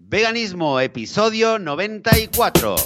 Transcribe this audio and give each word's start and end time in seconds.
Veganismo, 0.00 0.78
episodio 0.78 1.58
94. 1.58 2.76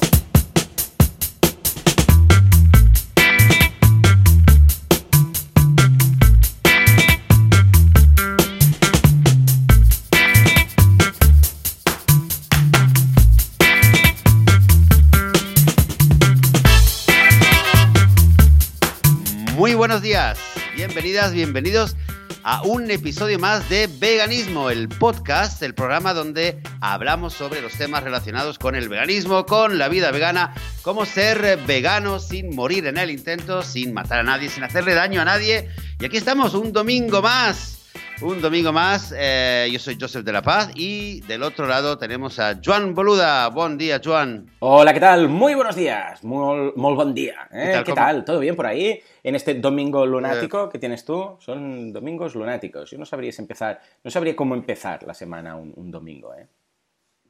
Muy 19.54 19.74
buenos 19.74 20.00
días, 20.00 20.38
bienvenidas, 20.74 21.34
bienvenidos 21.34 21.94
a 22.42 22.62
un 22.62 22.90
episodio 22.90 23.38
más 23.38 23.68
de 23.68 23.86
Veganismo, 23.86 24.70
el 24.70 24.88
podcast, 24.88 25.62
el 25.62 25.74
programa 25.74 26.14
donde 26.14 26.60
hablamos 26.82 27.34
sobre 27.34 27.62
los 27.62 27.78
temas 27.78 28.02
relacionados 28.02 28.58
con 28.58 28.74
el 28.74 28.88
veganismo, 28.88 29.46
con 29.46 29.78
la 29.78 29.88
vida 29.88 30.10
vegana, 30.10 30.52
cómo 30.82 31.06
ser 31.06 31.58
vegano 31.64 32.18
sin 32.18 32.56
morir 32.56 32.86
en 32.88 32.98
el 32.98 33.10
intento, 33.10 33.62
sin 33.62 33.94
matar 33.94 34.18
a 34.18 34.22
nadie, 34.24 34.48
sin 34.48 34.64
hacerle 34.64 34.92
daño 34.92 35.20
a 35.20 35.24
nadie. 35.24 35.68
Y 36.00 36.04
aquí 36.04 36.16
estamos, 36.16 36.54
un 36.54 36.72
domingo 36.72 37.22
más. 37.22 37.78
Un 38.20 38.40
domingo 38.40 38.72
más, 38.72 39.12
eh, 39.16 39.68
yo 39.72 39.80
soy 39.80 39.96
Joseph 40.00 40.24
de 40.24 40.32
la 40.32 40.42
Paz 40.42 40.70
y 40.76 41.22
del 41.22 41.42
otro 41.42 41.66
lado 41.66 41.98
tenemos 41.98 42.38
a 42.38 42.60
Joan 42.64 42.94
Boluda. 42.94 43.48
Buen 43.48 43.76
día, 43.76 44.00
Joan. 44.04 44.48
Hola, 44.60 44.92
¿qué 44.94 45.00
tal? 45.00 45.28
Muy 45.28 45.54
buenos 45.54 45.74
días. 45.74 46.22
Muy, 46.22 46.72
muy 46.76 46.94
buen 46.94 47.14
día. 47.14 47.48
¿eh? 47.50 47.64
¿Qué 47.64 47.72
tal? 47.72 47.84
¿Qué 47.84 47.90
¿Cómo? 47.90 47.94
tal? 47.96 48.24
¿Todo 48.24 48.38
bien 48.38 48.54
por 48.54 48.66
ahí? 48.66 49.00
En 49.24 49.34
este 49.34 49.54
domingo 49.54 50.06
lunático 50.06 50.68
que 50.68 50.78
tienes 50.78 51.04
tú, 51.04 51.36
son 51.40 51.92
domingos 51.92 52.36
lunáticos. 52.36 52.90
Yo 52.92 52.98
no 52.98 53.04
sabría 53.06 53.32
empezar, 53.36 53.80
no 54.04 54.10
sabría 54.10 54.36
cómo 54.36 54.54
empezar 54.54 55.02
la 55.02 55.14
semana 55.14 55.56
un, 55.56 55.72
un 55.74 55.90
domingo, 55.90 56.32
¿eh? 56.34 56.46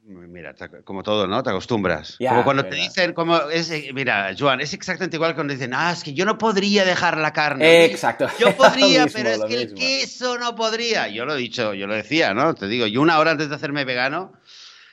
Mira, 0.05 0.55
como 0.85 1.03
todo, 1.03 1.29
¿no? 1.29 1.43
Te 1.43 1.51
acostumbras. 1.51 2.17
Ya, 2.19 2.31
como 2.31 2.45
cuando 2.45 2.65
te 2.67 2.75
dicen, 2.75 3.13
como 3.13 3.37
es, 3.51 3.71
eh, 3.71 3.91
mira, 3.95 4.35
Joan, 4.37 4.61
es 4.61 4.75
exactamente 4.75 5.17
igual 5.17 5.35
cuando 5.35 5.53
dicen, 5.53 5.73
ah, 5.75 5.93
es 5.93 6.03
que 6.03 6.13
yo 6.13 6.25
no 6.25 6.39
podría 6.39 6.85
dejar 6.85 7.19
la 7.19 7.33
carne. 7.33 7.85
Exacto. 7.85 8.27
Yo 8.39 8.53
podría, 8.57 9.05
mismo, 9.05 9.21
pero 9.23 9.29
es 9.31 9.45
que 9.45 9.55
el 9.55 9.71
mismo. 9.71 9.79
queso 9.79 10.39
no 10.39 10.57
podría. 10.57 11.07
Yo 11.07 11.25
lo 11.25 11.35
he 11.35 11.39
dicho, 11.39 11.73
yo 11.75 11.87
lo 11.87 11.95
decía, 11.95 12.35
¿no? 12.35 12.55
Te 12.55 12.67
digo, 12.67 12.87
yo 12.87 13.01
una 13.01 13.19
hora 13.19 13.31
antes 13.31 13.49
de 13.49 13.55
hacerme 13.55 13.85
vegano, 13.85 14.33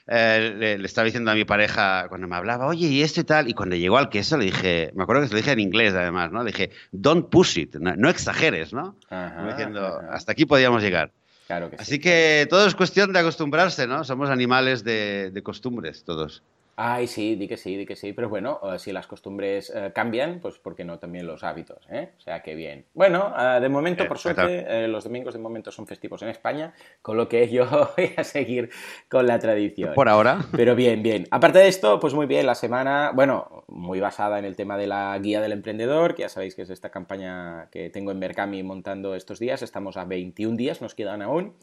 eh, 0.06 0.54
le, 0.56 0.78
le 0.78 0.86
estaba 0.86 1.06
diciendo 1.06 1.32
a 1.32 1.36
mi 1.36 1.46
pareja 1.46 2.06
cuando 2.08 2.28
me 2.28 2.36
hablaba, 2.36 2.68
oye, 2.68 2.88
y 2.88 3.02
esto 3.02 3.22
y 3.22 3.24
tal, 3.24 3.50
y 3.50 3.54
cuando 3.54 3.76
llegó 3.76 3.98
al 3.98 4.10
queso 4.10 4.38
le 4.38 4.46
dije, 4.46 4.92
me 4.96 5.04
acuerdo 5.04 5.24
que 5.24 5.28
se 5.30 5.34
lo 5.34 5.38
dije 5.38 5.52
en 5.52 5.60
inglés 5.60 5.94
además, 5.96 6.32
¿no? 6.32 6.44
Le 6.44 6.52
dije, 6.52 6.70
don't 6.92 7.30
push 7.30 7.58
it, 7.58 7.76
no, 7.76 7.96
no 7.96 8.10
exageres, 8.10 8.74
¿no? 8.74 8.96
Ajá, 9.10 9.48
diciendo, 9.48 9.86
ajá. 9.86 10.10
hasta 10.14 10.32
aquí 10.34 10.46
podíamos 10.46 10.84
llegar. 10.84 11.12
Así 11.78 12.00
que 12.00 12.48
todo 12.50 12.68
es 12.68 12.76
cuestión 12.76 13.12
de 13.12 13.20
acostumbrarse, 13.20 13.88
¿no? 13.88 14.04
Somos 14.04 14.30
animales 14.30 14.84
de 14.84 15.42
costumbres 15.44 16.04
todos. 16.04 16.44
Ay, 16.82 17.08
sí, 17.08 17.36
di 17.36 17.46
que 17.46 17.58
sí, 17.58 17.76
di 17.76 17.86
que 17.86 17.98
sí. 17.98 18.14
Pero 18.14 18.30
bueno, 18.30 18.62
eh, 18.64 18.80
si 18.80 18.94
las 18.94 19.06
costumbres 19.06 19.70
eh, 19.76 19.92
cambian, 19.94 20.40
pues 20.40 20.60
¿por 20.60 20.78
qué 20.78 20.86
no 20.86 20.98
también 20.98 21.28
los 21.28 21.44
hábitos? 21.44 21.86
¿eh? 21.92 22.12
O 22.18 22.22
sea, 22.22 22.42
que 22.42 22.56
bien. 22.56 22.86
Bueno, 22.94 23.34
eh, 23.38 23.60
de 23.60 23.68
momento, 23.68 24.08
por 24.08 24.18
suerte, 24.18 24.88
los 24.88 25.04
domingos 25.04 25.34
de 25.34 25.42
momento 25.42 25.72
son 25.72 25.86
festivos 25.86 26.22
en 26.22 26.30
España, 26.30 26.74
con 27.02 27.18
lo 27.18 27.28
que 27.28 27.50
yo 27.50 27.66
voy 27.98 28.14
a 28.16 28.24
seguir 28.24 28.70
con 29.10 29.28
la 29.28 29.40
tradición. 29.40 29.94
Por 29.94 30.08
ahora. 30.08 30.40
Pero 30.54 30.74
bien, 30.74 31.04
bien. 31.04 31.28
Aparte 31.32 31.60
de 31.60 31.68
esto, 31.68 32.00
pues 32.00 32.14
muy 32.14 32.28
bien, 32.28 32.46
la 32.46 32.56
semana, 32.56 33.12
bueno, 33.14 33.66
muy 33.68 34.00
basada 34.00 34.40
en 34.40 34.46
el 34.46 34.56
tema 34.56 34.78
de 34.78 34.88
la 34.88 35.20
guía 35.20 35.42
del 35.42 35.52
emprendedor, 35.52 36.16
que 36.16 36.22
ya 36.22 36.30
sabéis 36.30 36.56
que 36.56 36.62
es 36.62 36.70
esta 36.70 36.92
campaña 36.92 37.68
que 37.72 37.90
tengo 37.90 38.12
en 38.12 38.22
Berkami 38.22 38.64
montando 38.64 39.16
estos 39.16 39.38
días. 39.38 39.62
Estamos 39.64 39.98
a 39.98 40.06
21 40.06 40.56
días, 40.56 40.82
nos 40.82 40.96
quedan 40.96 41.22
aún. 41.24 41.56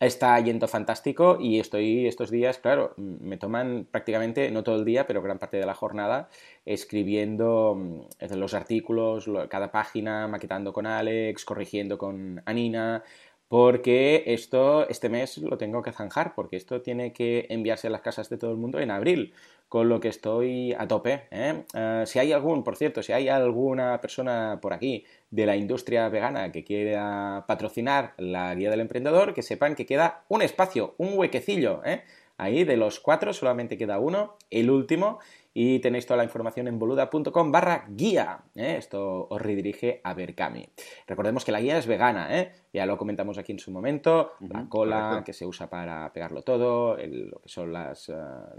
Está 0.00 0.38
yendo 0.38 0.68
fantástico 0.68 1.38
y 1.40 1.58
estoy 1.58 2.06
estos 2.06 2.30
días, 2.30 2.58
claro, 2.58 2.94
me 2.96 3.36
toman 3.36 3.84
prácticamente, 3.90 4.48
no 4.52 4.62
todo 4.62 4.76
el 4.76 4.84
día, 4.84 5.08
pero 5.08 5.22
gran 5.22 5.40
parte 5.40 5.56
de 5.56 5.66
la 5.66 5.74
jornada, 5.74 6.28
escribiendo 6.64 7.74
mm, 7.76 8.34
los 8.36 8.54
artículos, 8.54 9.26
lo- 9.26 9.48
cada 9.48 9.72
página, 9.72 10.28
maquetando 10.28 10.72
con 10.72 10.86
Alex, 10.86 11.44
corrigiendo 11.44 11.98
con 11.98 12.40
Anina, 12.46 13.02
porque 13.48 14.22
esto, 14.26 14.88
este 14.88 15.08
mes 15.08 15.38
lo 15.38 15.58
tengo 15.58 15.82
que 15.82 15.90
zanjar, 15.92 16.32
porque 16.36 16.56
esto 16.56 16.80
tiene 16.80 17.12
que 17.12 17.46
enviarse 17.48 17.88
a 17.88 17.90
las 17.90 18.02
casas 18.02 18.28
de 18.30 18.38
todo 18.38 18.52
el 18.52 18.56
mundo 18.58 18.78
en 18.78 18.92
abril, 18.92 19.34
con 19.68 19.88
lo 19.88 20.00
que 20.00 20.08
estoy 20.08 20.72
a 20.72 20.88
tope. 20.88 21.24
¿eh? 21.30 21.64
Eh, 21.74 22.04
si 22.06 22.18
hay 22.18 22.32
algún, 22.32 22.64
por 22.64 22.76
cierto, 22.76 23.02
si 23.02 23.12
hay 23.12 23.28
alguna 23.28 24.00
persona 24.00 24.58
por 24.62 24.72
aquí 24.72 25.04
de 25.30 25.46
la 25.46 25.56
industria 25.56 26.08
vegana 26.08 26.50
que 26.52 26.64
quiera 26.64 27.44
patrocinar 27.46 28.14
la 28.16 28.54
guía 28.54 28.70
del 28.70 28.80
emprendedor, 28.80 29.34
que 29.34 29.42
sepan 29.42 29.74
que 29.74 29.86
queda 29.86 30.24
un 30.28 30.42
espacio, 30.42 30.94
un 30.98 31.18
huequecillo. 31.18 31.82
¿eh? 31.84 32.02
Ahí 32.38 32.64
de 32.64 32.76
los 32.76 33.00
cuatro 33.00 33.32
solamente 33.32 33.76
queda 33.76 33.98
uno, 33.98 34.36
el 34.50 34.70
último, 34.70 35.18
y 35.60 35.80
tenéis 35.80 36.06
toda 36.06 36.18
la 36.18 36.22
información 36.22 36.68
en 36.68 36.78
boluda.com 36.78 37.50
barra 37.50 37.84
guía. 37.88 38.42
¿eh? 38.54 38.76
Esto 38.78 39.26
os 39.28 39.42
redirige 39.42 40.00
a 40.04 40.14
Berkami. 40.14 40.68
Recordemos 41.08 41.44
que 41.44 41.50
la 41.50 41.60
guía 41.60 41.78
es 41.78 41.88
vegana, 41.88 42.38
¿eh? 42.38 42.52
ya 42.72 42.86
lo 42.86 42.96
comentamos 42.96 43.38
aquí 43.38 43.50
en 43.50 43.58
su 43.58 43.72
momento, 43.72 44.34
la 44.38 44.68
cola 44.68 45.00
correcto. 45.08 45.24
que 45.24 45.32
se 45.32 45.46
usa 45.46 45.68
para 45.68 46.12
pegarlo 46.12 46.42
todo, 46.42 46.96
el- 46.96 47.30
lo 47.30 47.40
que 47.40 47.48
son 47.48 47.72
las, 47.72 48.08
eh, 48.08 48.14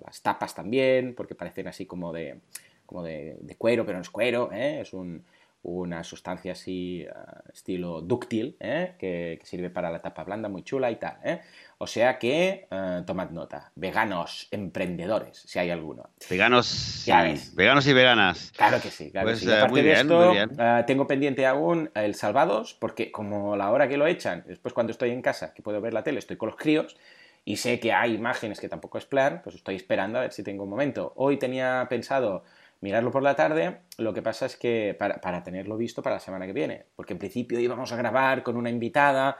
las 0.05 0.21
tapas 0.21 0.53
también, 0.53 1.15
porque 1.15 1.35
parecen 1.35 1.69
así 1.69 1.85
como 1.85 2.11
de, 2.11 2.41
como 2.85 3.01
de, 3.01 3.37
de 3.39 3.55
cuero, 3.55 3.85
pero 3.85 3.97
no 3.97 4.01
es 4.01 4.09
cuero, 4.09 4.49
¿eh? 4.51 4.81
es 4.81 4.91
un- 4.91 5.23
una 5.63 6.03
sustancia 6.03 6.53
así 6.53 7.01
eh, 7.01 7.09
estilo 7.53 8.01
dúctil, 8.01 8.55
¿eh? 8.59 8.95
que, 8.97 9.37
que 9.39 9.45
sirve 9.45 9.69
para 9.69 9.91
la 9.91 10.01
tapa 10.01 10.23
blanda, 10.23 10.49
muy 10.49 10.63
chula 10.63 10.89
y 10.91 10.95
tal. 10.95 11.17
¿eh? 11.23 11.41
O 11.77 11.87
sea 11.87 12.17
que, 12.17 12.67
eh, 12.69 13.03
tomad 13.05 13.29
nota, 13.31 13.71
veganos, 13.75 14.47
emprendedores, 14.51 15.37
si 15.45 15.59
hay 15.59 15.69
alguno. 15.69 16.09
Veganos, 16.29 17.05
Ya 17.05 17.23
y- 17.23 17.31
ves. 17.31 17.55
veganos 17.55 17.87
y 17.87 17.93
veganas. 17.93 18.51
Claro 18.55 18.81
que 18.81 18.89
sí, 18.89 19.11
claro 19.11 19.27
Pues, 19.27 19.39
que 19.39 19.45
sí. 19.45 19.51
eh, 19.51 19.55
Aparte 19.55 19.71
muy 19.71 19.81
de 19.81 19.91
esto, 19.93 20.15
muy 20.15 20.35
bien. 20.35 20.85
tengo 20.85 21.07
pendiente 21.07 21.45
aún 21.45 21.89
el 21.95 22.15
Salvados, 22.15 22.73
porque 22.73 23.11
como 23.11 23.55
la 23.55 23.71
hora 23.71 23.87
que 23.87 23.97
lo 23.97 24.07
echan, 24.07 24.43
después 24.47 24.73
cuando 24.73 24.91
estoy 24.91 25.11
en 25.11 25.21
casa, 25.21 25.53
que 25.53 25.61
puedo 25.61 25.81
ver 25.81 25.93
la 25.93 26.03
tele, 26.03 26.19
estoy 26.19 26.37
con 26.37 26.47
los 26.47 26.57
críos, 26.57 26.97
y 27.45 27.57
sé 27.57 27.79
que 27.79 27.93
hay 27.93 28.13
imágenes 28.13 28.59
que 28.59 28.69
tampoco 28.69 28.97
es 28.97 29.05
plan, 29.05 29.41
pues 29.43 29.55
estoy 29.55 29.75
esperando 29.75 30.19
a 30.19 30.21
ver 30.21 30.31
si 30.33 30.43
tengo 30.43 30.63
un 30.63 30.69
momento. 30.69 31.13
Hoy 31.15 31.37
tenía 31.37 31.87
pensado 31.89 32.43
mirarlo 32.81 33.11
por 33.11 33.23
la 33.23 33.35
tarde, 33.35 33.81
lo 33.97 34.13
que 34.13 34.21
pasa 34.21 34.45
es 34.45 34.55
que 34.55 34.95
para, 34.97 35.19
para 35.21 35.43
tenerlo 35.43 35.77
visto 35.77 36.01
para 36.01 36.15
la 36.15 36.19
semana 36.19 36.45
que 36.45 36.53
viene, 36.53 36.85
porque 36.95 37.13
en 37.13 37.19
principio 37.19 37.59
íbamos 37.59 37.91
a 37.91 37.97
grabar 37.97 38.43
con 38.43 38.55
una 38.57 38.69
invitada, 38.69 39.37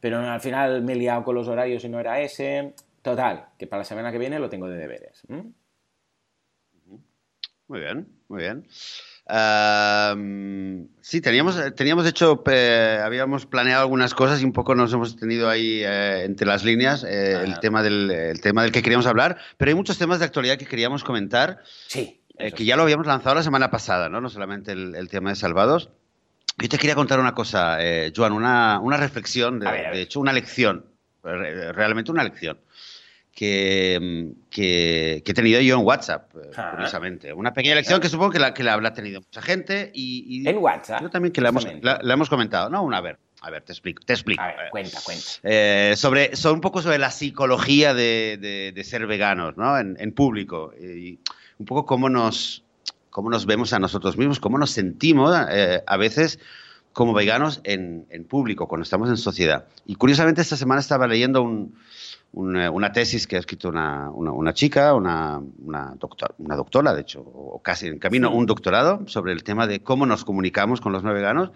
pero 0.00 0.18
al 0.18 0.40
final 0.40 0.82
me 0.82 0.92
he 0.92 0.96
liado 0.96 1.24
con 1.24 1.34
los 1.34 1.48
horarios 1.48 1.84
y 1.84 1.88
no 1.88 2.00
era 2.00 2.20
ese. 2.20 2.74
Total, 3.02 3.46
que 3.58 3.66
para 3.66 3.80
la 3.80 3.84
semana 3.84 4.12
que 4.12 4.18
viene 4.18 4.38
lo 4.38 4.48
tengo 4.48 4.68
de 4.68 4.76
deberes. 4.76 5.22
Muy 7.68 7.80
bien, 7.80 8.06
muy 8.28 8.42
bien. 8.42 8.66
Sí, 11.00 11.20
teníamos, 11.20 11.74
teníamos 11.74 12.06
hecho, 12.06 12.42
eh, 12.50 13.00
habíamos 13.02 13.46
planeado 13.46 13.82
algunas 13.82 14.14
cosas 14.14 14.42
y 14.42 14.44
un 14.44 14.52
poco 14.52 14.74
nos 14.74 14.92
hemos 14.92 15.16
tenido 15.16 15.48
ahí 15.48 15.82
eh, 15.82 16.24
entre 16.24 16.46
las 16.46 16.64
líneas 16.64 17.04
eh, 17.04 17.32
el, 17.42 17.52
Ajá. 17.52 17.60
tema 17.60 17.82
del, 17.82 18.10
el 18.10 18.40
tema 18.40 18.62
del 18.62 18.72
que 18.72 18.82
queríamos 18.82 19.06
hablar, 19.06 19.38
pero 19.56 19.70
hay 19.70 19.74
muchos 19.74 19.96
temas 19.98 20.18
de 20.18 20.26
actualidad 20.26 20.58
que 20.58 20.66
queríamos 20.66 21.02
comentar, 21.04 21.62
Sí. 21.86 22.21
Eh, 22.38 22.52
que 22.52 22.64
ya 22.64 22.76
lo 22.76 22.82
habíamos 22.82 23.06
lanzado 23.06 23.34
la 23.34 23.42
semana 23.42 23.70
pasada, 23.70 24.08
¿no? 24.08 24.20
No 24.20 24.28
solamente 24.30 24.72
el, 24.72 24.94
el 24.94 25.08
tema 25.08 25.30
de 25.30 25.36
Salvados. 25.36 25.90
Yo 26.58 26.68
te 26.68 26.78
quería 26.78 26.94
contar 26.94 27.18
una 27.20 27.34
cosa, 27.34 27.78
eh, 27.80 28.12
Joan, 28.14 28.32
una, 28.32 28.78
una 28.80 28.96
reflexión, 28.96 29.58
de, 29.60 29.68
A 29.68 29.70
ver, 29.72 29.80
a 29.80 29.88
ver. 29.90 29.96
de 29.96 30.02
hecho 30.02 30.20
una 30.20 30.32
lección, 30.32 30.84
re- 31.22 31.72
realmente 31.72 32.10
una 32.10 32.24
lección. 32.24 32.58
Que, 33.34 33.98
mm, 34.00 34.50
que, 34.50 35.22
que 35.24 35.30
he 35.32 35.34
tenido 35.34 35.58
yo 35.62 35.78
en 35.78 35.86
WhatsApp, 35.86 36.34
eh, 36.36 36.50
Ah. 36.54 36.72
curiosamente. 36.72 37.32
Una 37.32 37.54
pequeña 37.54 37.74
lección 37.76 37.98
que 38.00 38.10
supongo 38.10 38.30
que 38.32 38.38
la, 38.38 38.52
que 38.52 38.62
la 38.62 38.74
habrá 38.74 38.92
tenido 38.92 39.22
mucha 39.22 39.40
gente 39.40 39.90
y, 39.94 40.42
y 40.42 40.46
En 40.48 40.58
WhatsApp. 40.58 41.00
yo 41.00 41.08
también 41.08 41.32
que 41.32 41.40
la 41.40 41.48
hemos, 41.48 41.66
la, 41.80 41.98
la 42.02 42.12
hemos 42.14 42.28
comentado. 42.28 42.68
No, 42.68 42.82
una, 42.82 42.98
a 42.98 43.00
ver, 43.00 43.18
a 43.40 43.48
ver, 43.48 43.62
te 43.62 43.72
explico. 43.72 44.02
Te 44.04 44.12
explico. 44.12 44.42
A 44.42 44.48
ver, 44.48 44.70
cuenta, 44.70 44.98
cuenta. 45.02 45.24
eh, 45.44 45.94
sobre, 45.96 46.36
sobre 46.36 46.54
un 46.56 46.60
poco 46.60 46.82
sobre 46.82 46.98
la 46.98 47.10
psicología 47.10 47.94
de, 47.94 48.36
de- 48.38 48.72
de 48.74 48.84
ser 48.84 49.06
veganos, 49.06 49.56
¿no? 49.56 49.78
En, 49.78 49.96
en 49.98 50.12
público. 50.12 50.74
Y 50.78 51.18
un 51.58 51.66
poco 51.66 51.86
cómo 51.86 52.08
nos, 52.08 52.64
cómo 53.10 53.30
nos 53.30 53.46
vemos 53.46 53.72
a 53.72 53.78
nosotros 53.78 54.16
mismos, 54.16 54.40
cómo 54.40 54.58
nos 54.58 54.70
sentimos 54.70 55.34
eh, 55.50 55.82
a 55.86 55.96
veces 55.96 56.38
como 56.92 57.14
veganos 57.14 57.60
en, 57.64 58.06
en 58.10 58.24
público, 58.24 58.68
cuando 58.68 58.82
estamos 58.82 59.08
en 59.08 59.16
sociedad. 59.16 59.66
Y 59.86 59.94
curiosamente 59.94 60.42
esta 60.42 60.56
semana 60.56 60.80
estaba 60.80 61.06
leyendo 61.06 61.42
un- 61.42 61.74
un, 62.34 62.56
eh, 62.58 62.68
una 62.68 62.92
tesis 62.92 63.26
que 63.26 63.36
ha 63.36 63.38
escrito 63.38 63.68
una, 63.68 64.10
una- 64.10 64.32
una 64.32 64.54
chica, 64.54 64.94
una, 64.94 65.38
una, 65.64 65.94
doctor- 65.98 66.34
una 66.38 66.56
doctora, 66.56 66.94
de 66.94 67.02
hecho, 67.02 67.20
o 67.20 67.60
casi 67.62 67.86
en 67.88 67.98
camino 67.98 68.30
un 68.30 68.46
doctorado, 68.46 69.02
sobre 69.06 69.32
el 69.32 69.42
tema 69.42 69.66
de 69.66 69.80
cómo 69.82 70.06
nos 70.06 70.24
comunicamos 70.24 70.80
con 70.80 70.92
los 70.92 71.02
no 71.02 71.12
veganos. 71.12 71.50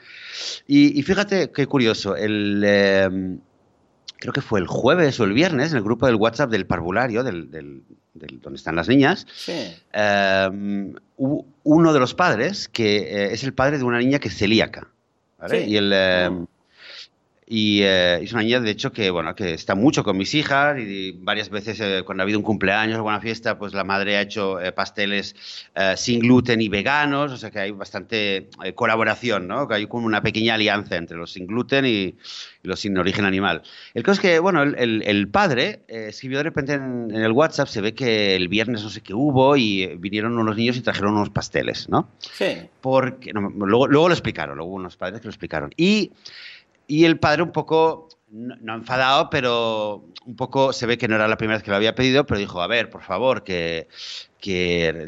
Y, 0.67 0.99
y 0.99 1.03
fíjate 1.03 1.51
qué 1.51 1.67
curioso, 1.67 2.15
el, 2.17 2.63
eh, 2.65 3.39
creo 4.19 4.33
que 4.33 4.41
fue 4.41 4.61
el 4.61 4.67
jueves 4.67 5.19
o 5.21 5.25
el 5.25 5.33
viernes, 5.33 5.71
en 5.73 5.79
el 5.79 5.85
grupo 5.85 6.07
del 6.07 6.17
WhatsApp 6.17 6.51
del 6.51 6.67
parvulario, 6.67 7.23
del, 7.23 7.51
del- 7.51 7.83
del- 8.15 8.41
donde 8.41 8.57
están 8.57 8.77
las 8.77 8.89
niñas, 8.89 9.27
Sí. 9.35 9.53
eh, 9.93 10.93
hubo 11.17 11.45
uno 11.65 11.93
de 11.93 12.01
los 12.01 12.15
padres 12.15 12.69
que 12.69 12.97
eh, 12.99 13.33
es 13.33 13.45
el 13.45 13.53
padre 13.53 13.79
de 13.79 13.85
una 13.85 13.99
niña 13.99 14.19
que 14.19 14.29
es 14.29 14.37
celíaca. 14.37 14.89
¿vale? 15.39 15.65
Sí. 15.65 15.71
Y 15.73 15.77
el, 15.77 15.91
eh, 15.95 16.31
Mm. 16.31 16.47
Y 17.49 17.83
eh, 17.83 18.25
es 18.25 18.33
una 18.33 18.43
niña, 18.43 18.59
de 18.59 18.73
hecho, 18.73 18.93
que, 18.93 19.09
bueno, 19.09 19.37
que 19.37 19.55
está 19.55 19.77
mucho 19.77 20.03
con 20.03 20.17
mis 20.17 20.35
hijas 20.35 20.77
y 20.81 21.13
varias 21.13 21.49
veces 21.49 21.79
eh, 21.79 22.03
cuando 22.05 22.23
ha 22.23 22.25
habido 22.25 22.41
un 22.41 22.45
cumpleaños 22.45 22.95
o 22.95 22.97
alguna 22.97 23.21
fiesta, 23.21 23.57
pues 23.57 23.73
la 23.73 23.85
madre 23.85 24.17
ha 24.17 24.21
hecho 24.23 24.61
eh, 24.61 24.73
pasteles 24.73 25.37
sin 25.97 26.21
gluten 26.21 26.61
y 26.61 26.69
veganos, 26.69 27.31
o 27.31 27.37
sea 27.37 27.53
que 27.53 27.61
hay 27.61 27.71
bastante 27.71 28.49
colaboración, 28.75 29.47
¿no? 29.47 29.69
Que 29.69 29.75
hay 29.75 29.87
como 29.87 30.07
una 30.07 30.23
pequeña 30.23 30.55
alianza 30.55 30.97
entre 30.97 31.17
los 31.17 31.33
sin 31.33 31.47
gluten 31.47 31.87
y, 31.87 32.17
los 32.63 32.81
sin 32.81 32.99
origen 32.99 33.25
animal. 33.25 33.63
El 33.95 34.03
caso 34.03 34.15
es 34.15 34.21
que, 34.21 34.39
bueno, 34.41 34.65
el, 34.65 35.05
el, 35.07 35.29
padre 35.29 35.83
escribió 35.87 36.39
de 36.39 36.45
repente 36.45 36.73
en, 36.73 37.13
el 37.13 37.31
WhatsApp, 37.31 37.69
se 37.69 37.81
ve 37.81 37.95
que 37.95 38.35
el 38.35 38.49
viernes 38.49 38.83
no 38.83 38.91
sé 38.91 39.03
qué 39.03 39.15
hubo 39.15 39.57
y 39.57 39.87
vinieron 39.99 40.37
unos 40.37 40.57
niños 40.57 40.77
y 40.77 40.81
trajeron 40.81 41.15
unos 41.15 41.31
pasteles, 41.31 41.89
¿no? 41.89 42.09
Sí. 42.19 42.57
Porque, 42.81 43.31
luego, 43.33 43.87
luego 43.87 44.09
lo 44.09 44.15
explicaron, 44.15 44.57
luego 44.57 44.73
unos 44.73 44.97
padres 44.97 45.21
que 45.21 45.29
lo 45.29 45.31
explicaron. 45.31 45.71
Y 45.77 46.11
y 46.87 47.05
el 47.05 47.19
padre 47.19 47.43
un 47.43 47.53
poco, 47.53 48.09
no, 48.31 48.75
enfadado, 48.75 49.31
pero 49.31 50.05
un 50.25 50.37
poco 50.37 50.73
se 50.73 50.87
ve 50.87 50.99
que 50.99 51.09
no 51.09 51.15
era 51.15 51.29
la 51.29 51.37
primera 51.37 51.57
vez 51.57 51.63
que 51.63 51.71
lo 51.71 51.77
había 51.77 51.95
pedido, 51.95 52.27
pero 52.27 52.39
dijo, 52.39 52.61
a 52.61 52.67
ver, 52.67 52.91
por 52.91 53.03
favor, 53.03 53.45
que, 53.45 53.89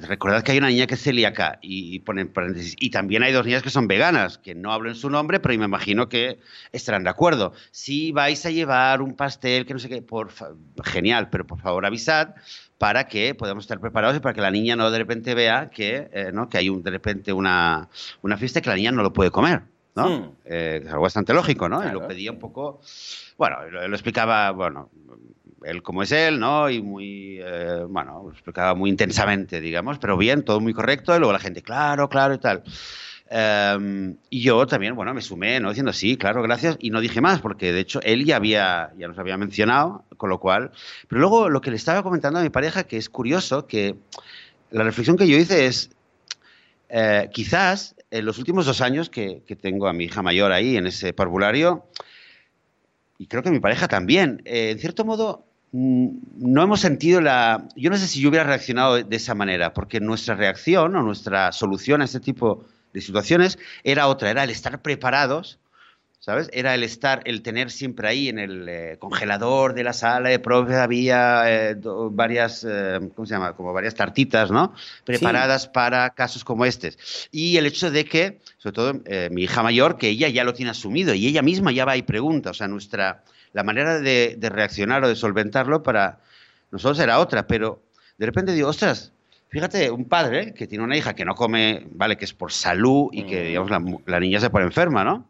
recordad 0.03 0.43
que 0.43 0.53
hay 0.53 0.59
una 0.59 0.69
niña 0.69 0.87
que 0.87 0.95
es 0.95 1.03
celíaca 1.03 1.59
y, 1.63 1.95
y 1.95 1.99
pone 2.01 2.27
paréntesis, 2.27 2.75
y 2.79 2.91
también 2.91 3.23
hay 3.23 3.33
dos 3.33 3.45
niñas 3.45 3.63
que 3.63 3.71
son 3.71 3.87
veganas, 3.89 4.39
que 4.39 4.55
no 4.55 4.73
hablo 4.73 4.89
en 4.89 4.97
su 4.97 5.11
nombre, 5.11 5.41
pero 5.41 5.57
me 5.59 5.65
imagino 5.65 6.09
que 6.09 6.39
estarán 6.73 7.05
de 7.05 7.11
acuerdo. 7.11 7.53
Si 7.71 8.13
vais 8.13 8.45
a 8.47 8.51
llevar 8.51 9.03
un 9.03 9.15
pastel, 9.15 9.67
que 9.67 9.75
no 9.75 9.81
sé 9.81 9.89
qué, 9.89 10.03
por 10.03 10.31
genial, 10.85 11.29
pero 11.31 11.47
por 11.47 11.61
favor 11.61 11.87
avisad 11.87 12.35
para 12.79 13.09
que 13.09 13.35
podamos 13.35 13.65
estar 13.65 13.81
preparados 13.81 14.17
y 14.17 14.21
para 14.21 14.35
que 14.35 14.41
la 14.41 14.51
niña 14.51 14.77
no 14.77 14.91
de 14.91 14.99
repente 14.99 15.35
vea 15.35 15.69
que, 15.69 16.09
eh, 16.13 16.31
¿no? 16.33 16.49
que 16.49 16.59
hay 16.59 16.69
un, 16.69 16.83
de 16.83 16.91
repente 16.91 17.33
una, 17.33 17.89
una 18.23 18.37
fiesta 18.37 18.61
que 18.61 18.71
la 18.71 18.77
niña 18.77 18.93
no 18.93 19.03
lo 19.03 19.13
puede 19.13 19.31
comer. 19.31 19.63
¿No? 19.99 20.37
Eh, 20.45 20.81
es 20.83 20.89
algo 20.89 21.03
bastante 21.03 21.35
lógico, 21.35 21.69
¿no? 21.69 21.87
Y 21.87 21.93
lo 21.93 22.07
pedía 22.07 22.31
un 22.31 22.39
poco, 22.39 22.81
bueno, 23.37 23.67
lo, 23.69 23.95
explicaba, 23.95 24.51
bueno, 24.53 24.91
él 25.65 25.83
como 25.83 26.03
es 26.03 26.13
él, 26.13 26.39
¿no? 26.39 26.71
Y 26.71 26.81
muy, 26.81 27.39
eh, 27.43 27.85
bueno, 27.89 28.23
lo 28.25 28.31
explicaba 28.31 28.75
muy 28.75 28.91
intensamente, 28.91 29.61
digamos, 29.61 29.99
pero 29.99 30.17
bien, 30.17 30.45
todo 30.45 30.61
muy 30.61 30.73
correcto, 30.73 31.15
y 31.15 31.19
luego 31.19 31.33
la 31.33 31.39
gente, 31.39 31.63
claro, 31.63 32.09
claro 32.09 32.35
y 32.35 32.39
tal. 32.39 32.63
Em, 33.31 34.17
y 34.31 34.41
yo 34.41 34.67
también, 34.67 34.95
bueno, 34.95 35.13
me 35.13 35.21
sumé, 35.21 35.61
¿no? 35.61 35.69
Diciendo 35.69 35.93
sí, 35.93 36.17
claro, 36.17 36.43
gracias, 36.43 36.77
y 36.81 36.91
no 36.91 37.01
dije 37.01 37.21
más, 37.21 37.41
porque 37.41 37.73
de 37.73 37.81
hecho 37.81 38.01
él 38.03 38.25
ya 38.25 38.37
había, 38.37 38.93
ya 38.97 39.09
nos 39.09 39.19
había 39.19 39.37
mencionado, 39.37 40.05
con 40.17 40.31
lo 40.31 40.41
cual. 40.41 40.71
Pero 41.09 41.21
luego 41.21 41.49
lo 41.51 41.61
que 41.61 41.71
le 41.71 41.77
estaba 41.77 42.03
comentando 42.03 42.39
a 42.39 42.43
mi 42.43 42.51
pareja, 42.51 42.85
que 42.85 42.97
es 42.97 43.11
curioso, 43.11 43.67
que 43.67 43.97
la 44.71 44.85
reflexión 44.85 45.17
que 45.17 45.29
yo 45.29 45.37
hice 45.37 45.67
es, 45.67 45.91
eh, 46.89 47.29
quizás 47.33 47.95
en 48.11 48.25
los 48.25 48.39
últimos 48.39 48.67
dos 48.67 48.81
años 48.81 49.11
que, 49.11 49.43
tengo 49.61 49.89
a 49.89 49.93
mi 49.93 50.05
hija 50.05 50.23
mayor 50.23 50.53
ahí 50.53 50.77
en 50.77 50.87
ese 50.87 51.13
parvulario, 51.13 51.87
y 53.19 53.27
creo 53.27 53.43
que 53.43 53.51
mi 53.51 53.61
pareja 53.61 53.89
también, 53.89 54.43
eh, 54.45 54.71
en 54.71 54.79
cierto 54.79 55.05
modo 55.05 55.45
mm, 55.73 56.09
no 56.39 56.63
hemos 56.63 56.81
sentido 56.81 57.21
la... 57.21 57.67
Yo 57.75 57.91
no 57.91 57.97
sé 57.97 58.07
si 58.07 58.21
yo 58.21 58.29
hubiera 58.29 58.45
reaccionado 58.45 59.03
de 59.03 59.17
esa 59.17 59.35
manera, 59.35 59.75
porque 59.75 60.01
nuestra 60.01 60.37
reacción 60.37 60.95
o 60.95 61.03
nuestra 61.03 61.51
solución 61.53 62.01
a 62.01 62.05
este 62.05 62.21
tipo 62.21 62.65
de 62.93 63.01
situaciones 63.01 63.59
era 63.83 64.07
otra, 64.07 64.31
era 64.31 64.45
el 64.45 64.51
estar 64.51 64.81
preparados 64.83 65.59
¿sabes? 66.29 66.51
Era 66.53 66.75
el 66.75 66.85
estar, 66.85 67.23
el 67.25 67.41
tener 67.41 67.71
siempre 67.71 68.07
ahí 68.07 68.29
en 68.29 68.39
el 68.39 68.69
eh, 68.69 68.97
congelador 68.99 69.73
de 69.73 69.83
la 69.83 69.95
sala 69.95 70.29
de 70.29 70.39
profe 70.39 70.75
había 70.75 71.45
eh, 71.47 71.75
varias, 72.11 72.67
eh, 72.69 73.01
¿cómo 73.15 73.25
se 73.25 73.33
llama? 73.33 73.55
Como 73.55 73.73
varias 73.73 73.95
tartitas, 73.95 74.51
¿no? 74.51 74.75
Preparadas 75.07 75.69
para 75.69 76.11
casos 76.11 76.45
como 76.45 76.67
este. 76.67 76.93
Y 77.31 77.57
el 77.57 77.65
hecho 77.65 77.91
de 77.91 78.05
que, 78.05 78.41
sobre 78.59 78.75
todo 78.75 78.95
mi 79.31 79.45
hija 79.45 79.63
mayor, 79.63 79.97
que 79.97 80.11
ella 80.11 80.29
ya 80.29 80.45
lo 80.45 80.53
tiene 80.53 80.71
asumido 80.71 81.15
y 81.15 81.27
ella 81.27 81.41
misma 81.41 81.73
ya 81.73 81.87
va 81.87 81.97
y 81.97 82.03
pregunta, 82.03 82.51
o 82.51 82.55
sea, 82.55 82.69
nuestra, 82.69 83.25
la 83.55 83.65
manera 83.65 83.99
de, 83.99 84.37
de 84.37 84.49
reaccionar 84.51 85.03
o 85.05 85.09
de 85.09 85.17
solventarlo 85.17 85.83
para 85.83 86.21
nosotros 86.71 86.99
era 86.99 87.21
otra, 87.21 87.47
pero 87.47 87.81
de 88.19 88.27
repente 88.27 88.53
digo, 88.53 88.69
ostras, 88.69 89.13
Fíjate, 89.51 89.91
un 89.91 90.05
padre 90.05 90.53
que 90.53 90.67
tiene 90.67 90.85
una 90.85 90.95
hija 90.95 91.15
que 91.15 91.25
no 91.25 91.35
come, 91.35 91.87
vale, 91.93 92.19
que 92.19 92.27
es 92.27 92.35
por 92.35 92.53
salud 92.53 93.09
y 93.13 93.23
que, 93.23 93.41
mm. 93.41 93.47
digamos, 93.47 93.71
la, 93.71 93.83
la 94.05 94.21
niña 94.21 94.41
se 94.41 94.51
pone 94.51 94.67
enferma, 94.67 95.05
¿no? 95.05 95.27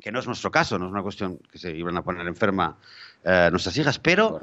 Que 0.00 0.12
no 0.12 0.20
es 0.20 0.26
nuestro 0.26 0.50
caso, 0.50 0.78
no 0.78 0.86
es 0.86 0.92
una 0.92 1.02
cuestión 1.02 1.38
que 1.50 1.58
se 1.58 1.76
iban 1.76 1.96
a 1.96 2.02
poner 2.02 2.26
enferma 2.26 2.76
eh, 3.24 3.48
nuestras 3.50 3.76
hijas, 3.76 3.98
pero 3.98 4.40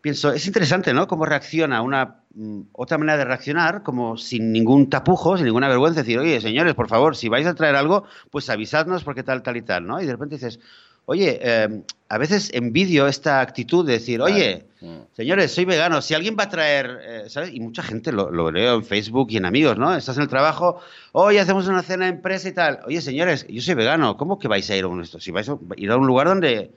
pienso, 0.00 0.32
es 0.32 0.46
interesante, 0.46 0.92
¿no? 0.92 1.06
Cómo 1.06 1.24
reacciona 1.24 1.80
una 1.82 2.16
mm, 2.34 2.62
otra 2.72 2.98
manera 2.98 3.18
de 3.18 3.24
reaccionar, 3.24 3.82
como 3.82 4.16
sin 4.16 4.52
ningún 4.52 4.90
tapujo, 4.90 5.36
sin 5.36 5.46
ninguna 5.46 5.68
vergüenza, 5.68 6.00
decir, 6.00 6.18
oye, 6.18 6.40
señores, 6.40 6.74
por 6.74 6.88
favor, 6.88 7.16
si 7.16 7.28
vais 7.28 7.46
a 7.46 7.54
traer 7.54 7.76
algo, 7.76 8.04
pues 8.30 8.50
avisadnos 8.50 9.04
porque 9.04 9.22
tal, 9.22 9.42
tal 9.42 9.56
y 9.56 9.62
tal, 9.62 9.86
¿no? 9.86 10.00
Y 10.00 10.06
de 10.06 10.12
repente 10.12 10.34
dices, 10.34 10.58
Oye, 11.06 11.40
eh, 11.42 11.82
a 12.08 12.18
veces 12.18 12.50
envidio 12.52 13.08
esta 13.08 13.40
actitud 13.40 13.84
de 13.84 13.94
decir, 13.94 14.20
oye, 14.20 14.66
mm. 14.80 15.14
señores, 15.16 15.50
soy 15.50 15.64
vegano, 15.64 16.00
si 16.00 16.14
alguien 16.14 16.36
va 16.38 16.44
a 16.44 16.48
traer, 16.48 17.00
eh, 17.02 17.24
¿sabes? 17.28 17.52
Y 17.52 17.60
mucha 17.60 17.82
gente 17.82 18.12
lo, 18.12 18.30
lo, 18.30 18.50
leo 18.52 18.76
en 18.76 18.84
Facebook 18.84 19.28
y 19.30 19.38
en 19.38 19.44
amigos, 19.44 19.78
¿no? 19.78 19.94
Estás 19.96 20.16
en 20.16 20.22
el 20.22 20.28
trabajo, 20.28 20.80
hoy 21.12 21.38
hacemos 21.38 21.66
una 21.66 21.82
cena 21.82 22.04
de 22.04 22.12
empresa 22.12 22.48
y 22.48 22.52
tal. 22.52 22.80
Oye, 22.86 23.00
señores, 23.00 23.46
yo 23.48 23.60
soy 23.62 23.74
vegano, 23.74 24.16
¿cómo 24.16 24.38
que 24.38 24.46
vais 24.46 24.68
a 24.70 24.76
ir 24.76 24.84
a 24.84 24.88
un 24.88 25.00
esto? 25.00 25.18
Si 25.18 25.32
vais 25.32 25.48
a 25.48 25.58
ir 25.76 25.90
a 25.90 25.96
un 25.96 26.06
lugar 26.06 26.28
donde, 26.28 26.70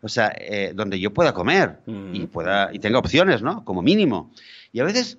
o 0.00 0.08
sea, 0.08 0.32
eh, 0.38 0.72
donde 0.74 1.00
yo 1.00 1.12
pueda 1.12 1.34
comer 1.34 1.78
y 1.86 2.20
mm. 2.20 2.26
pueda 2.28 2.70
y 2.72 2.78
tenga 2.78 2.98
opciones, 2.98 3.42
¿no? 3.42 3.64
Como 3.64 3.82
mínimo. 3.82 4.30
Y 4.72 4.80
a 4.80 4.84
veces 4.84 5.18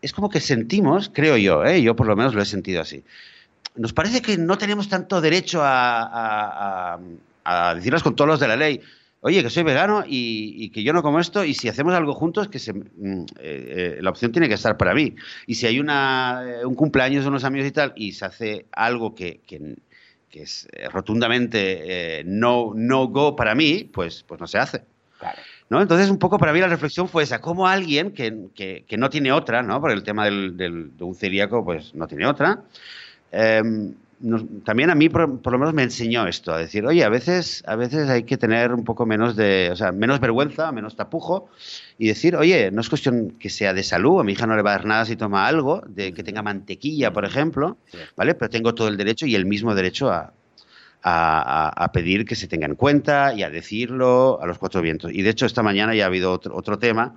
es 0.00 0.12
como 0.12 0.28
que 0.30 0.40
sentimos, 0.40 1.10
creo 1.14 1.36
yo, 1.36 1.64
¿eh? 1.64 1.80
yo 1.80 1.94
por 1.94 2.06
lo 2.06 2.16
menos 2.16 2.34
lo 2.34 2.42
he 2.42 2.46
sentido 2.46 2.80
así. 2.80 3.04
Nos 3.76 3.92
parece 3.92 4.20
que 4.20 4.36
no 4.36 4.58
tenemos 4.58 4.88
tanto 4.88 5.20
derecho 5.20 5.62
a 5.62 6.94
a 6.94 6.98
decirlas 7.74 8.02
con 8.02 8.16
todos 8.16 8.28
los 8.28 8.40
de 8.40 8.48
la 8.48 8.56
ley. 8.56 8.80
Oye, 9.24 9.40
que 9.44 9.50
soy 9.50 9.62
vegano 9.62 10.02
y, 10.04 10.70
que 10.70 10.82
yo 10.82 10.92
no 10.92 11.00
como 11.00 11.20
esto, 11.20 11.44
y 11.44 11.54
si 11.54 11.68
hacemos 11.68 11.94
algo 11.94 12.12
juntos, 12.12 12.48
que 12.48 12.58
se, 12.58 12.72
mm, 12.72 12.82
eh, 12.82 13.24
eh, 13.38 13.98
la 14.00 14.10
opción 14.10 14.32
tiene 14.32 14.48
que 14.48 14.54
estar 14.54 14.76
para 14.76 14.94
mí. 14.94 15.14
Y 15.46 15.54
si 15.54 15.66
hay 15.66 15.78
una, 15.78 16.42
eh, 16.44 16.66
un 16.66 16.74
cumpleaños 16.74 17.22
de 17.22 17.28
unos 17.28 17.44
amigos 17.44 17.68
y 17.68 17.70
tal, 17.70 17.92
y 17.94 18.12
se 18.12 18.24
hace 18.24 18.66
algo 18.72 19.14
que, 19.14 19.40
que, 19.46 19.76
es 20.32 20.66
rotundamente 20.90 22.22
no, 22.24 22.72
no 22.74 23.06
go 23.08 23.36
para 23.36 23.54
mí, 23.54 23.84
pues, 23.84 24.24
pues 24.24 24.40
no 24.40 24.48
se 24.48 24.58
hace. 24.58 24.82
¿No? 25.70 25.80
Entonces, 25.80 26.10
un 26.10 26.18
poco 26.18 26.36
para 26.38 26.52
mí 26.52 26.58
la 26.58 26.66
reflexión 26.66 27.06
fue 27.06 27.22
esa, 27.22 27.40
como 27.40 27.68
alguien 27.68 28.12
que, 28.12 28.48
que, 28.54 28.96
no 28.96 29.08
tiene 29.08 29.30
otra, 29.30 29.62
¿no? 29.62 29.80
Porque 29.80 29.94
el 29.94 30.02
tema 30.02 30.24
del, 30.24 30.56
del, 30.56 30.96
de 30.96 31.04
un 31.04 31.14
celíaco, 31.14 31.64
pues 31.64 31.94
no 31.94 32.08
tiene 32.08 32.26
otra, 32.26 32.64
em, 34.22 34.60
también 34.60 34.90
a 34.90 34.94
mí 34.94 35.08
por, 35.08 35.28
lo 35.28 35.58
menos 35.58 35.74
me 35.74 35.82
enseñó 35.82 36.26
esto, 36.26 36.52
a 36.52 36.58
decir, 36.58 36.86
oye, 36.86 37.04
a 37.04 37.08
veces, 37.08 37.62
a 37.66 37.76
veces 37.76 38.08
hay 38.08 38.24
que 38.24 38.36
tener 38.36 38.72
un 38.72 38.84
poco 38.84 39.06
menos 39.06 39.36
de, 39.36 39.70
o 39.72 39.76
sea, 39.76 39.92
menos 39.92 40.20
vergüenza, 40.20 40.72
menos 40.72 40.96
tapujo 40.96 41.48
y 41.98 42.08
decir, 42.08 42.36
oye, 42.36 42.70
no 42.70 42.80
es 42.80 42.88
cuestión 42.88 43.32
que 43.38 43.50
sea 43.50 43.74
de 43.74 43.82
salud, 43.82 44.20
a 44.20 44.24
mi 44.24 44.32
hija 44.32 44.46
no 44.46 44.56
le 44.56 44.62
va 44.62 44.70
a 44.70 44.76
dar 44.78 44.86
nada 44.86 45.04
si 45.04 45.16
toma 45.16 45.46
algo, 45.46 45.82
de 45.86 46.12
que 46.12 46.22
tenga 46.22 46.42
mantequilla, 46.42 47.12
por 47.12 47.24
ejemplo, 47.24 47.76
¿vale? 48.16 48.34
Pero 48.34 48.50
tengo 48.50 48.74
todo 48.74 48.88
el 48.88 48.96
derecho 48.96 49.26
y 49.26 49.34
el 49.34 49.46
mismo 49.46 49.74
derecho 49.74 50.10
a, 50.10 50.32
a, 51.04 51.90
pedir 51.92 52.24
que 52.24 52.34
se 52.34 52.46
tenga 52.46 52.66
en 52.66 52.76
cuenta 52.76 53.34
y 53.34 53.42
a 53.42 53.50
decirlo 53.50 54.40
a 54.40 54.46
los 54.46 54.58
cuatro 54.58 54.80
vientos. 54.80 55.12
Y 55.12 55.22
de 55.22 55.30
hecho, 55.30 55.46
esta 55.46 55.62
mañana 55.62 55.94
ya 55.94 56.04
ha 56.04 56.06
habido 56.06 56.32
otro, 56.32 56.54
otro 56.56 56.78
tema 56.78 57.14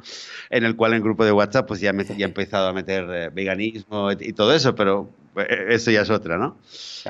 en 0.49 0.65
el 0.65 0.75
cual 0.75 0.91
en 0.91 0.97
el 0.97 1.03
grupo 1.03 1.25
de 1.25 1.31
WhatsApp 1.31 1.67
pues 1.67 1.79
ya, 1.81 1.93
me, 1.93 2.03
ya 2.03 2.13
he 2.19 2.23
empezado 2.23 2.67
a 2.67 2.73
meter 2.73 3.05
eh, 3.09 3.29
veganismo 3.33 4.11
y, 4.11 4.33
todo 4.33 4.53
eso, 4.53 4.75
pero 4.75 5.09
eso 5.35 5.91
ya 5.91 6.01
es 6.01 6.09
otra, 6.09 6.37
¿no? 6.37 6.57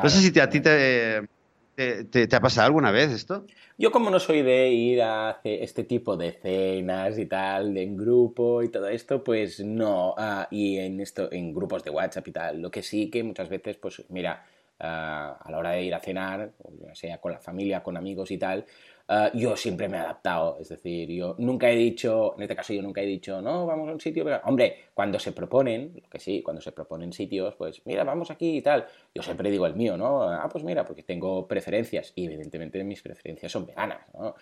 No 0.01 0.09
sé 0.09 0.21
si 0.21 0.39
a 0.39 0.49
ti 0.49 0.61
te, 0.61 1.27
te, 1.75 2.35
ha 2.35 2.39
pasado 2.39 2.67
alguna 2.67 2.91
vez 2.91 3.11
esto. 3.11 3.45
Yo 3.77 3.91
como 3.91 4.09
no 4.09 4.19
soy 4.19 4.41
de 4.41 4.69
ir 4.69 5.01
a 5.01 5.41
este 5.43 5.83
tipo 5.83 6.15
de 6.15 6.31
cenas 6.31 7.19
y 7.19 7.25
tal, 7.25 7.73
de 7.73 7.83
en 7.83 7.97
grupo 7.97 8.63
y 8.63 8.69
todo 8.69 8.87
esto, 8.87 9.23
pues 9.23 9.59
no. 9.59 10.15
Ah, 10.17 10.47
y 10.49 10.77
en 10.77 11.01
esto, 11.01 11.31
en 11.31 11.53
grupos 11.53 11.83
de 11.83 11.91
WhatsApp 11.91 12.27
y 12.27 12.31
tal. 12.31 12.61
Lo 12.61 12.71
que 12.71 12.81
sí 12.81 13.09
que 13.09 13.23
muchas 13.23 13.49
veces, 13.49 13.75
pues 13.77 14.03
mira, 14.09 14.45
ah, 14.79 15.37
a 15.41 15.51
la 15.51 15.57
hora 15.57 15.71
de 15.71 15.83
ir 15.83 15.93
a 15.93 15.99
cenar, 15.99 16.51
sea 16.93 17.19
con 17.19 17.33
la 17.33 17.39
familia, 17.39 17.83
con 17.83 17.97
amigos 17.97 18.31
y 18.31 18.37
tal, 18.37 18.65
Ah, 19.07 19.29
yo 19.33 19.55
siempre 19.55 19.87
me 19.87 19.97
he 19.97 19.99
adaptado. 19.99 20.57
Es 20.59 20.69
decir, 20.69 21.09
yo 21.09 21.35
nunca 21.37 21.69
he 21.69 21.75
dicho, 21.75 22.33
en 22.37 22.43
este 22.43 22.55
caso 22.55 22.73
yo 22.73 22.81
nunca 22.81 23.01
he 23.01 23.05
dicho, 23.05 23.41
no, 23.41 23.65
vamos 23.65 23.87
a 23.89 23.91
un 23.93 23.99
sitio, 23.99 24.23
pero, 24.23 24.41
hombre, 24.45 24.85
cuando 24.95 25.19
se 25.19 25.31
proponen, 25.31 26.01
que 26.09 26.19
sí, 26.19 26.41
cuando 26.41 26.61
se 26.61 26.71
proponen 26.71 27.13
sitios, 27.13 27.53
pues 27.55 27.81
mira, 27.85 28.03
vamos 28.03 28.31
aquí 28.31 28.57
y 28.57 28.61
tal, 28.61 28.87
yo 29.13 29.21
siempre 29.21 29.51
digo 29.51 29.67
el 29.67 29.75
mío, 29.75 29.95
¿no? 29.95 30.23
Ah, 30.23 30.49
pues 30.51 30.63
mira, 30.63 30.83
porque 30.85 31.03
tengo 31.03 31.47
preferencias 31.47 32.13
y 32.15 32.25
evidentemente 32.25 32.83
mis 32.83 33.01
preferencias 33.03 33.51
son 33.51 33.67
veganas, 33.67 33.99
¿no? 34.13 34.35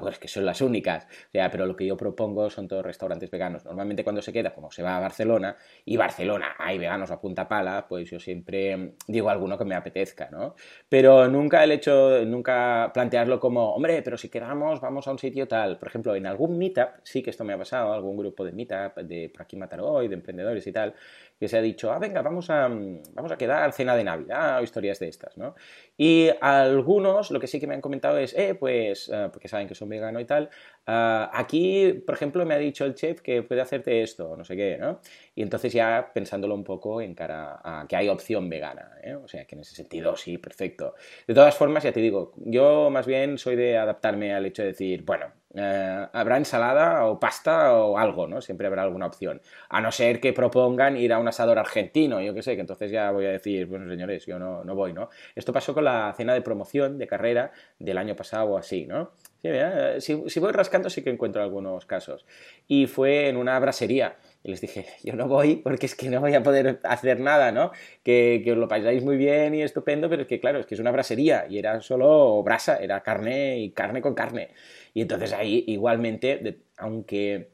Pues 0.00 0.18
que 0.18 0.28
son 0.28 0.46
las 0.46 0.60
únicas, 0.62 1.04
o 1.04 1.30
sea, 1.32 1.50
pero 1.50 1.66
lo 1.66 1.76
que 1.76 1.84
yo 1.84 1.96
propongo 1.96 2.48
son 2.48 2.68
todos 2.68 2.84
restaurantes 2.84 3.30
veganos. 3.30 3.64
Normalmente 3.64 4.02
cuando 4.02 4.22
se 4.22 4.32
queda, 4.32 4.54
como 4.54 4.70
se 4.70 4.82
va 4.82 4.96
a 4.96 5.00
Barcelona, 5.00 5.56
y 5.84 5.96
Barcelona 5.96 6.54
hay 6.58 6.78
veganos 6.78 7.10
a 7.10 7.20
punta 7.20 7.46
pala, 7.46 7.86
pues 7.86 8.10
yo 8.10 8.18
siempre 8.18 8.94
digo 9.06 9.28
alguno 9.28 9.58
que 9.58 9.64
me 9.64 9.74
apetezca, 9.74 10.30
¿no? 10.30 10.54
Pero 10.88 11.28
nunca 11.28 11.62
el 11.64 11.72
hecho, 11.72 12.24
nunca 12.24 12.90
plantearlo 12.94 13.38
como, 13.38 13.74
hombre, 13.74 13.89
pero 14.04 14.16
si 14.16 14.28
queramos, 14.28 14.80
vamos 14.80 15.06
a 15.06 15.12
un 15.12 15.18
sitio 15.18 15.46
tal. 15.46 15.78
Por 15.78 15.88
ejemplo, 15.88 16.14
en 16.14 16.26
algún 16.26 16.56
meetup, 16.58 16.88
sí 17.02 17.22
que 17.22 17.30
esto 17.30 17.44
me 17.44 17.52
ha 17.52 17.58
pasado, 17.58 17.92
algún 17.92 18.16
grupo 18.16 18.44
de 18.44 18.52
meetup 18.52 18.96
de 19.02 19.28
por 19.30 19.42
aquí 19.42 19.56
Mataró 19.56 20.00
de 20.00 20.14
emprendedores 20.14 20.66
y 20.66 20.72
tal, 20.72 20.94
que 21.40 21.48
se 21.48 21.56
ha 21.56 21.62
dicho, 21.62 21.90
ah, 21.90 21.98
venga, 21.98 22.20
vamos 22.20 22.50
a, 22.50 22.68
vamos 22.68 23.32
a 23.32 23.38
quedar 23.38 23.72
cena 23.72 23.96
de 23.96 24.04
Navidad 24.04 24.60
o 24.60 24.62
historias 24.62 24.98
de 24.98 25.08
estas, 25.08 25.38
¿no? 25.38 25.54
Y 25.96 26.28
algunos 26.42 27.30
lo 27.30 27.40
que 27.40 27.46
sí 27.46 27.58
que 27.58 27.66
me 27.66 27.74
han 27.74 27.80
comentado 27.80 28.18
es, 28.18 28.36
eh, 28.36 28.54
pues, 28.54 29.10
eh, 29.12 29.30
porque 29.32 29.48
saben 29.48 29.66
que 29.66 29.74
son 29.74 29.88
vegano 29.88 30.20
y 30.20 30.26
tal, 30.26 30.50
ah, 30.86 31.30
aquí, 31.32 31.94
por 32.06 32.14
ejemplo, 32.14 32.44
me 32.44 32.52
ha 32.52 32.58
dicho 32.58 32.84
el 32.84 32.94
chef 32.94 33.22
que 33.22 33.42
puede 33.42 33.62
hacerte 33.62 34.02
esto, 34.02 34.36
no 34.36 34.44
sé 34.44 34.54
qué, 34.54 34.76
¿no? 34.78 35.00
Y 35.34 35.40
entonces 35.40 35.72
ya 35.72 36.10
pensándolo 36.12 36.54
un 36.54 36.64
poco 36.64 37.00
en 37.00 37.14
cara 37.14 37.58
a 37.64 37.86
que 37.88 37.96
hay 37.96 38.10
opción 38.10 38.50
vegana, 38.50 38.98
¿eh? 39.02 39.14
O 39.14 39.26
sea, 39.26 39.46
que 39.46 39.54
en 39.54 39.62
ese 39.62 39.74
sentido 39.74 40.16
sí, 40.16 40.36
perfecto. 40.36 40.94
De 41.26 41.32
todas 41.32 41.56
formas, 41.56 41.84
ya 41.84 41.92
te 41.92 42.00
digo, 42.00 42.34
yo 42.36 42.90
más 42.90 43.06
bien 43.06 43.38
soy 43.38 43.56
de 43.56 43.78
adaptarme 43.78 44.34
al 44.34 44.44
hecho 44.44 44.60
de 44.60 44.68
decir, 44.68 45.04
bueno, 45.04 45.39
eh, 45.54 46.06
habrá 46.12 46.36
ensalada 46.36 47.06
o 47.06 47.18
pasta 47.18 47.74
o 47.74 47.98
algo, 47.98 48.28
¿no? 48.28 48.40
Siempre 48.40 48.66
habrá 48.68 48.82
alguna 48.82 49.06
opción. 49.06 49.40
A 49.68 49.80
no 49.80 49.90
ser 49.90 50.20
que 50.20 50.32
propongan 50.32 50.96
ir 50.96 51.12
a 51.12 51.18
un 51.18 51.26
asador 51.26 51.58
argentino, 51.58 52.20
yo 52.20 52.34
qué 52.34 52.42
sé, 52.42 52.54
que 52.54 52.60
entonces 52.60 52.90
ya 52.90 53.10
voy 53.10 53.26
a 53.26 53.30
decir, 53.30 53.66
bueno, 53.66 53.88
señores, 53.90 54.26
yo 54.26 54.38
no, 54.38 54.62
no 54.64 54.74
voy, 54.74 54.92
¿no? 54.92 55.10
Esto 55.34 55.52
pasó 55.52 55.74
con 55.74 55.84
la 55.84 56.12
cena 56.16 56.34
de 56.34 56.42
promoción 56.42 56.98
de 56.98 57.06
carrera 57.06 57.52
del 57.78 57.98
año 57.98 58.14
pasado 58.14 58.50
o 58.50 58.58
así, 58.58 58.86
¿no? 58.86 59.10
Eh, 59.42 59.96
si, 60.00 60.22
si, 60.28 60.38
voy 60.38 60.52
rascando 60.52 60.90
sí 60.90 61.02
que 61.02 61.10
encuentro 61.10 61.42
algunos 61.42 61.86
casos. 61.86 62.26
Y 62.68 62.86
fue 62.86 63.28
en 63.28 63.36
una 63.36 63.58
brasería. 63.58 64.16
Y 64.42 64.50
les 64.50 64.60
dije, 64.60 64.86
yo 65.04 65.14
no 65.14 65.28
voy 65.28 65.56
porque 65.56 65.86
es 65.86 65.94
que 65.94 66.08
no 66.08 66.20
voy 66.20 66.34
a 66.34 66.42
poder 66.42 66.80
hacer 66.84 67.20
nada, 67.20 67.52
¿no? 67.52 67.72
Que, 68.02 68.40
que 68.44 68.52
os 68.52 68.58
lo 68.58 68.68
pasáis 68.68 69.02
muy 69.04 69.16
bien 69.16 69.54
y 69.54 69.62
estupendo, 69.62 70.08
pero 70.08 70.22
es 70.22 70.28
que 70.28 70.40
claro, 70.40 70.60
es 70.60 70.66
que 70.66 70.74
es 70.74 70.80
una 70.80 70.90
brasería 70.92 71.46
y 71.48 71.58
era 71.58 71.80
solo 71.80 72.42
brasa, 72.42 72.78
era 72.78 73.02
carne 73.02 73.58
y 73.58 73.70
carne 73.72 74.00
con 74.00 74.14
carne. 74.14 74.50
Y 74.94 75.02
entonces 75.02 75.32
ahí 75.32 75.64
igualmente, 75.66 76.62
aunque 76.78 77.50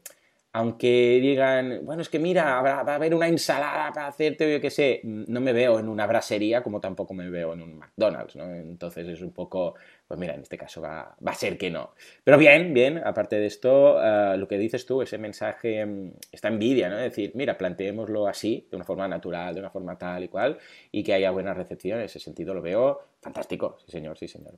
aunque 0.56 1.18
digan, 1.20 1.80
bueno, 1.84 2.00
es 2.00 2.08
que 2.08 2.18
mira, 2.18 2.62
va 2.62 2.80
a 2.80 2.94
haber 2.94 3.14
una 3.14 3.28
ensalada 3.28 3.92
para 3.92 4.06
hacerte, 4.06 4.50
yo 4.50 4.58
qué 4.58 4.70
sé, 4.70 5.02
no 5.04 5.38
me 5.42 5.52
veo 5.52 5.78
en 5.78 5.86
una 5.86 6.06
brasería 6.06 6.62
como 6.62 6.80
tampoco 6.80 7.12
me 7.12 7.28
veo 7.28 7.52
en 7.52 7.60
un 7.60 7.78
McDonald's, 7.78 8.36
¿no? 8.36 8.54
Entonces 8.54 9.06
es 9.06 9.20
un 9.20 9.32
poco, 9.32 9.74
pues 10.06 10.20
mira, 10.20 10.34
en 10.34 10.42
este 10.42 10.56
caso 10.56 10.80
va, 10.80 11.16
va 11.26 11.32
a 11.32 11.34
ser 11.34 11.58
que 11.58 11.70
no. 11.70 11.94
Pero 12.22 12.38
bien, 12.38 12.72
bien, 12.72 12.98
aparte 13.04 13.36
de 13.36 13.46
esto, 13.46 13.96
uh, 13.96 14.36
lo 14.36 14.46
que 14.46 14.56
dices 14.56 14.86
tú, 14.86 15.02
ese 15.02 15.18
mensaje, 15.18 15.84
mm, 15.84 16.12
esta 16.30 16.48
envidia, 16.48 16.88
¿no? 16.88 16.96
Es 16.98 17.10
decir, 17.10 17.32
mira, 17.34 17.58
planteémoslo 17.58 18.28
así, 18.28 18.68
de 18.70 18.76
una 18.76 18.84
forma 18.84 19.08
natural, 19.08 19.54
de 19.54 19.60
una 19.60 19.70
forma 19.70 19.98
tal 19.98 20.24
y 20.24 20.28
cual, 20.28 20.58
y 20.92 21.02
que 21.02 21.14
haya 21.14 21.30
buena 21.32 21.54
recepción, 21.54 21.98
en 21.98 22.04
ese 22.04 22.20
sentido 22.20 22.54
lo 22.54 22.62
veo 22.62 23.00
fantástico, 23.20 23.78
sí 23.84 23.90
señor, 23.90 24.16
sí 24.16 24.28
señor. 24.28 24.54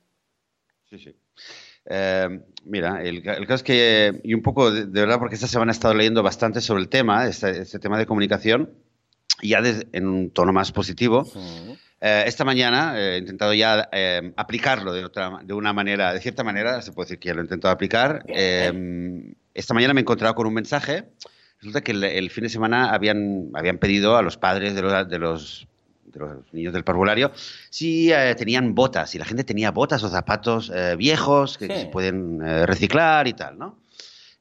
Sí, 0.89 0.99
sí. 0.99 1.15
Eh, 1.85 2.41
mira, 2.65 3.03
el, 3.03 3.23
caso 3.23 3.55
es 3.55 3.63
que, 3.63 4.21
y 4.23 4.33
un 4.33 4.41
poco, 4.41 4.71
de, 4.71 4.85
verdad, 4.85 5.19
porque 5.19 5.35
esta 5.35 5.47
semana 5.47 5.71
he 5.71 5.73
estado 5.73 5.93
leyendo 5.93 6.21
bastante 6.23 6.61
sobre 6.61 6.81
el 6.81 6.89
tema, 6.89 7.27
este, 7.27 7.61
este 7.61 7.79
tema 7.79 7.97
de 7.97 8.05
comunicación, 8.05 8.71
ya 9.41 9.61
en 9.91 10.07
un 10.07 10.31
tono 10.31 10.51
más 10.51 10.71
positivo. 10.71 11.25
Eh, 12.01 12.23
esta 12.27 12.45
mañana 12.45 12.93
he 12.97 13.17
intentado 13.17 13.53
ya 13.53 13.89
eh, 13.91 14.31
aplicarlo 14.37 14.93
de, 14.93 15.05
otra, 15.05 15.39
de 15.43 15.53
una 15.53 15.73
manera, 15.73 16.13
de 16.13 16.21
cierta 16.21 16.43
manera, 16.43 16.81
se 16.81 16.91
puede 16.91 17.07
decir 17.07 17.19
que 17.19 17.27
ya 17.27 17.33
lo 17.33 17.41
he 17.41 17.43
intentado 17.43 17.73
aplicar. 17.73 18.23
esta 18.27 19.73
mañana 19.73 19.93
me 19.93 19.99
he 19.99 20.03
encontrado 20.03 20.35
con 20.35 20.47
un 20.47 20.53
mensaje. 20.53 21.05
Resulta 21.59 21.81
que 21.81 21.91
el, 21.91 22.29
fin 22.29 22.45
de 22.45 22.49
semana 22.49 22.93
habían, 22.93 23.49
habían 23.53 23.79
pedido 23.79 24.15
a 24.15 24.21
los 24.21 24.37
padres 24.37 24.75
de 24.75 24.81
los, 24.81 25.09
de 25.09 25.19
los 25.19 25.67
de 26.11 26.19
los 26.19 26.53
niños 26.53 26.73
del 26.73 26.83
parvulario, 26.83 27.31
si 27.69 28.11
eh, 28.11 28.35
tenían 28.35 28.75
botas, 28.75 29.13
y 29.15 29.19
la 29.19 29.25
gente 29.25 29.43
tenía 29.43 29.71
botas 29.71 30.03
o 30.03 30.09
zapatos 30.09 30.71
eh, 30.73 30.95
viejos 30.97 31.57
que, 31.57 31.67
se 31.67 31.85
pueden 31.85 32.41
eh, 32.43 32.65
reciclar 32.65 33.27
y 33.27 33.33
tal, 33.33 33.57
¿no? 33.57 33.77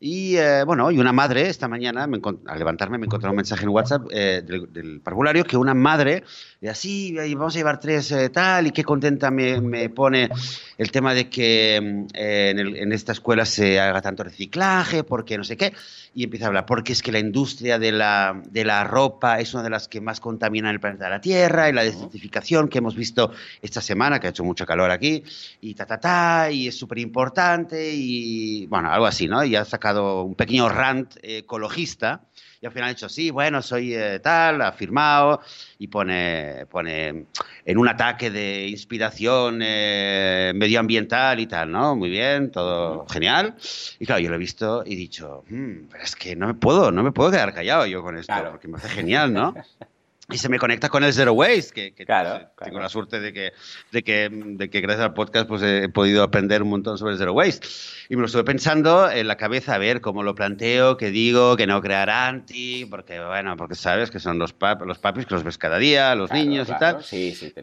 Y 0.00 0.36
bueno, 0.64 0.92
y 0.92 0.98
una 0.98 1.12
madre 1.12 1.48
esta 1.48 1.66
mañana, 1.66 2.04
al 2.04 2.58
levantarme, 2.58 2.98
me 2.98 3.06
encontró 3.06 3.30
un 3.30 3.36
mensaje 3.36 3.64
en 3.64 3.70
WhatsApp 3.70 4.06
del, 4.06 5.00
parvulario 5.02 5.44
que 5.44 5.56
una 5.56 5.74
madre, 5.74 6.22
de 6.60 6.70
así, 6.70 7.16
vamos 7.34 7.56
a 7.56 7.58
llevar 7.58 7.80
tres 7.80 8.14
tal, 8.32 8.68
y 8.68 8.70
qué 8.70 8.84
contenta 8.84 9.32
me, 9.32 9.60
me, 9.60 9.88
pone 9.90 10.28
el 10.76 10.92
tema 10.92 11.14
de 11.14 11.28
que 11.28 11.80
mm, 11.82 12.06
en, 12.14 12.76
en, 12.76 12.92
esta 12.92 13.10
escuela 13.10 13.44
se 13.44 13.80
haga 13.80 14.00
tanto 14.00 14.22
reciclaje, 14.22 15.02
porque 15.02 15.36
no 15.36 15.42
sé 15.42 15.56
qué 15.56 15.72
y 16.18 16.24
empieza 16.24 16.46
a 16.46 16.48
hablar, 16.48 16.66
porque 16.66 16.92
es 16.92 17.00
que 17.00 17.12
la 17.12 17.20
industria 17.20 17.78
de 17.78 17.92
la, 17.92 18.42
de 18.50 18.64
la 18.64 18.82
ropa 18.82 19.38
es 19.38 19.54
una 19.54 19.62
de 19.62 19.70
las 19.70 19.86
que 19.86 20.00
más 20.00 20.18
contamina 20.18 20.68
el 20.68 20.80
planeta 20.80 21.04
de 21.04 21.10
la 21.10 21.20
Tierra, 21.20 21.68
y 21.68 21.72
la 21.72 21.84
desertificación 21.84 22.68
que 22.68 22.78
hemos 22.78 22.96
visto 22.96 23.30
esta 23.62 23.80
semana, 23.80 24.18
que 24.18 24.26
ha 24.26 24.30
hecho 24.30 24.42
mucho 24.42 24.66
calor 24.66 24.90
aquí, 24.90 25.22
y 25.60 25.74
ta, 25.74 25.86
ta, 25.86 26.00
ta, 26.00 26.50
y 26.50 26.66
es 26.66 26.76
súper 26.76 26.98
importante, 26.98 27.92
y 27.94 28.66
bueno, 28.66 28.90
algo 28.90 29.06
así, 29.06 29.28
¿no? 29.28 29.44
Y 29.44 29.54
ha 29.54 29.64
sacado 29.88 30.24
un 30.24 30.34
pequeño 30.34 30.68
rant 30.68 31.16
ecologista 31.22 32.20
y 32.60 32.66
al 32.66 32.72
final 32.72 32.88
ha 32.88 32.92
dicho, 32.92 33.08
sí, 33.08 33.30
bueno, 33.30 33.62
soy 33.62 33.94
eh, 33.94 34.18
tal, 34.18 34.60
ha 34.62 34.72
firmado 34.72 35.40
y 35.78 35.86
pone, 35.86 36.66
pone 36.68 37.26
en 37.64 37.78
un 37.78 37.88
ataque 37.88 38.30
de 38.30 38.66
inspiración 38.66 39.60
eh, 39.62 40.52
medioambiental 40.54 41.38
y 41.38 41.46
tal, 41.46 41.70
¿no? 41.70 41.94
Muy 41.94 42.10
bien, 42.10 42.50
todo 42.50 43.06
genial. 43.06 43.54
Y 44.00 44.06
claro, 44.06 44.20
yo 44.20 44.28
lo 44.28 44.34
he 44.34 44.38
visto 44.38 44.82
y 44.84 44.94
he 44.94 44.96
dicho, 44.96 45.44
hmm, 45.48 45.86
pero 45.90 46.02
es 46.02 46.16
que 46.16 46.34
no 46.34 46.48
me 46.48 46.54
puedo, 46.54 46.90
no 46.90 47.02
me 47.02 47.12
puedo 47.12 47.30
quedar 47.30 47.54
callado 47.54 47.86
yo 47.86 48.02
con 48.02 48.18
esto, 48.18 48.34
porque 48.50 48.68
me 48.68 48.78
hace 48.78 48.88
genial, 48.88 49.32
¿no? 49.32 49.54
y 50.30 50.36
se 50.36 50.50
me 50.50 50.58
conecta 50.58 50.90
con 50.90 51.04
el 51.04 51.12
Zero 51.14 51.32
Waste, 51.32 51.92
que, 51.94 52.04
tengo 52.04 52.80
la 52.80 52.90
suerte 52.90 53.18
de 53.18 53.32
que, 53.32 53.52
de, 53.92 54.02
que, 54.02 54.28
de 54.30 54.68
que 54.68 54.80
gracias 54.82 55.06
al 55.06 55.14
podcast 55.14 55.48
pues 55.48 55.62
he 55.62 55.88
podido 55.88 56.22
aprender 56.22 56.62
un 56.62 56.68
montón 56.68 56.98
sobre 56.98 57.12
el 57.12 57.18
Zero 57.18 57.32
Waste. 57.32 57.66
Y 58.10 58.16
me 58.16 58.20
lo 58.20 58.26
estuve 58.26 58.44
pensando 58.44 59.10
en 59.10 59.26
la 59.26 59.36
cabeza 59.36 59.74
a 59.74 59.78
ver 59.78 60.02
cómo 60.02 60.22
lo 60.22 60.34
planteo, 60.34 60.98
qué 60.98 61.10
digo, 61.10 61.56
que 61.56 61.66
no 61.66 61.80
crear 61.80 62.10
anti, 62.10 62.84
porque 62.84 63.18
bueno, 63.24 63.56
porque 63.56 63.74
sabes 63.74 64.10
que 64.10 64.20
son 64.20 64.38
los, 64.38 64.54
los 64.84 64.98
papis 64.98 65.24
que 65.24 65.34
los 65.34 65.44
ves 65.44 65.56
cada 65.56 65.78
día, 65.78 66.14
los 66.14 66.30
niños 66.30 66.68
y 66.68 66.78
tal. 66.78 66.98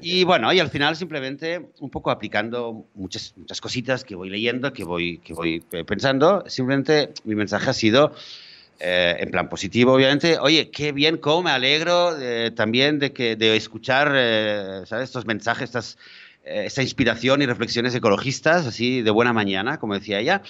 y 0.01 0.24
bueno, 0.24 0.51
y 0.51 0.60
al 0.60 0.69
final 0.69 0.95
simplemente 0.95 1.69
un 1.79 1.91
poco 1.91 2.10
aplicando 2.10 2.88
muchas, 2.95 3.36
muchas 3.38 3.62
cositas 3.62 4.03
que 4.03 4.15
voy 4.15 4.31
leyendo, 4.31 4.74
que 4.74 4.84
voy, 4.84 5.19
que 5.19 5.34
voy 5.34 5.60
pensando, 5.86 6.43
simplemente 6.48 7.13
mi 7.25 7.36
mensaje 7.36 7.69
ha 7.69 7.74
sido 7.74 8.12
eh, 8.79 9.15
en 9.20 9.32
plan 9.32 9.48
positivo, 9.48 9.94
obviamente. 9.94 10.38
Oye, 10.39 10.70
qué 10.70 10.91
bien, 10.91 11.17
cómo 11.17 11.44
me 11.44 11.51
alegro 11.51 12.17
eh, 12.20 12.51
también 12.51 13.00
de, 13.00 13.13
que, 13.13 13.36
de 13.36 13.55
escuchar 13.55 14.12
eh, 14.15 14.82
¿sabes? 14.86 15.05
estos 15.05 15.25
mensajes, 15.25 15.70
estas, 15.70 15.98
esta 16.44 16.82
inspiración 16.82 17.41
y 17.41 17.46
reflexiones 17.46 17.96
ecologistas, 17.96 18.67
así 18.67 19.01
de 19.01 19.12
buena 19.12 19.34
mañana, 19.34 19.79
como 19.79 19.94
decía 19.94 20.20
ella. 20.20 20.41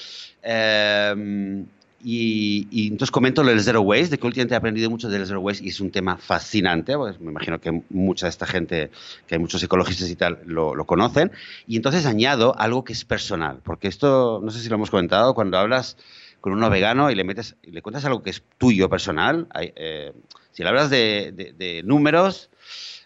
Y, 2.08 2.88
entonces 2.88 3.10
comento 3.10 3.41
lo 3.41 3.50
del 3.50 3.62
Zero 3.62 3.82
Waste, 3.82 4.10
de 4.10 4.17
que 4.20 4.27
últimamente 4.27 4.53
he 4.53 4.58
aprendido 4.58 4.91
mucho 4.91 5.10
del 5.10 5.25
Zero 5.25 5.39
Waste 5.39 5.65
y 5.65 5.70
es 5.70 5.79
un 5.79 5.89
tema 5.89 6.17
fascinante, 6.17 6.96
pues 6.96 7.20
me 7.20 7.32
imagino 7.32 7.60
que 7.60 7.82
mucha 7.89 8.27
de 8.27 8.29
esta 8.29 8.46
gente, 8.46 8.91
que 9.25 9.36
hay 9.36 9.39
muchos 9.39 9.63
ecologistas 9.63 10.08
y 10.10 10.15
tal, 10.15 10.39
lo, 10.46 10.75
lo, 10.75 10.86
conocen. 10.86 11.32
Y 11.65 11.77
entonces 11.77 12.05
añado 12.05 12.55
algo 12.60 12.84
que 12.84 12.94
es 12.94 13.05
personal, 13.05 13.60
porque 13.63 13.88
esto, 13.88 14.39
no 14.44 14.51
sé 14.51 14.60
si 14.60 14.70
lo 14.70 14.75
hemos 14.75 14.91
comentado, 14.91 15.34
cuando 15.34 15.58
hablas 15.58 15.98
con 16.45 16.53
uno 16.53 16.69
vegano 16.69 17.09
y 17.09 17.15
le 17.15 17.23
metes 17.23 17.55
y 17.63 17.71
le 17.71 17.81
cuentas 17.81 18.05
algo 18.05 18.21
que 18.21 18.29
es 18.29 18.43
tuyo 18.59 18.87
personal, 18.87 19.47
eh, 19.59 20.13
si 20.51 20.61
le 20.61 20.69
hablas 20.69 20.91
de, 20.91 21.81
números 21.83 22.51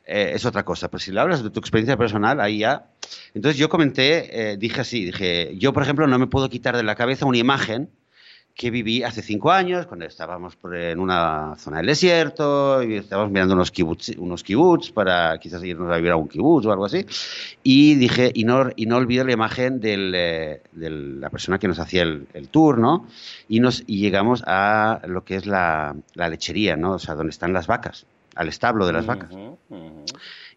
eh, 0.06 0.34
es 0.36 0.44
otra 0.44 0.66
cosa, 0.66 0.92
pero 0.92 1.00
si 1.00 1.14
le 1.14 1.22
hablas 1.22 1.42
de 1.42 1.50
tu 1.50 1.62
experiencia 1.62 1.96
personal, 1.96 2.42
ahí 2.42 2.58
ya. 2.58 2.88
Entonces 3.34 3.58
yo 3.58 3.70
comenté, 3.70 4.52
eh, 4.52 4.58
dije 4.58 4.82
así, 4.82 5.06
dije, 5.06 5.54
yo 5.56 5.72
por 5.72 5.84
ejemplo 5.84 6.06
no 6.06 6.20
me 6.20 6.28
puedo 6.28 6.50
quitar 6.50 6.76
de 6.76 6.84
la 6.84 6.96
cabeza 6.96 7.26
una 7.26 7.38
imagen 7.38 7.90
que 8.60 8.72
viví 8.72 9.04
hace 9.04 9.22
cinco 9.22 9.54
años, 9.54 9.86
cuando 9.86 10.06
estábamos 10.06 10.58
en 10.74 11.00
una 11.00 11.56
zona 11.56 11.78
del 11.78 11.86
desierto 11.86 12.84
y 12.84 12.96
estábamos 12.96 13.32
mirando 13.32 13.54
unos 13.54 13.72
kibbutz, 13.72 14.18
unos 14.18 14.44
kibbutz 14.44 14.92
para 14.92 15.38
quizás 15.38 15.64
irnos 15.64 15.90
a 15.90 15.96
vivir 15.96 16.12
a 16.12 16.18
un 16.18 16.28
kibbutz 16.28 16.66
o 16.66 16.72
algo 16.74 16.84
así. 16.84 17.06
Y 17.64 17.96
dije, 17.96 18.34
y 18.36 18.44
no, 18.44 18.70
y 18.76 18.86
no 18.86 18.98
olvido 18.98 19.24
la 19.24 19.32
imagen 19.32 19.80
eh, 19.82 20.62
de 20.74 20.90
la 20.90 21.30
persona 21.30 21.58
que 21.58 21.70
nos 21.70 21.80
hacía 21.80 22.02
el, 22.02 22.50
tour, 22.52 22.80
¿no? 22.80 23.08
Y, 23.48 23.62
nos, 23.62 23.82
y 23.88 24.02
llegamos 24.02 24.44
a 24.46 25.00
lo 25.08 25.24
que 25.24 25.38
es 25.38 25.46
la, 25.46 25.96
la, 26.16 26.28
lechería, 26.28 26.76
¿no? 26.76 26.96
O 26.96 27.00
sea, 27.00 27.16
donde 27.16 27.30
están 27.30 27.54
las 27.54 27.66
vacas, 27.66 28.08
al 28.36 28.50
establo 28.50 28.86
de 28.86 28.92
las 28.92 29.06
vacas. 29.06 29.32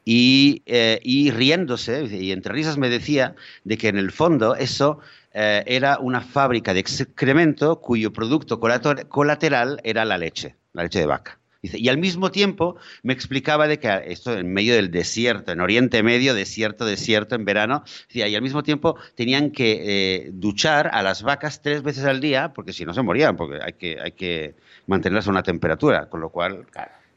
Y, 0.04 0.62
eh, 0.66 0.99
y 1.02 1.30
riéndose, 1.30 2.04
y 2.04 2.32
entre 2.32 2.52
risas 2.52 2.76
me 2.76 2.88
decía 2.88 3.37
de 3.64 3.78
que 3.78 3.88
en 3.88 3.99
el 3.99 4.11
fondo 4.11 4.56
eso 4.56 4.99
eh, 5.35 5.62
era 5.66 5.99
una 5.99 6.21
fábrica 6.21 6.75
de 6.75 6.80
excremento 6.80 7.80
cuyo 7.80 8.12
producto 8.12 8.61
colateral 8.61 9.80
era 9.82 10.04
la 10.04 10.18
leche, 10.18 10.56
la 10.73 10.82
leche 10.82 10.99
de 10.99 11.06
vaca. 11.06 11.38
y 11.62 11.88
al 11.88 11.97
mismo 11.97 12.30
tiempo 12.30 12.76
me 13.02 13.12
explicaba 13.12 13.68
de 13.68 13.78
que 13.78 13.88
esto 14.06 14.37
en 14.37 14.52
medio 14.52 14.75
del 14.75 14.90
desierto, 14.90 15.52
en 15.52 15.61
Oriente 15.61 16.02
Medio, 16.02 16.35
desierto, 16.35 16.85
desierto, 16.85 17.35
en 17.35 17.44
verano, 17.44 17.85
y 18.11 18.23
al 18.23 18.42
mismo 18.42 18.62
tiempo 18.62 18.97
tenían 19.14 19.52
que 19.52 20.26
eh, 20.26 20.30
duchar 20.32 20.90
a 20.92 21.02
las 21.02 21.23
vacas 21.23 21.62
tres 21.62 21.82
veces 21.82 22.04
al 22.04 22.21
día, 22.21 22.52
porque 22.52 22.73
si 22.73 22.85
no 22.85 22.92
se 22.92 23.02
morían, 23.02 23.37
porque 23.37 23.61
hay 23.62 23.73
que, 23.75 24.00
hay 24.00 24.12
que 24.12 24.54
mantenerlas 24.87 25.28
a 25.28 25.30
una 25.30 25.42
temperatura, 25.42 26.11
con 26.11 26.21
lo 26.21 26.30
cual... 26.30 26.66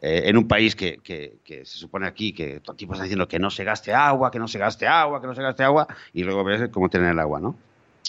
Eh, 0.02 0.24
en 0.26 0.38
un 0.38 0.48
país 0.48 0.76
que, 0.76 1.00
que, 1.00 1.40
se 1.66 1.78
supone 1.78 2.06
aquí 2.06 2.34
que 2.34 2.60
todo 2.60 2.76
tipo 2.76 2.94
está 2.94 3.04
diciendo 3.04 3.28
que 3.28 3.40
no 3.40 3.50
se 3.50 3.64
gaste 3.64 3.94
agua, 3.94 4.30
que 4.30 4.40
no 4.40 4.48
se 4.48 4.60
gaste 4.60 4.88
agua, 4.88 5.22
que 5.22 5.28
no 5.28 5.34
se 5.34 5.42
gaste 5.42 5.64
agua, 5.64 5.88
y 6.14 6.24
luego 6.24 6.44
ves 6.44 6.70
cómo 6.70 6.90
tienen 6.90 7.10
el 7.10 7.20
agua, 7.20 7.40
¿no? 7.40 7.56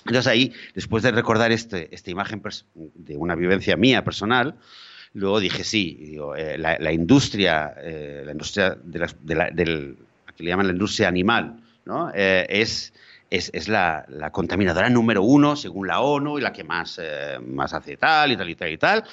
Entonces 0.01 0.27
ahí, 0.27 0.53
después 0.75 1.03
de 1.03 1.11
recordar 1.11 1.53
este, 1.53 1.95
esta 1.95 2.11
imagen 2.11 2.43
de 2.75 3.17
una 3.17 3.35
vivencia 3.35 3.77
mía 3.77 4.05
personal, 4.05 4.57
luego 5.15 5.41
dije, 5.41 5.65
sí, 5.65 6.19
eh, 6.37 6.57
la, 6.59 6.93
industria, 6.93 7.75
eh, 7.79 8.23
la 8.25 8.33
industria 8.33 8.77
de, 8.83 8.99
la, 9.35 9.51
del, 9.51 9.97
que 10.37 10.45
le 10.45 10.51
llaman 10.51 10.67
la 10.67 10.73
industria 10.75 11.09
animal, 11.09 11.61
¿no? 11.87 12.11
Eh, 12.15 12.47
es, 12.49 12.93
es, 13.31 13.51
es 13.55 13.69
la, 13.69 14.05
la, 14.09 14.31
contaminadora 14.31 14.91
número 14.91 15.23
uno 15.23 15.57
según 15.57 15.87
la 15.89 16.01
ONU 16.01 16.39
y 16.39 16.43
la 16.43 16.53
que 16.53 16.63
más, 16.63 17.01
más 17.47 17.73
hace 17.73 17.97
tal 17.97 18.33
y 18.33 18.37
tal 18.37 18.51
y 18.51 18.55
tal 18.55 18.71
y 18.71 18.79
tal. 18.79 19.05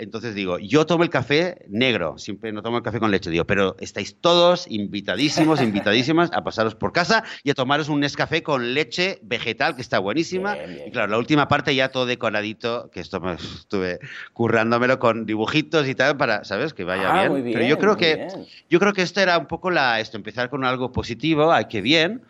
Entonces 0.00 0.34
digo, 0.34 0.58
yo 0.58 0.86
tomo 0.86 1.04
el 1.04 1.10
café 1.10 1.66
negro, 1.68 2.16
siempre 2.16 2.52
no 2.52 2.62
tomo 2.62 2.78
el 2.78 2.82
café 2.82 2.98
con 2.98 3.10
leche. 3.10 3.28
Digo, 3.28 3.44
pero 3.44 3.76
estáis 3.80 4.16
todos 4.18 4.66
invitadísimos, 4.70 5.60
invitadísimas 5.62 6.30
a 6.32 6.42
pasaros 6.42 6.74
por 6.74 6.92
casa 6.92 7.22
y 7.44 7.50
a 7.50 7.54
tomaros 7.54 7.90
un 7.90 8.00
Nescafé 8.00 8.42
con 8.42 8.72
leche 8.72 9.18
vegetal, 9.20 9.76
que 9.76 9.82
está 9.82 9.98
buenísima. 9.98 10.56
Y 10.86 10.90
claro, 10.90 11.08
la 11.12 11.18
última 11.18 11.48
parte 11.48 11.74
ya 11.74 11.90
todo 11.90 12.06
decoradito, 12.06 12.90
que 12.90 13.00
esto 13.00 13.20
me 13.20 13.34
estuve 13.34 13.98
currándomelo 14.32 14.98
con 14.98 15.26
dibujitos 15.26 15.86
y 15.86 15.94
tal, 15.94 16.16
para, 16.16 16.44
¿sabes? 16.44 16.72
Que 16.72 16.84
vaya 16.84 17.10
ah, 17.10 17.28
bien. 17.28 17.52
Pero 17.52 17.66
yo 17.66 17.78
creo 17.78 17.98
que, 17.98 18.26
yo 18.70 18.80
creo 18.80 18.94
que 18.94 19.02
esto 19.02 19.20
era 19.20 19.36
un 19.36 19.46
poco 19.46 19.70
la, 19.70 20.00
esto, 20.00 20.16
empezar 20.16 20.48
con 20.48 20.64
algo 20.64 20.92
positivo, 20.92 21.52
ay, 21.52 21.66
que 21.66 21.82
bien. 21.82 22.22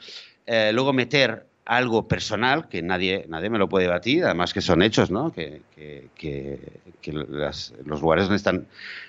Eh, 0.46 0.72
luego 0.74 0.92
meter 0.92 1.46
algo 1.70 2.08
personal 2.08 2.68
que 2.68 2.82
nadie, 2.82 3.26
nadie 3.28 3.48
me 3.48 3.56
lo 3.56 3.68
puede 3.68 3.86
batir, 3.86 4.24
además 4.24 4.52
que 4.52 4.60
son 4.60 4.82
hechos, 4.82 5.12
¿no? 5.12 5.32
Que, 5.32 5.62
los 7.04 8.00
lugares 8.02 8.24
donde 8.24 8.36
están, 8.36 8.66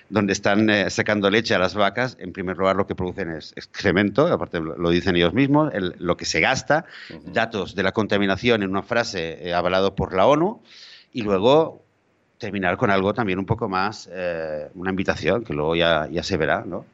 donde 0.08 0.32
están 0.32 0.70
eh, 0.70 0.88
sacando 0.88 1.28
leche 1.28 1.56
a 1.56 1.58
las 1.58 1.74
vacas, 1.74 2.16
en 2.20 2.32
primer 2.32 2.56
lugar 2.56 2.76
lo 2.76 2.86
que 2.86 2.94
producen 2.94 3.32
es 3.32 3.52
excremento, 3.56 4.28
aparte 4.28 4.60
lo 4.60 4.90
dicen 4.90 5.16
ellos 5.16 5.34
mismos, 5.34 5.72
lo 5.98 6.16
que 6.16 6.24
se 6.24 6.38
gasta, 6.38 6.84
datos 7.32 7.74
de 7.74 7.82
la 7.82 7.90
contaminación 7.90 8.62
en 8.62 8.70
una 8.70 8.84
frase 8.84 9.48
eh, 9.48 9.52
avalado 9.52 9.96
por 9.96 10.14
la 10.14 10.26
ONU, 10.26 10.62
y 11.12 11.22
luego 11.22 11.82
terminar 12.38 12.76
con 12.76 12.92
algo 12.92 13.12
también 13.12 13.40
un 13.40 13.46
poco 13.46 13.68
más, 13.68 14.08
eh, 14.12 14.68
una 14.74 14.90
invitación, 14.90 15.42
que 15.42 15.52
luego 15.52 15.74
ya, 15.74 16.06
ya 16.12 16.22
se 16.22 16.36
verá, 16.36 16.62
¿no? 16.64 16.86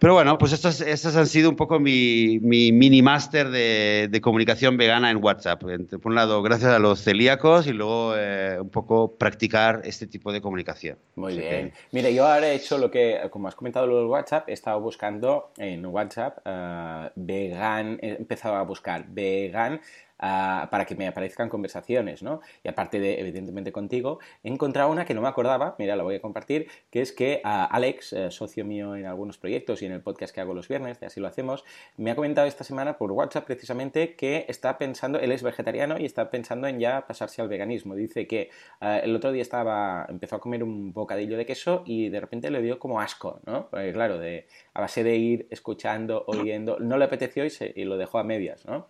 Pero 0.00 0.14
bueno, 0.14 0.38
pues 0.38 0.54
estos, 0.54 0.80
estos 0.80 1.14
han 1.14 1.26
sido 1.26 1.50
un 1.50 1.56
poco 1.56 1.78
mi, 1.78 2.38
mi 2.40 2.72
mini 2.72 3.02
máster 3.02 3.50
de, 3.50 4.08
de, 4.10 4.20
comunicación 4.22 4.78
vegana 4.78 5.10
en 5.10 5.22
WhatsApp. 5.22 5.60
Por 5.60 6.06
un 6.06 6.14
lado, 6.14 6.42
gracias 6.42 6.72
a 6.72 6.78
los 6.78 7.02
celíacos 7.02 7.66
y 7.66 7.74
luego 7.74 8.14
eh, 8.16 8.56
un 8.58 8.70
poco 8.70 9.14
practicar 9.16 9.82
este 9.84 10.06
tipo 10.06 10.32
de 10.32 10.40
comunicación. 10.40 10.96
Muy 11.16 11.36
bien. 11.36 11.74
Mire, 11.92 12.14
yo 12.14 12.26
ahora 12.26 12.48
he 12.48 12.54
hecho 12.54 12.78
lo 12.78 12.90
que, 12.90 13.20
como 13.30 13.48
has 13.48 13.54
comentado 13.54 13.86
lo 13.86 13.98
del 13.98 14.06
WhatsApp, 14.06 14.48
he 14.48 14.54
estado 14.54 14.80
buscando 14.80 15.52
en 15.58 15.84
WhatsApp 15.84 16.38
uh, 16.46 17.10
vegan, 17.16 17.98
he 18.00 18.12
empezado 18.12 18.54
a 18.54 18.62
buscar 18.62 19.04
vegan 19.06 19.82
para 20.20 20.84
que 20.84 20.94
me 20.94 21.06
aparezcan 21.06 21.48
conversaciones, 21.48 22.22
¿no? 22.22 22.40
Y 22.62 22.68
aparte 22.68 23.00
de, 23.00 23.20
evidentemente, 23.20 23.72
contigo, 23.72 24.18
he 24.42 24.48
encontrado 24.48 24.90
una 24.90 25.04
que 25.04 25.14
no 25.14 25.22
me 25.22 25.28
acordaba, 25.28 25.76
mira, 25.78 25.96
la 25.96 26.02
voy 26.02 26.16
a 26.16 26.20
compartir, 26.20 26.68
que 26.90 27.00
es 27.00 27.12
que 27.12 27.40
Alex, 27.44 28.12
eh, 28.12 28.30
socio 28.30 28.64
mío 28.64 28.96
en 28.96 29.06
algunos 29.06 29.38
proyectos 29.38 29.82
y 29.82 29.86
en 29.86 29.92
el 29.92 30.02
podcast 30.02 30.34
que 30.34 30.40
hago 30.40 30.54
los 30.54 30.68
viernes, 30.68 31.00
de 31.00 31.06
así 31.06 31.20
lo 31.20 31.28
hacemos, 31.28 31.64
me 31.96 32.10
ha 32.10 32.16
comentado 32.16 32.46
esta 32.46 32.64
semana 32.64 32.98
por 32.98 33.12
WhatsApp 33.12 33.44
precisamente 33.46 34.14
que 34.14 34.44
está 34.48 34.78
pensando, 34.78 35.18
él 35.18 35.32
es 35.32 35.42
vegetariano 35.42 35.98
y 35.98 36.04
está 36.04 36.30
pensando 36.30 36.66
en 36.66 36.78
ya 36.78 37.06
pasarse 37.06 37.40
al 37.40 37.48
veganismo. 37.48 37.94
Dice 37.94 38.26
que 38.26 38.50
eh, 38.80 39.00
el 39.02 39.16
otro 39.16 39.32
día 39.32 39.42
estaba, 39.42 40.06
empezó 40.08 40.36
a 40.36 40.40
comer 40.40 40.62
un 40.62 40.92
bocadillo 40.92 41.36
de 41.36 41.46
queso 41.46 41.82
y 41.86 42.08
de 42.08 42.20
repente 42.20 42.50
le 42.50 42.62
dio 42.62 42.78
como 42.78 43.00
asco, 43.00 43.40
¿no? 43.46 43.68
Porque 43.70 43.92
claro, 43.92 44.18
de, 44.18 44.46
a 44.74 44.80
base 44.80 45.02
de 45.02 45.16
ir 45.16 45.46
escuchando, 45.50 46.24
oyendo, 46.26 46.78
no 46.78 46.98
le 46.98 47.06
apeteció 47.06 47.44
y, 47.44 47.50
se, 47.50 47.72
y 47.74 47.84
lo 47.84 47.96
dejó 47.96 48.18
a 48.18 48.24
medias, 48.24 48.66
¿no? 48.66 48.88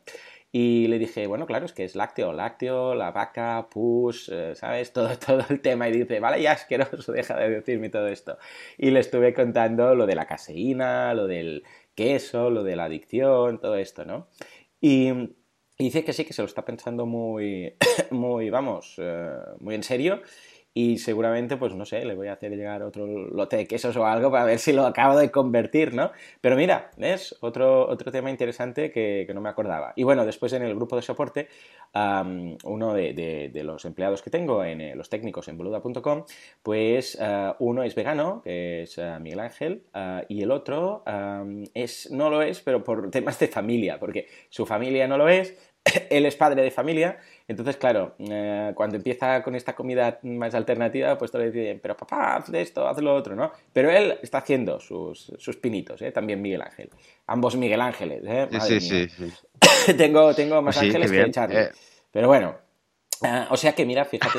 Y 0.53 0.89
le 0.89 0.99
dije, 0.99 1.29
bueno, 1.29 1.47
claro, 1.47 1.67
es 1.67 1.73
que 1.73 1.85
es 1.85 1.95
lácteo, 1.95 2.33
lácteo, 2.33 2.95
la 2.97 3.13
vaca, 3.13 3.69
push, 3.71 4.31
eh, 4.33 4.55
¿sabes? 4.57 4.93
Todo, 4.95 5.17
todo 5.19 5.45
el 5.49 5.61
tema. 5.61 5.89
Y 5.89 5.93
dice, 5.93 6.19
vale, 6.19 6.43
ya 6.43 6.53
asqueroso, 6.53 7.13
deja 7.13 7.37
de 7.37 7.51
decirme 7.51 7.89
todo 7.89 8.09
esto. 8.09 8.37
Y 8.77 8.91
le 8.91 9.01
estuve 9.01 9.33
contando 9.33 9.95
lo 9.95 10.07
de 10.07 10.17
la 10.17 10.27
caseína, 10.27 11.15
lo 11.15 11.27
del 11.27 11.63
queso, 11.95 12.51
lo 12.51 12.65
de 12.65 12.77
la 12.77 12.85
adicción, 12.85 13.61
todo 13.61 13.77
esto, 13.77 14.05
¿no? 14.05 14.29
Y, 14.81 15.13
dice 15.79 16.05
que 16.05 16.13
sí, 16.13 16.25
que 16.25 16.33
se 16.33 16.43
lo 16.43 16.47
está 16.47 16.65
pensando 16.65 17.07
muy, 17.07 17.75
muy, 18.11 18.51
vamos, 18.51 18.97
eh, 18.99 19.31
muy 19.61 19.75
en 19.77 19.83
serio 19.83 20.23
y 20.73 20.99
seguramente, 20.99 21.57
pues 21.57 21.75
no 21.75 21.85
sé, 21.85 22.05
le 22.05 22.15
voy 22.15 22.29
a 22.29 22.35
hacer 22.35 22.53
llegar 22.53 22.83
otro 22.83 23.07
lote 23.07 23.57
de 23.57 23.67
quesos 23.67 23.97
o 23.97 24.07
algo 24.07 24.31
para 24.31 24.45
ver 24.45 24.61
si 24.61 24.73
lo 24.73 24.87
acabo 24.87 25.19
de 25.19 25.31
convertir, 25.31 25.95
¿no? 25.95 26.13
Pero 26.41 26.55
mira, 26.55 26.93
es 26.97 27.37
otro, 27.41 27.89
otro 27.89 28.13
tema 28.13 28.31
interesante 28.31 28.93
que, 28.93 29.29
no 29.35 29.41
me 29.41 29.49
acordaba. 29.49 29.93
Y 29.97 30.05
bueno, 30.05 30.25
después 30.25 30.53
en 30.53 30.63
el 30.63 30.75
grupo 30.75 30.97
de 30.97 31.03
soporte, 31.03 31.49
uno 31.95 32.95
de, 32.95 33.63
los 33.65 33.85
empleados 33.85 34.23
que 34.23 34.31
tengo, 34.31 34.65
en 34.65 34.81
eh, 34.81 34.95
los 34.95 35.09
técnicos 35.09 35.49
en 35.49 35.57
boluda.com, 35.57 36.25
pues 36.63 37.19
uh, 37.21 37.55
uno 37.59 37.83
es 37.83 37.95
vegano, 37.95 38.43
que 38.43 38.83
es 38.83 38.97
uh, 38.99 39.21
Miguel 39.21 39.41
Ángel, 39.41 39.85
uh, 39.95 40.25
y 40.29 40.43
el 40.43 40.51
otro 40.51 41.05
es, 41.75 42.11
no 42.11 42.31
lo 42.31 42.43
es, 42.43 42.61
pero 42.61 42.85
por 42.85 43.11
temas 43.11 43.39
de 43.39 43.49
familia, 43.49 43.99
porque 43.99 44.27
su 44.49 44.67
familia 44.67 45.09
no 45.09 45.19
lo 45.19 45.29
es, 45.29 45.57
él 46.11 46.27
es 46.27 46.37
padre 46.37 46.63
de 46.63 46.71
familia, 46.71 47.19
entonces, 47.51 47.79
claro, 47.79 48.15
eh, 48.21 48.71
cuando 48.77 48.97
empieza 48.97 49.43
con 49.43 49.57
esta 49.57 49.75
comida 49.75 50.21
más 50.23 50.55
alternativa, 50.55 51.19
pues 51.19 51.33
todos 51.33 51.47
le 51.47 51.51
dicen, 51.51 51.81
pero 51.83 51.97
papá, 51.97 52.37
haz 52.37 52.49
esto, 52.55 52.87
haz 52.87 52.99
lo 53.03 53.13
otro, 53.13 53.35
¿no? 53.35 53.51
Pero 53.73 53.91
él 53.91 54.21
está 54.23 54.39
haciendo 54.39 54.79
sus, 54.79 55.33
sus 55.37 55.57
pinitos, 55.57 56.01
¿eh? 56.01 56.13
También 56.13 56.41
Miguel 56.41 56.63
Ángel. 56.63 56.91
Ambos 57.27 57.57
Miguel 57.57 57.81
Ángeles, 57.81 58.23
¿eh? 58.25 58.49
sí, 58.61 58.81
sí, 58.81 59.09
sí, 59.09 59.95
tengo, 59.99 60.33
tengo 60.33 60.63
más 60.63 60.79
ángeles 60.79 61.11
que 61.11 61.23
echarle. 61.23 61.61
Eh. 61.61 61.71
Pero 62.13 62.29
bueno, 62.29 62.55
Ah, 63.31 63.49
o 63.51 63.57
sea 63.57 63.75
que, 63.75 63.85
mira, 63.85 64.05
fíjate, 64.07 64.39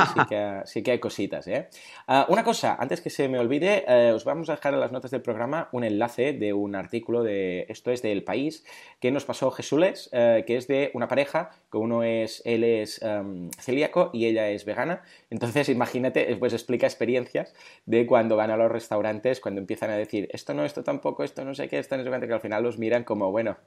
sí 0.66 0.82
que, 0.82 0.92
hay 0.92 1.00
cositas. 1.00 1.48
¿eh? 1.48 1.70
Ah, 2.08 2.26
una 2.30 2.44
cosa, 2.44 2.76
antes 2.80 3.00
que 3.00 3.12
se 3.12 3.28
me 3.28 3.38
olvide, 3.38 3.86
eh, 3.88 4.12
os 4.12 4.26
vamos 4.26 4.50
a 4.50 4.56
dejar 4.56 4.74
en 4.74 4.80
las 4.80 4.92
notas 4.92 5.12
del 5.12 5.22
programa 5.22 5.70
un 5.72 5.84
enlace 5.84 6.34
de 6.34 6.54
un 6.54 6.76
artículo 6.76 7.22
de, 7.22 7.68
esto 7.70 7.92
es 7.92 8.02
del 8.02 8.24
país, 8.24 8.66
que 9.00 9.12
nos 9.12 9.26
pasó 9.26 9.52
Jesús, 9.52 10.10
eh, 10.12 10.44
que 10.46 10.58
es 10.58 10.68
de 10.68 10.92
una 10.94 11.08
pareja, 11.08 11.52
que 11.72 11.78
uno 11.78 12.04
es, 12.04 12.42
él 12.44 12.64
es 12.64 13.02
em, 13.04 13.50
celíaco 13.52 14.10
y 14.14 14.26
ella 14.26 14.50
es 14.50 14.66
vegana. 14.66 15.04
Entonces, 15.30 15.70
imagínate, 15.70 16.36
pues 16.38 16.54
explica 16.54 16.88
experiencias 16.88 17.54
de 17.86 18.06
cuando 18.06 18.36
van 18.36 18.52
a 18.52 18.58
los 18.58 18.72
restaurantes, 18.72 19.40
cuando 19.40 19.62
empiezan 19.62 19.92
a 19.92 19.96
decir, 19.96 20.28
esto 20.34 20.54
no, 20.54 20.66
esto 20.66 20.84
tampoco, 20.84 21.24
esto 21.24 21.46
no 21.46 21.54
sé 21.54 21.70
qué, 21.70 21.80
esto 21.80 21.96
no 21.98 22.04
sé 22.04 22.10
qué, 22.10 22.28
que 22.28 22.34
al 22.34 22.42
final 22.42 22.64
los 22.64 22.80
miran 22.80 23.04
como, 23.04 23.32
bueno, 23.32 23.58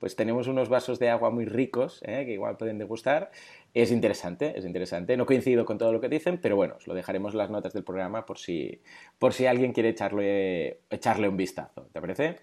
pues 0.00 0.16
tenemos 0.16 0.48
unos 0.48 0.68
vasos 0.68 0.98
de 0.98 1.08
agua 1.08 1.30
muy 1.30 1.46
ricos, 1.46 2.00
que 2.04 2.32
igual 2.32 2.56
pueden 2.56 2.78
degustar. 2.78 3.30
Es 3.74 3.90
interesante, 3.90 4.56
es 4.56 4.64
interesante. 4.64 5.16
No 5.16 5.26
coincido 5.26 5.64
con 5.64 5.78
todo 5.78 5.92
lo 5.92 6.00
que 6.00 6.08
dicen, 6.08 6.38
pero 6.40 6.54
bueno, 6.54 6.76
os 6.76 6.86
lo 6.86 6.94
dejaremos 6.94 7.34
en 7.34 7.38
las 7.38 7.50
notas 7.50 7.72
del 7.72 7.82
programa 7.82 8.24
por 8.24 8.38
si, 8.38 8.80
por 9.18 9.32
si 9.34 9.46
alguien 9.46 9.72
quiere 9.72 9.88
echarle, 9.88 10.82
echarle 10.88 11.28
un 11.28 11.36
vistazo. 11.36 11.88
¿Te 11.92 12.00
parece? 12.00 12.38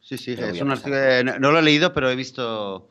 Sí, 0.00 0.16
sí, 0.16 0.36
es 0.38 0.60
un 0.60 0.70
artículo, 0.70 1.38
no 1.40 1.50
lo 1.50 1.58
he 1.58 1.62
leído, 1.62 1.92
pero 1.92 2.10
he 2.10 2.14
visto, 2.14 2.90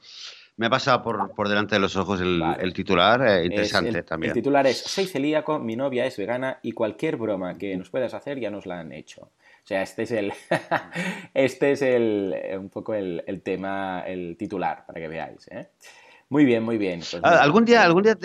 me 0.58 0.65
ha 0.65 0.69
pasado 0.69 1.04
por, 1.04 1.47
delante 1.47 1.75
de 1.75 1.80
los 1.80 1.95
ojos 1.95 2.19
el, 2.19 2.73
titular, 2.73 3.25
eh, 3.25 3.45
interesante 3.45 4.04
también. 4.04 4.32
El 4.32 4.34
titular 4.34 4.65
es, 4.67 4.80
soy 4.80 5.06
celíaco, 5.06 5.60
mi 5.60 5.75
novia 5.75 6.06
es 6.06 6.17
vegana 6.17 6.60
y 6.63 6.71
cualquier 6.71 7.17
broma 7.17 7.58
que 7.58 7.78
nos 7.78 7.89
puedas 7.91 8.13
hacer 8.13 8.39
ya 8.39 8.49
nos 8.49 8.65
la 8.65 8.80
han 8.80 8.91
hecho. 8.91 9.21
O 9.21 9.67
sea, 9.67 9.84
este 9.84 10.04
es 10.04 10.12
el, 10.12 10.34
este 11.34 11.71
es 11.71 11.82
el, 11.82 12.36
un 12.58 12.69
poco 12.69 12.93
el, 12.93 13.23
el 13.25 13.41
tema, 13.41 14.04
el 14.06 14.36
titular, 14.38 14.86
para 14.86 14.99
que 14.99 15.08
veáis. 15.08 15.47
¿eh? 15.49 15.69
Muy 16.30 16.46
bien, 16.46 16.64
muy 16.64 16.78
bien. 16.78 17.00
Pues 17.00 17.22
ah, 17.24 17.42
algún 17.42 17.66
día, 17.66 17.84
algún 17.84 18.04
día, 18.04 18.18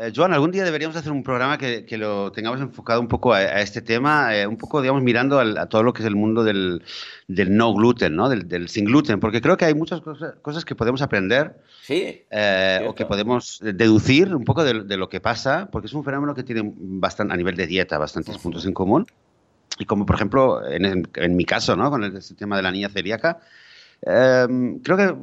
eh, 0.00 0.12
Joan, 0.14 0.32
algún 0.32 0.50
día 0.50 0.64
deberíamos 0.64 0.96
hacer 0.96 1.12
un 1.12 1.22
programa 1.22 1.56
que, 1.56 1.86
lo 1.96 2.32
tengamos 2.32 2.60
enfocado 2.60 3.00
un 3.00 3.06
poco 3.06 3.32
a, 3.32 3.60
este 3.60 3.80
tema, 3.80 4.36
eh, 4.36 4.46
un 4.46 4.56
poco, 4.56 4.82
digamos, 4.82 5.02
mirando 5.02 5.38
a, 5.38 5.66
todo 5.66 5.82
lo 5.82 5.92
que 5.92 6.02
es 6.02 6.08
el 6.08 6.16
mundo 6.16 6.42
del, 6.42 6.82
no 7.28 7.74
gluten, 7.74 8.16
¿no? 8.16 8.28
Del, 8.28 8.68
sin 8.68 8.86
gluten, 8.86 9.20
porque 9.20 9.40
creo 9.40 9.56
que 9.56 9.66
hay 9.66 9.74
muchas 9.74 10.00
cosas, 10.00 10.64
que 10.64 10.74
podemos 10.74 11.00
aprender 11.02 11.60
sí, 11.82 12.22
eh, 12.30 12.84
o 12.86 12.94
que 12.94 13.06
podemos 13.06 13.60
deducir 13.62 14.34
un 14.34 14.44
poco 14.44 14.64
de, 14.64 14.96
lo 14.96 15.08
que 15.08 15.20
pasa, 15.20 15.68
porque 15.70 15.86
es 15.86 15.94
un 15.94 16.04
fenómeno 16.04 16.34
que 16.34 16.42
tiene 16.42 16.62
bastante, 16.74 17.32
a 17.32 17.36
nivel 17.36 17.56
de 17.56 17.66
dieta 17.66 17.98
bastantes 17.98 18.38
puntos 18.38 18.66
en 18.66 18.72
común. 18.72 19.06
Y 19.78 19.86
como, 19.86 20.06
por 20.06 20.16
ejemplo, 20.16 20.60
en, 20.68 21.36
mi 21.36 21.44
caso, 21.44 21.76
¿no? 21.76 21.90
Con 21.90 22.04
el, 22.04 22.16
este 22.16 22.34
tema 22.34 22.56
de 22.56 22.62
la 22.62 22.70
niña 22.70 22.88
celíaca, 22.88 23.40
creo 24.00 24.96
que 24.96 25.14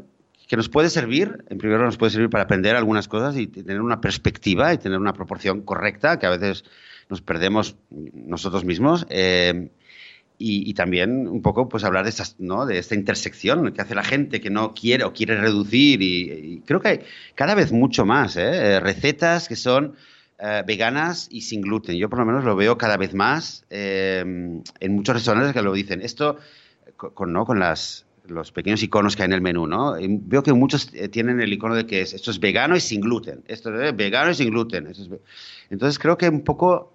que 0.52 0.58
nos 0.58 0.68
puede 0.68 0.90
servir, 0.90 1.46
en 1.50 1.58
primer 1.60 1.78
lugar 1.78 1.86
nos 1.86 1.96
puede 1.96 2.12
servir 2.12 2.30
para 2.30 2.44
aprender 2.44 2.76
algunas 2.76 3.08
cosas 3.08 3.38
y 3.38 3.48
tener 3.48 3.80
una 3.80 4.02
perspectiva 4.02 4.74
y 4.74 4.78
tener 4.78 5.00
una 5.00 5.14
proporción 5.14 5.62
correcta, 5.62 6.20
que 6.20 6.26
a 6.26 6.30
veces 6.30 6.66
nos 7.08 7.22
perdemos 7.22 7.78
nosotros 7.90 8.66
mismos. 8.66 9.06
Eh, 9.08 9.70
y, 10.38 10.74
también 10.74 11.30
un 11.30 11.42
poco 11.42 11.70
pues 11.70 11.86
hablar 11.86 12.04
de, 12.04 12.12
¿no? 12.40 12.66
de 12.66 12.80
esta 12.80 12.96
intersección 12.96 13.72
que 13.72 13.82
hace 13.82 13.96
la 13.96 14.04
gente 14.04 14.42
que 14.42 14.50
no 14.50 14.74
quiere 14.74 15.06
o 15.06 15.14
quiere 15.14 15.40
reducir. 15.40 16.02
Y, 16.02 16.62
creo 16.66 16.82
que 16.82 16.88
hay 16.90 17.00
cada 17.34 17.56
vez 17.56 17.72
mucho 17.72 18.06
más 18.06 18.36
¿eh? 18.36 18.74
Eh, 18.76 18.80
recetas 18.82 19.48
que 19.48 19.56
son 19.56 19.96
veganas 20.68 21.30
y 21.32 21.44
sin 21.44 21.62
gluten. 21.62 21.96
Yo 21.96 22.10
por 22.10 22.20
lo 22.20 22.26
menos 22.26 22.44
lo 22.44 22.58
veo 22.58 22.78
cada 22.78 22.98
vez 22.98 23.14
más 23.14 23.64
en 23.70 24.64
muchos 24.90 25.16
restaurantes 25.16 25.54
que 25.54 25.62
lo 25.62 25.72
dicen. 25.72 26.02
Esto 26.02 26.40
con, 26.98 27.32
¿no? 27.32 27.46
con 27.46 27.60
las 27.60 28.06
los 28.28 28.52
pequeños 28.52 28.84
iconos 28.84 29.16
que 29.16 29.24
hay 29.24 29.28
en 29.28 29.34
el 29.34 29.42
menú, 29.42 29.68
¿no? 29.68 29.96
veo 30.00 30.44
que 30.44 30.54
muchos 30.54 30.90
eh, 30.94 31.10
tienen 31.10 31.42
el 31.42 31.52
icono 31.52 31.76
de 31.76 31.86
que 31.86 32.02
es, 32.02 32.14
esto 32.14 32.32
es 32.32 32.40
vegano 32.40 32.76
y 32.76 32.80
sin 32.80 33.02
gluten, 33.02 33.44
esto 33.48 33.82
es 33.82 33.96
vegano 33.96 34.32
y 34.32 34.36
sin 34.36 34.50
gluten. 34.50 34.92
Entonces 35.70 36.00
creo 36.00 36.18
que 36.18 36.30
un 36.30 36.44
poco 36.44 36.94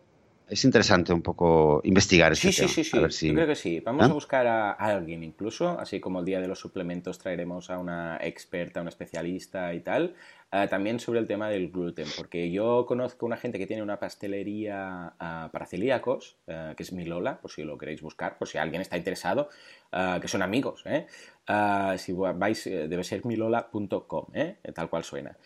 es 0.49 0.65
interesante 0.65 1.13
un 1.13 1.23
poco 1.23 1.81
investigar 1.85 2.37
sí, 2.37 2.53
sí, 2.53 2.69
Sí, 2.69 2.85
sí, 2.85 2.91
sí. 3.11 3.29
Yo 3.29 3.35
creo 3.35 3.47
que 3.47 3.57
sí. 3.57 3.81
Vamos 3.81 4.09
a 4.09 4.13
buscar 4.13 4.47
a, 4.47 4.73
alguien 4.73 5.25
incluso, 5.25 5.79
así 5.79 5.99
como 5.99 6.21
el 6.21 6.25
día 6.25 6.41
de 6.41 6.47
los 6.47 6.61
suplementos 6.61 7.19
traeremos 7.19 7.69
a 7.71 7.79
una 7.79 8.19
experta, 8.23 8.81
a 8.81 8.83
una 8.83 8.91
especialista 8.91 9.75
y 9.75 9.81
tal, 9.81 10.15
eh, 10.53 10.69
también 10.69 11.01
sobre 11.01 11.19
el 11.19 11.27
tema 11.27 11.49
del 11.49 11.71
gluten, 11.71 12.07
porque 12.17 12.51
yo 12.53 12.87
conozco 12.87 13.27
una 13.27 13.37
gente 13.37 13.59
que 13.59 13.67
tiene 13.67 13.83
una 13.83 13.99
pastelería 13.99 15.15
uh, 15.15 15.51
para 15.51 15.67
celíacos, 15.67 16.37
uh, 16.47 16.75
que 16.77 16.85
es 16.85 16.93
Milola, 16.93 17.41
por 17.41 17.51
si 17.51 17.65
lo 17.65 17.77
queréis 17.77 18.01
buscar, 18.01 18.39
por 18.39 18.47
si 18.47 18.57
alguien 18.57 18.81
está 18.81 18.97
interesado, 18.97 19.49
que 20.21 20.29
son 20.29 20.43
amigos. 20.43 20.83
¿eh? 20.85 21.07
Si 21.99 22.13
vais, 22.13 22.65
debe 22.65 23.05
ser 23.05 23.25
milola.com, 23.25 24.27
tal 24.75 24.91
cual 24.91 25.05
suena. 25.05 25.37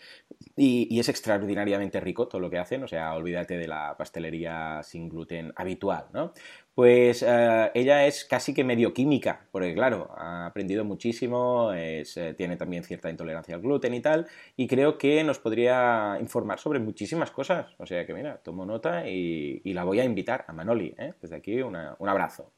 Y, 0.55 0.99
es 0.99 1.09
extraordinariamente 1.09 1.99
rico 1.99 2.27
todo 2.27 2.41
lo 2.41 2.49
que 2.49 2.59
hacen, 2.59 2.83
o 2.83 2.87
sea, 2.87 3.13
olvídate 3.13 3.57
de 3.57 3.67
la 3.67 3.95
pastelería 3.97 4.81
sin 4.83 5.09
gluten 5.09 5.53
habitual, 5.55 6.05
¿no? 6.13 6.33
Pues 6.73 7.23
eh, 7.27 7.71
ella 7.73 8.07
es 8.07 8.23
casi 8.25 8.53
que 8.53 8.63
medio 8.63 8.93
química, 8.93 9.45
porque 9.51 9.73
claro, 9.73 10.09
ha 10.17 10.45
aprendido 10.45 10.85
muchísimo, 10.85 11.71
eh, 11.73 12.03
tiene 12.37 12.55
también 12.55 12.83
cierta 12.83 13.09
intolerancia 13.09 13.55
al 13.55 13.61
gluten 13.61 13.93
y 13.93 14.01
tal, 14.01 14.27
y 14.55 14.67
creo 14.67 14.97
que 14.97 15.23
nos 15.23 15.39
podría 15.39 16.17
informar 16.19 16.59
sobre 16.59 16.79
muchísimas 16.79 17.31
cosas. 17.31 17.75
O 17.77 17.85
sea 17.85 18.05
que 18.05 18.13
mira, 18.13 18.37
tomo 18.37 18.65
nota 18.65 19.07
y, 19.07 19.61
la 19.73 19.83
voy 19.83 19.99
a 19.99 20.05
invitar 20.05 20.45
a 20.47 20.53
Manoli. 20.53 20.95
¿eh? 20.97 21.13
Desde 21.21 21.35
aquí 21.35 21.61
un 21.61 21.75
abrazo. 21.75 22.51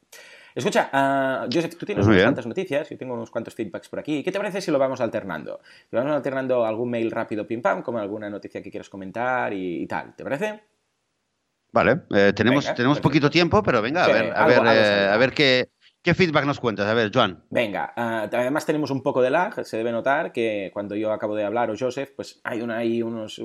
Escucha, 0.54 0.88
uh, 0.92 1.48
Joseph, 1.52 1.76
tú 1.76 1.84
tienes 1.84 2.06
unas 2.06 2.22
cuantas 2.22 2.46
noticias, 2.46 2.88
yo 2.88 2.96
tengo 2.96 3.14
unos 3.14 3.30
cuantos 3.30 3.54
feedbacks 3.54 3.88
por 3.88 3.98
aquí. 3.98 4.22
¿Qué 4.22 4.30
te 4.30 4.38
parece 4.38 4.60
si 4.60 4.70
lo 4.70 4.78
vamos 4.78 5.00
alternando? 5.00 5.60
Si 5.90 5.96
vamos 5.96 6.12
alternando 6.12 6.64
algún 6.64 6.90
mail 6.90 7.10
rápido, 7.10 7.46
pim 7.46 7.60
pam, 7.60 7.82
como 7.82 7.98
alguna 7.98 8.30
noticia 8.30 8.62
que 8.62 8.70
quieras 8.70 8.88
comentar 8.88 9.52
y 9.52 9.86
tal. 9.86 10.14
¿Te 10.14 10.22
parece? 10.22 10.60
Vale, 11.74 12.02
eh, 12.10 12.32
tenemos, 12.32 12.72
tenemos 12.72 13.00
poquito 13.00 13.28
tiempo, 13.28 13.60
pero 13.60 13.82
venga, 13.82 14.04
a 14.04 14.06
ver, 14.06 14.32
a, 14.32 14.46
ver, 14.46 14.62
eh, 14.64 15.08
a 15.08 15.16
ver 15.16 15.32
qué, 15.32 15.70
¿Qué 16.04 16.12
feedback 16.12 16.44
nos 16.44 16.60
cuentas? 16.60 16.86
A 16.86 16.92
ver, 16.92 17.10
Joan. 17.14 17.44
Venga, 17.48 17.94
ah, 17.96 18.28
además 18.30 18.66
tenemos 18.66 18.90
un 18.90 19.02
poco 19.02 19.22
de 19.22 19.30
lag, 19.30 19.64
se 19.64 19.78
debe 19.78 19.90
notar 19.90 20.32
que 20.32 20.68
cuando 20.74 20.94
yo 20.96 21.10
acabo 21.10 21.34
de 21.34 21.44
hablar 21.44 21.70
o 21.70 21.78
Joseph, 21.78 22.10
pues 22.14 22.42
hay 22.44 22.60
ahí 22.60 23.02
unos, 23.02 23.38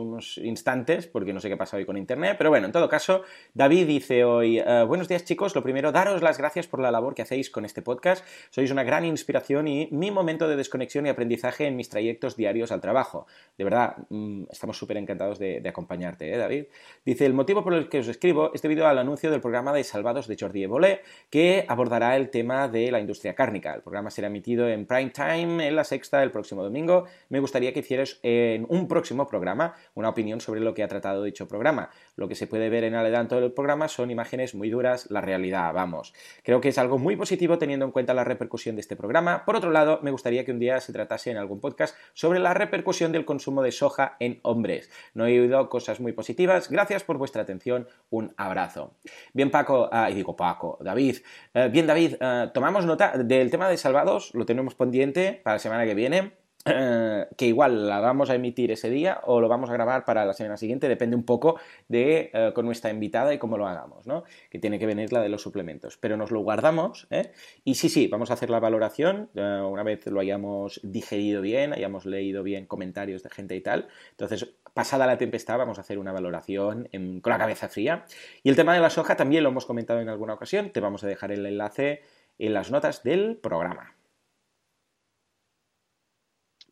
instantes, 0.43 1.07
porque 1.07 1.31
no 1.31 1.39
sé 1.39 1.47
qué 1.47 1.55
pasa 1.55 1.77
hoy 1.77 1.85
con 1.85 1.95
Internet, 1.95 2.35
pero 2.37 2.49
bueno, 2.49 2.65
en 2.65 2.73
todo 2.73 2.89
caso, 2.89 3.23
David 3.53 3.87
dice 3.87 4.25
hoy, 4.25 4.59
ah, 4.59 4.83
buenos 4.83 5.07
días 5.07 5.23
chicos, 5.23 5.55
lo 5.55 5.63
primero, 5.63 5.93
daros 5.93 6.21
las 6.21 6.37
gracias 6.37 6.67
por 6.67 6.81
la 6.81 6.91
labor 6.91 7.15
que 7.15 7.21
hacéis 7.21 7.49
con 7.49 7.63
este 7.63 7.81
podcast, 7.81 8.25
sois 8.49 8.69
una 8.71 8.83
gran 8.83 9.05
inspiración 9.05 9.69
y 9.69 9.87
mi 9.93 10.11
momento 10.11 10.49
de 10.49 10.57
desconexión 10.57 11.05
y 11.05 11.09
aprendizaje 11.09 11.65
en 11.65 11.77
mis 11.77 11.87
trayectos 11.87 12.35
diarios 12.35 12.73
al 12.73 12.81
trabajo. 12.81 13.25
De 13.57 13.63
verdad, 13.63 13.95
mm, 14.09 14.47
estamos 14.51 14.77
súper 14.77 14.97
encantados 14.97 15.39
de, 15.39 15.63
acompañarte, 15.65 16.33
¿eh, 16.33 16.37
David? 16.37 16.65
Dice, 17.05 17.25
el 17.25 17.33
motivo 17.33 17.63
por 17.63 17.73
el 17.73 17.87
que 17.87 17.99
os 17.99 18.09
escribo 18.09 18.51
es 18.53 18.61
debido 18.61 18.85
al 18.85 18.97
anuncio 18.97 19.31
del 19.31 19.39
programa 19.39 19.71
de 19.71 19.85
Salvados 19.85 20.27
de 20.27 20.35
Jordi 20.37 20.63
Evolé, 20.63 21.03
que 21.29 21.63
abordará 21.69 22.17
el 22.17 22.29
tema 22.29 22.48
de 22.49 22.91
la 22.91 22.99
industria 22.99 23.35
cárnica. 23.35 23.75
El 23.75 23.81
programa 23.81 24.09
será 24.09 24.27
emitido 24.27 24.67
en 24.67 24.87
prime 24.87 25.11
time 25.11 25.67
en 25.67 25.75
la 25.75 25.83
sexta 25.83 26.23
el 26.23 26.31
próximo 26.31 26.63
domingo. 26.63 27.05
Me 27.29 27.39
gustaría 27.39 27.73
que 27.73 27.81
hicieras 27.81 28.19
en 28.23 28.65
un 28.69 28.87
próximo 28.87 29.27
programa 29.27 29.75
una 29.93 30.09
opinión 30.09 30.41
sobre 30.41 30.59
lo 30.59 30.73
que 30.73 30.81
ha 30.81 30.87
tratado 30.87 31.23
dicho 31.23 31.47
programa. 31.47 31.91
Lo 32.15 32.27
que 32.27 32.33
se 32.33 32.47
puede 32.47 32.69
ver 32.69 32.83
en 32.85 32.95
adelanto 32.95 33.39
del 33.39 33.51
programa 33.51 33.87
son 33.87 34.09
imágenes 34.09 34.55
muy 34.55 34.71
duras, 34.71 35.11
la 35.11 35.21
realidad, 35.21 35.71
vamos. 35.73 36.13
Creo 36.43 36.59
que 36.59 36.69
es 36.69 36.77
algo 36.79 36.97
muy 36.97 37.15
positivo 37.15 37.59
teniendo 37.59 37.85
en 37.85 37.91
cuenta 37.91 38.15
la 38.15 38.23
repercusión 38.23 38.75
de 38.75 38.81
este 38.81 38.95
programa. 38.95 39.45
Por 39.45 39.55
otro 39.55 39.69
lado, 39.69 39.99
me 40.01 40.11
gustaría 40.11 40.43
que 40.43 40.51
un 40.51 40.59
día 40.59 40.79
se 40.81 40.91
tratase 40.91 41.29
en 41.29 41.37
algún 41.37 41.59
podcast 41.59 41.95
sobre 42.13 42.39
la 42.39 42.55
repercusión 42.55 43.11
del 43.11 43.25
consumo 43.25 43.61
de 43.61 43.71
soja 43.71 44.17
en 44.19 44.39
hombres. 44.41 44.89
No 45.13 45.27
he 45.27 45.39
oído 45.39 45.69
cosas 45.69 45.99
muy 45.99 46.13
positivas. 46.13 46.69
Gracias 46.69 47.03
por 47.03 47.19
vuestra 47.19 47.43
atención. 47.43 47.87
Un 48.09 48.33
abrazo. 48.37 48.95
Bien, 49.33 49.51
Paco, 49.51 49.87
ah, 49.91 50.09
y 50.09 50.15
digo 50.15 50.35
Paco, 50.35 50.79
David. 50.81 51.17
Eh, 51.53 51.69
bien, 51.71 51.85
David, 51.85 52.15
eh, 52.19 52.38
tomamos 52.47 52.85
nota 52.85 53.17
del 53.17 53.51
tema 53.51 53.69
de 53.69 53.77
Salvados, 53.77 54.33
lo 54.33 54.45
tenemos 54.45 54.75
pendiente 54.75 55.41
para 55.43 55.55
la 55.55 55.59
semana 55.59 55.85
que 55.85 55.95
viene. 55.95 56.33
Eh, 56.65 57.25
que 57.37 57.45
igual 57.45 57.87
la 57.87 58.01
vamos 58.01 58.29
a 58.29 58.35
emitir 58.35 58.69
ese 58.69 58.89
día 58.89 59.21
o 59.23 59.39
lo 59.39 59.47
vamos 59.47 59.69
a 59.69 59.73
grabar 59.73 60.03
para 60.03 60.25
la 60.25 60.33
semana 60.33 60.57
siguiente, 60.57 60.89
depende 60.89 61.15
un 61.15 61.23
poco 61.23 61.57
de 61.87 62.31
eh, 62.33 62.51
con 62.53 62.65
nuestra 62.65 62.89
invitada 62.89 63.33
y 63.33 63.37
cómo 63.37 63.57
lo 63.57 63.65
hagamos, 63.65 64.05
¿no? 64.05 64.25
Que 64.49 64.59
tiene 64.59 64.77
que 64.77 64.85
venir 64.85 65.13
la 65.13 65.21
de 65.21 65.29
los 65.29 65.41
suplementos. 65.41 65.97
Pero 65.97 66.17
nos 66.17 66.31
lo 66.31 66.41
guardamos, 66.41 67.07
¿eh? 67.11 67.31
Y 67.63 67.75
sí, 67.75 67.87
sí, 67.87 68.07
vamos 68.07 68.29
a 68.29 68.33
hacer 68.33 68.49
la 68.49 68.59
valoración 68.59 69.29
una 69.33 69.83
vez 69.83 70.05
lo 70.07 70.19
hayamos 70.19 70.81
digerido 70.83 71.41
bien, 71.41 71.71
hayamos 71.71 72.05
leído 72.05 72.43
bien 72.43 72.65
comentarios 72.65 73.23
de 73.23 73.29
gente 73.29 73.55
y 73.55 73.61
tal. 73.61 73.87
Entonces, 74.11 74.53
pasada 74.73 75.07
la 75.07 75.17
tempestad, 75.17 75.57
vamos 75.57 75.77
a 75.77 75.81
hacer 75.81 75.97
una 75.97 76.11
valoración 76.11 76.89
con 77.21 77.31
la 77.31 77.37
cabeza 77.37 77.69
fría. 77.69 78.05
Y 78.43 78.49
el 78.49 78.57
tema 78.57 78.73
de 78.73 78.81
la 78.81 78.89
soja 78.89 79.15
también 79.15 79.43
lo 79.43 79.49
hemos 79.49 79.65
comentado 79.65 80.01
en 80.01 80.09
alguna 80.09 80.33
ocasión, 80.33 80.71
te 80.71 80.81
vamos 80.81 81.03
a 81.03 81.07
dejar 81.07 81.31
el 81.31 81.45
enlace 81.45 82.01
en 82.39 82.53
las 82.53 82.71
notas 82.71 83.03
del 83.03 83.37
programa. 83.37 83.95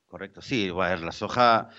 Correcto, 0.08 0.42
sí, 0.42 0.70
la 0.70 1.12
soja... 1.12 1.70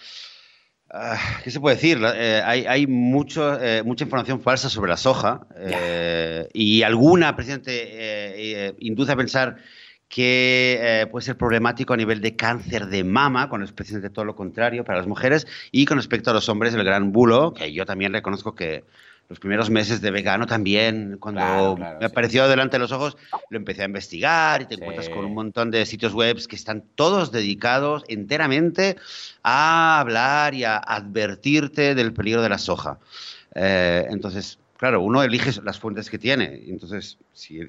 Ah, 0.91 1.19
¿Qué 1.45 1.51
se 1.51 1.61
puede 1.61 1.77
decir? 1.77 1.99
Eh, 2.03 2.43
hay, 2.43 2.87
mucho, 2.87 3.61
eh, 3.61 3.83
mucha 3.83 4.05
información 4.05 4.41
falsa 4.41 4.71
sobre 4.71 4.89
la 4.89 4.97
soja 4.97 5.47
eh, 5.55 6.49
y 6.55 6.83
alguna, 6.83 7.37
presidente, 7.37 8.75
induce 8.79 9.13
a 9.13 9.17
pensar 9.17 9.57
que 10.09 11.07
puede 11.11 11.27
ser 11.27 11.37
problemático 11.37 11.93
a 11.93 11.97
nivel 11.99 12.23
de 12.23 12.37
cáncer 12.37 12.87
de 12.87 13.05
mama, 13.05 13.51
cuando 13.51 13.67
es 13.67 13.73
precisamente 13.73 14.09
todo 14.09 14.25
lo 14.25 14.35
contrario 14.35 14.83
para 14.83 14.97
las 14.97 15.07
mujeres, 15.07 15.47
y 15.73 15.85
con 15.85 15.99
respecto 15.99 16.31
a 16.31 16.35
los 16.35 16.49
hombres, 16.49 16.73
el 16.73 16.85
gran 16.85 17.13
bulo, 17.13 17.53
que 17.53 17.71
yo 17.71 17.85
también 17.85 18.15
reconozco 18.15 18.55
que 18.55 18.85
los 19.29 19.39
primeros 19.41 19.69
meses 19.69 20.01
de 20.01 20.11
vegano 20.11 20.47
también, 20.47 21.19
cuando 21.21 21.77
me 21.77 22.07
apareció 22.07 22.49
delante 22.49 22.77
de 22.77 22.79
los 22.79 22.93
ojos, 22.93 23.19
lo 23.51 23.59
empecé 23.59 23.83
a 23.83 23.85
investigar 23.85 24.63
y 24.63 24.67
te 24.67 24.77
encuentras 24.77 25.11
con 25.11 25.25
un 25.25 25.35
montón 25.35 25.71
de 25.71 25.85
sitios 25.85 26.15
web 26.15 26.39
que 26.47 26.57
están 26.57 26.83
todos 26.95 27.31
dedicados 27.31 28.05
enteramente 28.09 28.97
a 29.43 30.01
hablar 30.01 30.55
y 30.55 30.65
a 30.65 30.79
advertirte 30.79 31.95
del 31.95 32.15
peligro 32.15 32.41
de 32.41 32.49
la 32.49 32.57
soja. 32.57 32.99
Eh, 33.55 34.07
entonces, 34.09 34.59
claro, 34.79 35.03
uno 35.03 35.23
elige 35.23 35.61
las 35.63 35.79
fuentes 35.79 36.09
que 36.09 36.19
tiene. 36.19 36.63
Entonces, 36.67 37.19
si, 37.35 37.61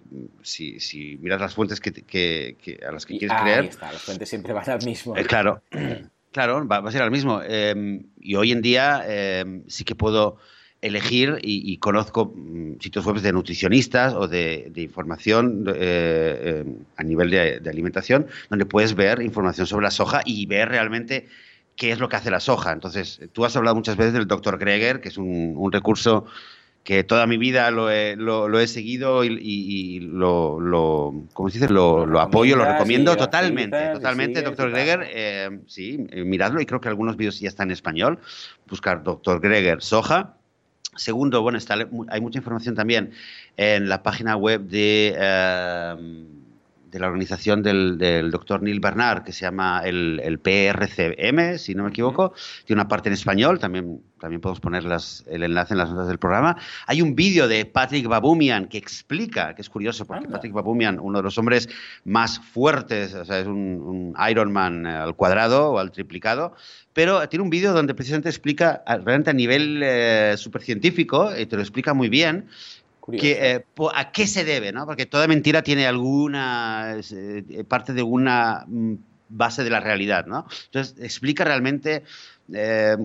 si, 0.41 0.79
si 0.79 1.17
miras 1.17 1.41
las 1.41 1.55
fuentes 1.55 1.81
que, 1.81 1.91
que, 1.91 2.79
a 2.87 2.91
las 2.93 3.05
que 3.05 3.17
quieres 3.17 3.37
creer... 3.41 3.65
Está, 3.65 3.91
las 3.91 4.01
fuentes 4.01 4.29
siempre 4.29 4.53
van 4.53 4.69
al 4.69 4.85
mismo. 4.85 5.17
Eh, 5.17 5.25
claro, 5.25 5.61
claro, 6.31 6.65
va, 6.65 6.77
a 6.77 6.91
ser 6.91 7.01
al 7.01 7.11
mismo. 7.11 7.41
Eh, 7.43 8.01
y 8.21 8.35
hoy 8.35 8.53
en 8.53 8.61
día 8.61 9.03
sí 9.67 9.83
que 9.83 9.95
puedo 9.95 10.37
elegir 10.81 11.39
y, 11.41 11.77
conozco 11.77 12.33
mm, 12.35 12.79
sitios 12.79 13.05
web 13.05 13.19
de 13.19 13.33
nutricionistas 13.33 14.13
o 14.13 14.27
de, 14.27 14.71
información 14.75 15.65
eh, 15.67 15.73
eh, 15.75 16.65
a 16.95 17.03
nivel 17.03 17.29
de, 17.29 17.69
alimentación 17.69 18.27
donde 18.49 18.65
puedes 18.65 18.95
ver 18.95 19.21
información 19.21 19.67
sobre 19.67 19.83
la 19.83 19.91
soja 19.91 20.21
y 20.25 20.45
ver 20.45 20.69
realmente 20.69 21.27
qué 21.75 21.91
es 21.91 21.99
lo 21.99 22.09
que 22.09 22.15
hace 22.15 22.31
la 22.31 22.39
soja. 22.39 22.71
Entonces, 22.71 23.21
tú 23.33 23.45
has 23.45 23.55
hablado 23.55 23.75
muchas 23.75 23.97
veces 23.97 24.13
del 24.13 24.27
doctor 24.27 24.57
Greger, 24.57 25.01
que 25.01 25.09
es 25.09 25.17
un, 25.17 25.69
recurso 25.71 26.25
que 26.83 27.03
toda 27.03 27.27
mi 27.27 27.37
vida 27.37 27.71
lo 27.71 27.91
he, 27.91 28.15
lo, 28.15 28.59
he 28.59 28.67
seguido 28.67 29.23
y, 29.23 29.99
lo, 29.99 30.59
lo, 30.59 31.13
¿cómo 31.33 31.49
se 31.49 31.59
dice? 31.59 31.71
Lo, 31.71 32.19
apoyo, 32.19 32.55
lo 32.55 32.65
recomiendo 32.65 33.15
totalmente, 33.15 33.89
totalmente, 33.93 34.41
doctor 34.41 34.71
Greger. 34.71 35.07
Eh, 35.09 35.59
sí, 35.67 36.05
miradlo 36.15 36.61
y 36.61 36.65
creo 36.65 36.81
que 36.81 36.89
algunos 36.89 37.15
vídeos 37.17 37.39
ya 37.39 37.49
están 37.49 37.69
en 37.69 37.73
español. 37.73 38.19
Buscar 38.67 39.03
doctor 39.03 39.39
Greger 39.39 39.81
soja 39.81 40.38
Segundo, 40.99 41.41
bueno, 41.41 41.57
está, 41.57 41.75
hay 42.09 42.21
mucha 42.21 42.39
información 42.39 42.75
también 42.75 43.11
en 43.57 43.87
la 43.87 44.03
página 44.03 44.35
web 44.35 44.61
de, 44.67 45.15
em, 45.17 46.38
de 46.91 46.99
la 46.99 47.07
organización 47.07 47.61
del, 47.61 48.31
doctor 48.31 48.61
Neil 48.61 48.79
Bernard, 48.79 49.23
que 49.23 49.33
se 49.33 49.41
llama 49.41 49.81
el, 49.85 50.19
el, 50.23 50.39
PRCM, 50.39 51.57
si 51.57 51.75
no 51.75 51.83
me 51.83 51.89
equivoco. 51.89 52.33
Tiene 52.65 52.81
una 52.81 52.87
parte 52.87 53.09
en 53.09 53.13
español, 53.13 53.59
también, 53.59 54.01
también 54.19 54.41
podemos 54.41 54.59
poner 54.59 54.83
el 54.83 55.43
enlace 55.43 55.73
en 55.73 55.77
las 55.77 55.89
notas 55.89 56.07
del 56.07 56.17
programa. 56.17 56.57
Hay 56.87 57.01
un 57.01 57.15
vídeo 57.15 57.47
de 57.47 57.65
Patrick 57.65 58.07
Babumian 58.07 58.67
que 58.67 58.77
explica, 58.77 59.55
que 59.55 59.61
es 59.61 59.69
curioso, 59.69 60.05
porque 60.05 60.27
Patrick 60.27 60.53
Babumian, 60.53 60.99
uno 60.99 61.19
de 61.19 61.23
los 61.23 61.37
hombres 61.37 61.69
más 62.05 62.39
fuertes, 62.39 63.13
o 63.13 63.25
sea, 63.25 63.39
es 63.39 63.47
un, 63.47 63.55
un 63.55 64.29
Ironman 64.29 64.85
al 64.85 65.15
cuadrado 65.15 65.71
o 65.71 65.79
al 65.79 65.91
triplicado, 65.91 66.53
pero 66.93 67.27
tiene 67.29 67.43
un 67.43 67.49
vídeo 67.49 67.71
donde 67.71 67.93
precisamente 67.93 68.29
explica 68.29 68.83
realmente 68.85 69.29
a 69.29 69.33
nivel 69.33 69.81
eh, 69.83 70.35
supercientífico, 70.37 71.31
y 71.37 71.45
te 71.45 71.55
lo 71.55 71.61
explica 71.61 71.93
muy 71.93 72.09
bien, 72.09 72.47
que, 73.11 73.55
eh, 73.55 73.65
a 73.93 74.11
qué 74.11 74.27
se 74.27 74.43
debe, 74.43 74.71
¿no? 74.71 74.85
Porque 74.85 75.05
toda 75.05 75.27
mentira 75.27 75.61
tiene 75.61 75.87
alguna 75.87 76.95
eh, 77.11 77.63
parte 77.67 77.93
de 77.93 78.03
una 78.03 78.65
mm, 78.67 78.95
base 79.29 79.63
de 79.63 79.69
la 79.69 79.79
realidad, 79.79 80.25
¿no? 80.25 80.45
Entonces 80.65 80.95
explica 81.03 81.43
realmente 81.43 82.03
de, 82.47 82.97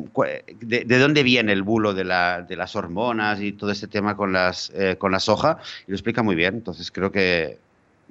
dónde 0.98 1.22
viene 1.22 1.52
el 1.52 1.62
bulo 1.62 1.92
de, 1.92 2.04
las 2.04 2.76
hormonas 2.76 3.40
y 3.40 3.52
todo 3.52 3.70
este 3.70 3.88
tema 3.88 4.16
con, 4.16 4.32
las, 4.32 4.72
con 4.98 5.12
la 5.12 5.20
soja 5.20 5.58
y 5.86 5.90
lo 5.90 5.96
explica 5.96 6.22
muy 6.22 6.34
bien. 6.34 6.54
Entonces 6.54 6.90
creo 6.90 7.12
que 7.12 7.58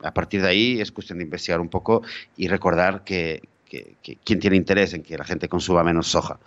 a 0.03 0.13
partir 0.13 0.41
de 0.41 0.49
ahí 0.49 0.81
es 0.81 0.91
cuestión 0.91 1.17
de 1.17 1.23
investigar 1.23 1.59
un 1.59 1.69
poco 1.69 2.03
y 2.37 2.47
recordar 2.47 3.03
que, 3.03 3.41
quién 4.23 4.39
tiene 4.39 4.55
interés 4.55 4.93
en 4.93 5.01
que 5.01 5.17
la 5.17 5.23
gente 5.23 5.49
consuma 5.49 5.83
menos 5.83 6.07
soja. 6.07 6.39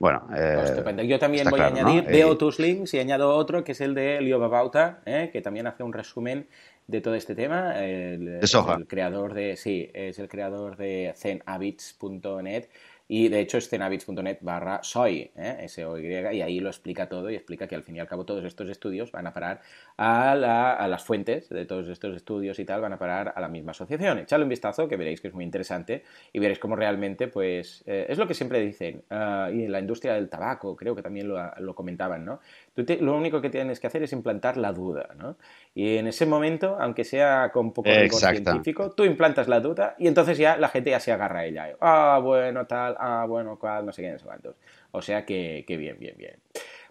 Bueno, 0.00 0.26
eh, 0.34 1.06
Yo 1.06 1.18
también 1.18 1.50
voy 1.50 1.60
a 1.60 1.66
añadir, 1.66 2.04
veo 2.04 2.38
tus 2.38 2.58
links 2.58 2.94
y 2.94 2.98
añado 2.98 3.36
otro 3.36 3.62
que 3.62 3.72
es 3.72 3.82
el 3.82 3.94
de 3.94 4.18
Leo 4.22 4.38
Babauta, 4.38 5.02
eh, 5.04 5.28
que 5.30 5.42
también 5.42 5.66
hace 5.66 5.82
un 5.82 5.92
resumen 5.92 6.48
de 6.86 7.02
todo 7.02 7.14
este 7.14 7.34
tema. 7.34 7.78
El, 7.84 8.40
de 8.40 8.46
soja. 8.46 8.76
el 8.76 8.86
creador 8.86 9.34
de, 9.34 9.56
sí, 9.56 9.90
es 9.92 10.18
el 10.18 10.30
creador 10.30 10.78
de 10.78 11.12
zenhabits.net 11.14 12.64
y 13.12 13.28
de 13.28 13.40
hecho 13.40 13.58
es 13.58 13.68
cenhabits.net 13.68 14.38
barra 14.40 14.84
soy, 14.84 15.32
¿eh? 15.34 15.56
S-O-Y, 15.62 16.06
y 16.06 16.42
ahí 16.42 16.60
lo 16.60 16.68
explica 16.68 17.08
todo 17.08 17.28
y 17.28 17.34
explica 17.34 17.66
que 17.66 17.74
al 17.74 17.82
fin 17.82 17.96
y 17.96 17.98
al 17.98 18.06
cabo 18.06 18.24
todos 18.24 18.44
estos 18.44 18.70
estudios 18.70 19.10
van 19.10 19.26
a 19.26 19.32
parar 19.32 19.62
a, 19.96 20.86
las 20.88 21.02
fuentes 21.02 21.48
de 21.48 21.66
todos 21.66 21.88
estos 21.88 22.14
estudios 22.14 22.60
y 22.60 22.64
tal, 22.64 22.80
van 22.80 22.92
a 22.92 22.98
parar 23.00 23.32
a 23.34 23.40
la 23.40 23.48
misma 23.48 23.72
asociación. 23.72 24.18
Echadle 24.18 24.44
un 24.44 24.48
vistazo 24.48 24.86
que 24.86 24.96
veréis 24.96 25.20
que 25.20 25.26
es 25.26 25.34
muy 25.34 25.44
interesante 25.44 26.04
y 26.32 26.38
veréis 26.38 26.60
cómo 26.60 26.76
realmente, 26.76 27.26
pues, 27.26 27.82
eh, 27.84 28.06
es 28.08 28.16
lo 28.16 28.28
que 28.28 28.34
siempre 28.34 28.60
dicen. 28.60 29.02
Uh, 29.10 29.50
y 29.52 29.64
en 29.64 29.72
la 29.72 29.80
industria 29.80 30.14
del 30.14 30.28
tabaco, 30.28 30.76
creo 30.76 30.94
que 30.94 31.02
también 31.02 31.26
lo, 31.26 31.36
lo 31.58 31.74
comentaban, 31.74 32.24
¿no? 32.24 32.38
Lo 32.76 33.16
único 33.16 33.40
que 33.40 33.50
tienes 33.50 33.80
que 33.80 33.86
hacer 33.86 34.02
es 34.02 34.12
implantar 34.12 34.56
la 34.56 34.72
duda, 34.72 35.10
¿no? 35.16 35.36
Y 35.74 35.96
en 35.96 36.06
ese 36.06 36.26
momento, 36.26 36.76
aunque 36.80 37.04
sea 37.04 37.50
con 37.52 37.72
poco 37.72 37.90
rigor 37.90 38.20
científico, 38.20 38.90
tú 38.92 39.04
implantas 39.04 39.48
la 39.48 39.60
duda 39.60 39.96
y 39.98 40.08
entonces 40.08 40.38
ya 40.38 40.56
la 40.56 40.68
gente 40.68 40.90
ya 40.90 41.00
se 41.00 41.12
agarra 41.12 41.40
a 41.40 41.46
ella. 41.46 41.76
Ah, 41.80 42.20
bueno, 42.22 42.66
tal, 42.66 42.96
ah, 42.98 43.26
bueno, 43.28 43.58
cual, 43.58 43.86
no 43.86 43.92
sé 43.92 44.02
qué, 44.02 44.12
no 44.12 44.18
sé 44.18 44.24
cuántos. 44.24 44.56
O 44.92 45.02
sea 45.02 45.24
que, 45.24 45.64
bien, 45.66 45.98
bien, 45.98 46.16
bien. 46.16 46.36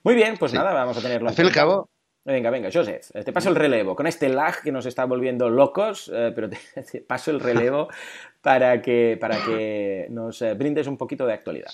Muy 0.03 0.15
bien, 0.15 0.37
pues 0.37 0.53
nada, 0.53 0.73
vamos 0.73 0.97
a 0.97 1.01
tenerlo. 1.01 1.29
Al 1.29 1.35
fin 1.35 1.45
y 1.45 1.47
al 1.47 1.53
cabo, 1.53 1.89
Venga, 2.25 2.51
venga, 2.51 2.69
Joseph, 2.71 3.09
te 3.11 3.33
paso 3.33 3.49
el 3.49 3.55
relevo. 3.55 3.95
Con 3.95 4.05
este 4.05 4.29
lag 4.29 4.61
que 4.61 4.71
nos 4.71 4.85
está 4.85 5.05
volviendo 5.05 5.49
locos, 5.49 6.11
eh, 6.13 6.31
pero 6.35 6.49
te, 6.49 6.57
paso 7.07 7.31
el 7.31 7.39
relevo 7.39 7.87
para 8.41 8.81
que, 8.81 9.17
para 9.19 9.43
que 9.43 10.07
nos 10.11 10.41
eh, 10.41 10.53
brindes 10.53 10.85
un 10.87 10.97
poquito 10.97 11.25
de 11.25 11.33
actualidad. 11.33 11.71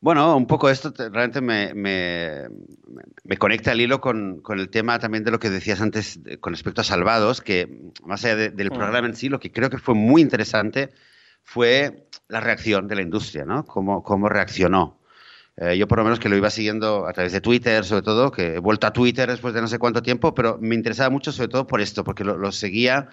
Bueno, 0.00 0.36
un 0.36 0.46
poco 0.46 0.70
esto 0.70 0.92
realmente 0.96 1.40
me, 1.40 1.74
me, 1.74 3.36
conecta 3.36 3.72
al 3.72 3.80
hilo 3.80 4.00
con, 4.00 4.40
con, 4.42 4.60
el 4.60 4.70
tema 4.70 5.00
también 5.00 5.24
de 5.24 5.32
lo 5.32 5.40
que 5.40 5.50
decías 5.50 5.80
antes 5.80 6.20
con 6.40 6.52
respecto 6.52 6.80
a 6.80 6.84
Salvados, 6.84 7.40
que 7.40 7.90
más 8.04 8.24
allá 8.24 8.50
del 8.50 8.70
mm. 8.70 8.74
programa 8.74 9.08
en 9.08 9.16
sí, 9.16 9.28
lo 9.28 9.40
que 9.40 9.50
creo 9.50 9.70
que 9.70 9.78
fue 9.78 9.94
muy 9.94 10.22
interesante 10.22 10.90
fue 11.42 12.06
la 12.28 12.40
reacción 12.40 12.86
de 12.86 12.94
la 12.94 13.02
industria, 13.02 13.44
¿no? 13.44 13.64
Cómo, 13.64 14.04
cómo 14.04 14.28
reaccionó. 14.28 15.00
Eh, 15.60 15.76
yo 15.76 15.88
por 15.88 15.98
lo 15.98 16.04
menos 16.04 16.20
que 16.20 16.28
lo 16.28 16.36
iba 16.36 16.50
siguiendo 16.50 17.08
a 17.08 17.12
través 17.12 17.32
de 17.32 17.40
Twitter, 17.40 17.84
sobre 17.84 18.02
todo, 18.02 18.30
que 18.30 18.54
he 18.54 18.58
vuelto 18.60 18.86
a 18.86 18.92
Twitter 18.92 19.28
después 19.28 19.54
de 19.54 19.60
no 19.60 19.66
sé 19.66 19.80
cuánto 19.80 20.02
tiempo, 20.02 20.32
pero 20.32 20.56
me 20.60 20.76
interesaba 20.76 21.10
mucho 21.10 21.32
sobre 21.32 21.48
todo 21.48 21.66
por 21.66 21.80
esto, 21.80 22.04
porque 22.04 22.22
lo, 22.22 22.52
seguía 22.52 23.08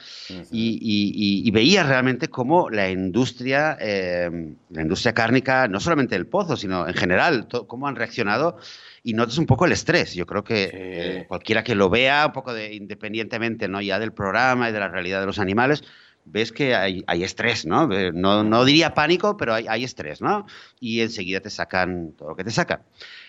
y, 0.51 1.49
veía 1.49 1.83
realmente 1.83 2.27
cómo 2.27 2.69
la 2.69 2.91
industria, 2.91 3.77
eh, 3.79 4.29
la 4.69 4.81
industria 4.81 5.13
cárnica, 5.13 5.67
no 5.67 5.79
solamente 5.79 6.15
el 6.15 6.27
pozo, 6.27 6.55
sino 6.55 6.87
en 6.87 6.93
general, 6.93 7.47
cómo 7.67 7.87
han 7.87 7.95
reaccionado 7.95 8.57
y 9.01 9.13
notas 9.13 9.39
un 9.39 9.47
poco 9.47 9.65
el 9.65 9.71
estrés. 9.71 10.13
Yo 10.13 10.27
creo 10.27 10.43
que 10.43 10.69
eh, 10.71 11.25
cualquiera 11.27 11.63
que 11.63 11.73
lo 11.73 11.89
vea, 11.89 12.27
un 12.27 12.33
poco 12.33 12.53
de, 12.53 12.75
independientemente 12.75 13.67
¿no? 13.67 13.81
ya 13.81 13.97
del 13.97 14.13
programa 14.13 14.69
y 14.69 14.71
de 14.71 14.79
la 14.79 14.89
realidad 14.89 15.19
de 15.19 15.25
los 15.25 15.39
animales, 15.39 15.83
ves 16.25 16.51
que 16.51 16.75
hay, 16.75 17.23
estrés, 17.23 17.65
¿no? 17.65 17.87
¿no? 17.87 18.65
diría 18.65 18.93
pánico, 18.93 19.37
pero 19.37 19.53
hay, 19.53 19.83
estrés, 19.83 20.21
¿no? 20.21 20.45
Y 20.79 21.01
enseguida 21.01 21.39
te 21.39 21.49
sacan 21.49 22.13
todo 22.17 22.29
lo 22.29 22.35
que 22.35 22.43
te 22.43 22.51
sacan. 22.51 22.81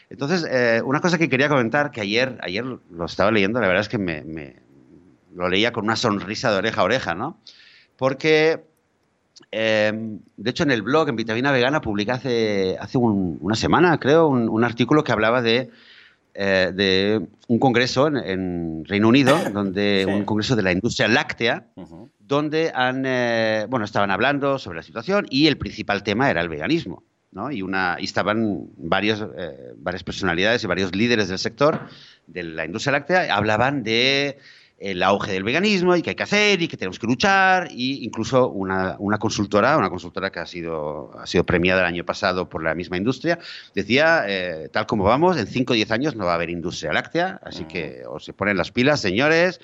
Entonces, 0.08 0.46
eh, 0.50 0.82
una 0.84 1.00
cosa 1.00 1.18
que 1.18 1.28
quería 1.28 1.48
comentar, 1.48 1.90
que 1.90 2.00
ayer, 2.00 2.38
ayer 2.42 2.64
lo 2.64 3.04
estaba 3.04 3.30
leyendo, 3.30 3.60
la 3.60 3.68
verdad 3.68 3.82
es 3.82 3.88
que 3.88 3.98
me, 3.98 4.56
lo 5.34 5.48
leía 5.48 5.72
con 5.72 5.84
una 5.84 5.96
sonrisa 5.96 6.50
de 6.50 6.58
oreja 6.58 6.80
a 6.80 6.84
oreja, 6.84 7.14
¿no? 7.14 7.38
Porque, 7.96 8.64
em, 9.50 10.20
de 10.36 10.50
hecho, 10.50 10.62
en 10.62 10.70
el 10.70 10.82
blog, 10.82 11.08
en 11.08 11.16
Vitamina 11.16 11.52
Vegana, 11.52 11.80
publiqué 11.80 12.12
hace, 12.12 12.76
hace 12.80 12.98
una 12.98 13.56
semana, 13.56 13.98
creo, 13.98 14.28
un, 14.28 14.64
artículo 14.64 15.04
que 15.04 15.12
hablaba 15.12 15.42
de 15.42 15.70
eh, 16.38 16.70
de 16.74 17.26
un 17.48 17.58
congreso 17.58 18.08
en, 18.08 18.84
Reino 18.84 19.08
Unido, 19.08 19.38
donde 19.54 20.04
un 20.06 20.24
congreso 20.24 20.54
de 20.54 20.62
la 20.62 20.72
industria 20.72 21.08
láctea, 21.08 21.66
donde 22.26 22.72
han, 22.74 23.04
eh, 23.06 23.66
bueno, 23.68 23.84
estaban 23.84 24.10
hablando 24.10 24.58
sobre 24.58 24.76
la 24.76 24.82
situación 24.82 25.26
y 25.30 25.46
el 25.46 25.58
principal 25.58 26.02
tema 26.02 26.30
era 26.30 26.40
el 26.40 26.48
veganismo. 26.48 27.04
¿no? 27.32 27.50
Y, 27.50 27.62
una, 27.62 27.96
y 28.00 28.04
estaban 28.04 28.70
varios, 28.76 29.24
eh, 29.36 29.74
varias 29.76 30.02
personalidades 30.02 30.64
y 30.64 30.66
varios 30.66 30.94
líderes 30.94 31.28
del 31.28 31.38
sector 31.38 31.80
de 32.26 32.42
la 32.42 32.64
industria 32.64 32.92
láctea, 32.92 33.34
hablaban 33.34 33.82
de 33.82 34.38
el 34.78 35.02
auge 35.02 35.32
del 35.32 35.42
veganismo 35.42 35.96
y 35.96 36.02
qué 36.02 36.10
hay 36.10 36.16
que 36.16 36.22
hacer 36.22 36.60
y 36.60 36.68
que 36.68 36.76
tenemos 36.76 36.98
que 36.98 37.06
luchar 37.06 37.68
y 37.70 38.04
incluso 38.04 38.48
una, 38.48 38.96
una, 38.98 39.18
consultora, 39.18 39.76
una 39.78 39.88
consultora 39.88 40.30
que 40.30 40.40
ha 40.40 40.46
sido, 40.46 41.12
ha 41.18 41.26
sido 41.26 41.44
premiada 41.44 41.80
el 41.80 41.86
año 41.86 42.04
pasado 42.04 42.48
por 42.48 42.62
la 42.62 42.74
misma 42.74 42.96
industria, 42.96 43.38
decía, 43.74 44.24
eh, 44.26 44.68
tal 44.70 44.86
como 44.86 45.04
vamos, 45.04 45.38
en 45.38 45.46
5 45.46 45.72
o 45.72 45.76
10 45.76 45.90
años 45.92 46.16
no 46.16 46.26
va 46.26 46.32
a 46.32 46.34
haber 46.34 46.50
industria 46.50 46.92
láctea, 46.92 47.40
así 47.42 47.64
que 47.64 48.02
o 48.06 48.20
se 48.20 48.34
ponen 48.34 48.56
las 48.56 48.70
pilas, 48.70 49.00
señores, 49.00 49.60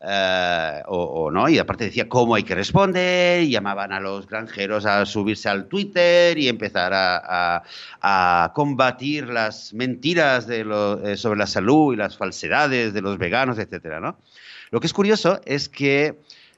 eh, 0.00 0.82
o, 0.86 1.30
no, 1.32 1.48
y 1.48 1.58
aparte 1.58 1.84
decía 1.84 2.08
cómo 2.08 2.36
hay 2.36 2.44
que 2.44 2.54
responder, 2.54 3.42
y 3.42 3.50
llamaban 3.50 3.92
a 3.92 3.98
los 3.98 4.28
granjeros 4.28 4.86
a 4.86 5.04
subirse 5.04 5.48
al 5.48 5.66
Twitter 5.66 6.38
y 6.38 6.48
empezar 6.48 6.92
a, 6.94 8.52
combatir 8.54 9.28
las 9.28 9.74
mentiras 9.74 10.46
de 10.46 10.60
eh, 11.04 11.16
sobre 11.16 11.38
la 11.38 11.46
salud 11.46 11.94
y 11.94 11.96
las 11.96 12.16
falsedades 12.16 12.94
de 12.94 13.00
los 13.00 13.18
veganos, 13.18 13.58
etcétera, 13.58 14.00
¿no? 14.00 14.18
Lo 14.70 14.80
que 14.80 14.86
es 14.86 14.92
curioso 14.92 15.40
es 15.44 15.68
que 15.68 16.16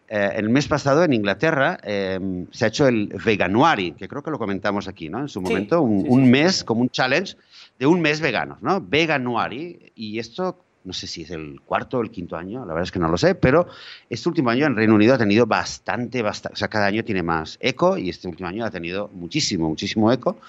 eh, 0.09 0.33
el 0.35 0.51
mes 0.51 0.67
pasado 0.67 1.05
en 1.05 1.13
Inglaterra 1.13 1.79
em, 1.85 2.47
se 2.51 2.65
ha 2.65 2.69
hecho 2.69 2.89
el 2.89 3.07
Veganuary, 3.25 3.93
que 3.93 4.09
creo 4.09 4.23
que 4.23 4.31
lo 4.33 4.39
comentamos 4.39 4.89
aquí, 4.89 5.09
¿no? 5.09 5.21
En 5.21 5.29
su 5.29 5.41
momento, 5.41 5.81
un, 5.83 6.31
mes 6.31 6.65
como 6.65 6.81
un 6.81 6.91
challenge 6.91 7.37
de 7.79 7.87
un 7.87 8.01
mes 8.01 8.21
vegano, 8.21 8.59
¿no? 8.61 8.81
Veganuary, 8.81 9.93
y 9.95 10.19
esto 10.19 10.65
no 10.91 10.95
sé 10.95 11.07
si 11.07 11.23
es 11.23 11.31
el 11.31 11.61
cuarto 11.61 11.99
o 11.99 12.03
el 12.03 12.11
quinto 12.11 12.37
año, 12.37 12.67
la 12.67 12.75
verdad 12.75 12.83
es 12.83 12.91
que 12.91 12.99
no 12.99 13.09
lo 13.09 13.17
sé, 13.17 13.37
pero 13.37 13.69
este 14.09 14.29
último 14.29 14.51
año 14.51 14.67
en 14.67 14.75
Reino 14.75 14.97
Unido 14.97 15.15
ha 15.15 15.19
tenido 15.19 15.47
bastante, 15.47 16.21
bastante, 16.21 16.55
o 16.55 16.57
sea, 16.57 16.67
cada 16.67 16.87
año 16.87 17.05
tiene 17.05 17.23
más 17.23 17.59
eco 17.61 17.97
y 17.97 18.11
este 18.11 18.27
último 18.27 18.49
año 18.49 18.65
ha 18.65 18.73
tenido 18.73 19.09
muchísimo, 19.15 19.69
muchísimo 19.69 20.11
eco. 20.11 20.41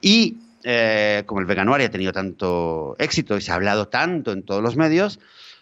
Y 0.00 0.38
eh, 0.64 1.22
como 1.26 1.42
el 1.42 1.46
veganuario 1.46 1.86
ha 1.86 1.90
tenido 1.90 2.12
tanto 2.14 2.96
éxito 2.98 3.36
y 3.36 3.42
se 3.42 3.52
ha 3.52 3.56
hablado 3.56 3.88
tanto 3.88 4.32
en 4.32 4.42
todos 4.42 4.62
los 4.62 4.74
medios, 4.74 5.20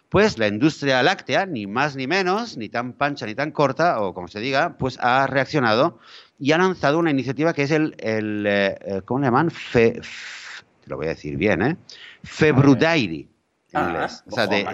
pues 0.08 0.38
la 0.38 0.46
industria 0.46 1.02
láctea, 1.02 1.44
ni 1.44 1.66
más 1.66 1.96
ni 1.96 2.06
menos, 2.06 2.56
ni 2.56 2.68
tan 2.68 2.92
pancha 2.92 3.26
ni 3.26 3.34
tan 3.34 3.50
corta, 3.50 4.00
o 4.00 4.14
como 4.14 4.28
se 4.28 4.38
diga, 4.38 4.76
pues 4.78 5.00
ha 5.00 5.26
reaccionado 5.26 5.98
y 6.38 6.52
ha 6.52 6.58
lanzado 6.58 7.00
una 7.00 7.10
iniciativa 7.10 7.52
que 7.54 7.64
es 7.64 7.72
el, 7.72 7.96
el 7.98 8.44
eh, 8.46 9.02
¿cómo 9.04 9.18
le 9.18 9.26
llaman? 9.26 9.50
Fe, 9.50 10.00
te 10.84 10.90
lo 10.90 10.96
voy 10.96 11.06
a 11.06 11.08
decir 11.08 11.36
bien, 11.36 11.60
¿eh? 11.62 11.76
Februdairi 12.22 13.28
inglés. 13.86 14.24
o 14.26 14.30
sea, 14.30 14.46
de, 14.46 14.64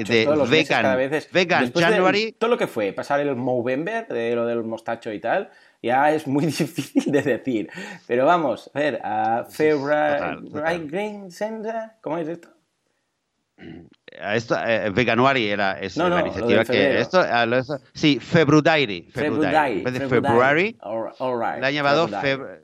vegan, 0.48 1.26
vegan 1.32 1.72
January. 1.72 2.32
todo 2.38 2.50
lo 2.50 2.58
que 2.58 2.66
fue 2.66 2.92
pasar 2.92 3.20
el 3.20 3.34
Movember, 3.36 4.06
de 4.08 4.34
lo 4.34 4.46
del 4.46 4.64
mostacho 4.64 5.12
y 5.12 5.20
tal, 5.20 5.50
ya 5.82 6.10
es 6.12 6.26
muy 6.26 6.46
difícil 6.46 7.12
de 7.12 7.22
decir. 7.22 7.70
Pero 8.06 8.26
vamos, 8.26 8.70
a 8.74 8.78
ver, 8.78 9.00
a 9.04 9.44
February 9.48 10.86
Green 10.86 11.30
Center, 11.30 11.92
¿cómo 12.00 12.18
es 12.18 12.28
esto? 12.28 12.48
Esto 14.14 14.56
eh, 14.64 14.90
Veganuary 14.90 15.48
era 15.48 15.78
es 15.80 15.96
la 15.96 16.20
iniciativa 16.20 16.64
que 16.64 17.00
esto, 17.00 17.24
sí 17.92 18.18
February 18.20 19.08
February 19.12 19.78
en 19.78 19.84
vez 19.84 19.94
de 19.94 20.08
February 20.08 20.76
le 21.60 21.66
han 21.66 21.74
llamado 21.74 22.08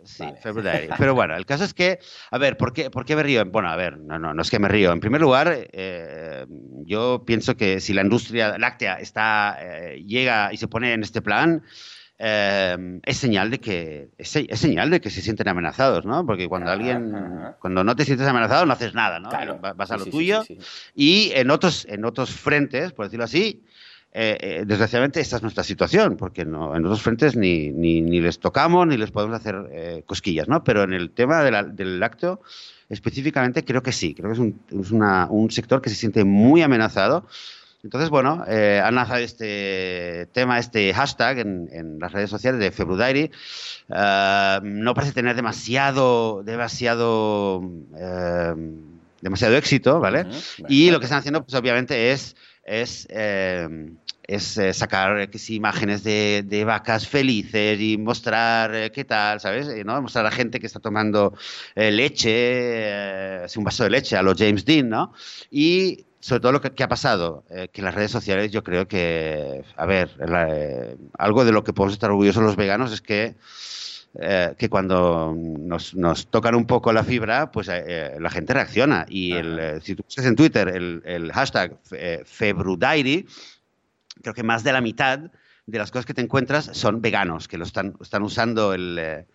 sí, 0.04 0.24
February 0.42 0.88
pero 0.96 1.14
bueno 1.14 1.36
el 1.36 1.46
caso 1.46 1.64
es 1.64 1.74
que 1.74 1.98
a 2.30 2.38
ver 2.38 2.56
¿por 2.56 2.72
qué, 2.72 2.90
por 2.90 3.04
qué 3.04 3.16
me 3.16 3.22
río? 3.22 3.44
bueno 3.46 3.68
a 3.68 3.76
ver 3.76 3.98
no, 3.98 4.18
no, 4.18 4.34
no 4.34 4.42
es 4.42 4.50
que 4.50 4.58
me 4.58 4.68
río. 4.68 4.92
En 4.92 5.00
primer 5.00 5.20
lugar 5.20 5.68
eh, 5.72 6.46
yo 6.84 7.24
pienso 7.26 7.56
que 7.56 7.80
si 7.80 7.92
la 7.92 8.02
industria 8.02 8.56
láctea 8.58 8.94
está 8.94 9.56
eh, 9.60 10.02
llega 10.06 10.52
y 10.52 10.56
se 10.56 10.68
pone 10.68 10.92
en 10.92 11.02
este 11.02 11.22
plan 11.22 11.62
Em, 12.22 13.00
es 13.06 13.16
señal 13.16 13.50
de 13.50 13.60
que 13.60 14.10
es, 14.18 14.28
señal 14.28 14.90
de 14.90 15.00
que 15.00 15.08
se 15.08 15.22
sienten 15.22 15.48
amenazados, 15.48 16.04
¿no? 16.04 16.26
Porque 16.26 16.50
cuando 16.50 16.70
alguien, 16.70 17.16
cuando 17.58 17.82
no 17.82 17.96
te 17.96 18.04
sientes 18.04 18.28
amenazado, 18.28 18.66
no 18.66 18.74
haces 18.74 18.92
nada, 18.92 19.18
¿no? 19.18 19.30
Vas 19.74 19.90
a 19.90 19.96
lo 19.96 20.04
tuyo. 20.04 20.42
y 20.94 21.32
en 21.34 21.50
otros, 21.50 21.86
en 21.88 22.04
otros 22.04 22.30
frentes, 22.32 22.92
por 22.92 23.06
decirlo 23.06 23.24
así, 23.24 23.62
eh, 24.12 24.36
eh, 24.38 24.64
desgraciadamente 24.66 25.18
esta 25.20 25.36
es 25.36 25.42
nuestra 25.42 25.64
situación, 25.64 26.18
porque 26.18 26.44
no, 26.44 26.76
en 26.76 26.84
otros 26.84 27.00
frentes 27.00 27.36
ni, 27.36 27.70
ni, 27.70 28.02
ni 28.02 28.20
les 28.20 28.38
tocamos 28.38 28.86
ni 28.86 28.98
les 28.98 29.10
podemos 29.10 29.34
hacer 29.40 29.56
eh, 29.72 30.02
cosquillas, 30.04 30.46
¿no? 30.46 30.62
Pero 30.62 30.82
en 30.82 30.92
el 30.92 31.12
tema 31.12 31.42
del 31.42 32.00
lácteo, 32.00 32.42
específicamente, 32.90 33.64
creo 33.64 33.82
que 33.82 33.92
sí, 33.92 34.14
creo 34.14 34.28
que 34.28 34.34
es 34.34 34.40
un, 34.40 34.60
es 34.78 34.90
una, 34.90 35.26
un 35.30 35.50
sector 35.50 35.80
que 35.80 35.88
se 35.88 35.96
siente 35.96 36.24
muy 36.24 36.60
amenazado 36.60 37.26
entonces, 37.82 38.10
bueno, 38.10 38.44
eh, 38.46 38.80
han 38.84 38.94
lanzado 38.94 39.20
este 39.20 40.28
tema, 40.32 40.58
este 40.58 40.92
hashtag 40.92 41.38
en, 41.38 41.98
las 41.98 42.12
redes 42.12 42.28
sociales 42.28 42.60
de 42.60 42.70
February. 42.72 43.30
Uh, 43.88 44.60
no 44.62 44.92
parece 44.94 45.12
tener 45.12 45.34
demasiado, 45.34 46.42
demasiado, 46.44 47.62
eh, 47.96 48.54
demasiado 49.22 49.56
éxito, 49.56 49.98
¿vale? 49.98 50.26
Y 50.68 50.90
lo 50.90 51.00
que 51.00 51.06
están 51.06 51.20
haciendo, 51.20 51.42
pues 51.42 51.54
obviamente, 51.54 52.12
es, 52.12 52.36
es 52.64 53.08
es 54.30 54.58
eh, 54.58 54.72
sacar 54.72 55.28
imágenes 55.48 56.04
de, 56.04 56.62
vacas 56.64 57.08
felices 57.08 57.80
y 57.80 57.98
mostrar 57.98 58.92
qué 58.92 59.04
tal, 59.04 59.40
¿sabes? 59.40 59.68
¿no? 59.84 60.00
Mostrar 60.00 60.24
a 60.24 60.30
gente 60.30 60.60
que 60.60 60.66
está 60.66 60.78
tomando 60.78 61.34
leche, 61.74 63.44
un 63.56 63.64
vaso 63.64 63.82
de 63.82 63.90
leche 63.90 64.16
a 64.16 64.22
los 64.22 64.38
James 64.38 64.64
Dean, 64.64 64.88
¿no? 64.88 65.12
Y 65.50 66.04
sobre 66.20 66.40
todo 66.40 66.52
lo 66.52 66.60
que, 66.60 66.82
ha 66.82 66.88
pasado, 66.88 67.44
que 67.72 67.82
las 67.82 67.94
redes 67.94 68.10
sociales 68.10 68.52
yo 68.52 68.62
creo 68.62 68.86
que, 68.86 69.64
a 69.76 69.86
ver, 69.86 70.10
algo 71.18 71.44
de 71.44 71.52
lo 71.52 71.64
que 71.64 71.72
podemos 71.72 71.94
estar 71.94 72.10
orgullosos 72.10 72.42
los 72.42 72.56
veganos 72.56 72.92
es 72.92 73.00
que 73.00 73.36
eh, 74.18 74.54
que 74.58 74.68
cuando 74.68 75.32
nos, 75.36 76.26
tocan 76.30 76.56
un 76.56 76.66
poco 76.66 76.92
la 76.92 77.04
fibra, 77.04 77.52
pues 77.52 77.68
eh, 77.68 77.84
eh, 77.86 78.16
la 78.18 78.28
gente 78.28 78.52
reacciona. 78.52 79.06
Y 79.08 79.32
el, 79.32 79.80
si 79.82 79.94
tú 79.94 80.02
pones 80.02 80.28
en 80.28 80.34
Twitter 80.34 80.68
el, 80.68 81.02
el 81.04 81.32
hashtag 81.32 81.78
Februdairi, 82.24 83.26
creo 84.20 84.34
que 84.34 84.42
más 84.42 84.64
de 84.64 84.72
la 84.72 84.80
mitad 84.80 85.20
de 85.66 85.78
las 85.78 85.92
cosas 85.92 86.06
que 86.06 86.14
te 86.14 86.22
encuentras 86.22 86.70
son 86.72 87.00
veganos, 87.00 87.46
que 87.46 87.56
lo 87.56 87.64
están, 87.64 87.94
están 88.00 88.22
usando 88.22 88.74
el 88.74 89.26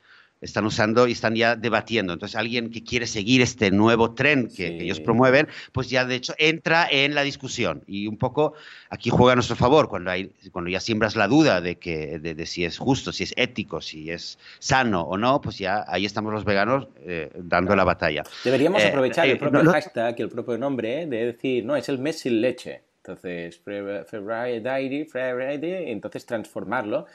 están 0.45 0.65
usando 0.65 1.07
y 1.07 1.11
están 1.11 1.35
ya 1.35 1.55
debatiendo. 1.55 2.13
Entonces, 2.13 2.35
alguien 2.35 2.71
que 2.71 2.83
quiere 2.83 3.07
seguir 3.07 3.41
este 3.41 3.71
nuevo 3.71 4.13
tren 4.13 4.47
que, 4.47 4.67
ellos 4.67 4.99
promueven, 4.99 5.47
pues 5.71 5.89
ya 5.89 6.05
de 6.05 6.15
hecho 6.15 6.33
entra 6.37 6.87
en 6.89 7.15
la 7.15 7.23
discusión. 7.23 7.83
Y 7.87 8.07
un 8.07 8.17
poco 8.17 8.53
aquí 8.89 9.09
juega 9.09 9.33
a 9.33 9.35
nuestro 9.35 9.55
favor 9.55 9.89
cuando, 9.89 10.11
hay, 10.11 10.31
cuando 10.51 10.69
ya 10.69 10.79
siembras 10.79 11.15
la 11.15 11.27
duda 11.27 11.61
de, 11.61 11.77
que, 11.77 12.19
de, 12.19 12.45
si 12.45 12.63
es 12.63 12.77
justo, 12.77 13.11
si 13.11 13.23
es 13.23 13.33
ético, 13.35 13.81
si 13.81 14.09
es 14.09 14.37
sano 14.59 15.01
o 15.01 15.17
no, 15.17 15.41
pues 15.41 15.57
ya 15.57 15.83
ahí 15.87 16.05
estamos 16.05 16.31
los 16.31 16.45
veganos 16.45 16.87
eh, 17.01 17.29
dando 17.35 17.75
la 17.75 17.83
batalla. 17.83 18.23
Deberíamos 18.43 18.83
eh, 18.83 18.87
aprovechar 18.87 19.25
el 19.25 19.33
eh, 19.33 19.37
propio 19.37 19.71
hashtag, 19.71 20.15
el 20.19 20.29
propio 20.29 20.57
nombre, 20.57 21.05
de 21.07 21.25
decir, 21.25 21.65
no, 21.65 21.75
es 21.75 21.89
el 21.89 21.99
mes 21.99 22.19
sin 22.19 22.41
leche. 22.41 22.81
Entonces, 22.97 23.61
February 23.63 24.59
Diary, 24.61 25.05
February, 25.05 25.91
entonces 25.91 26.25
transformarlo 26.25 27.05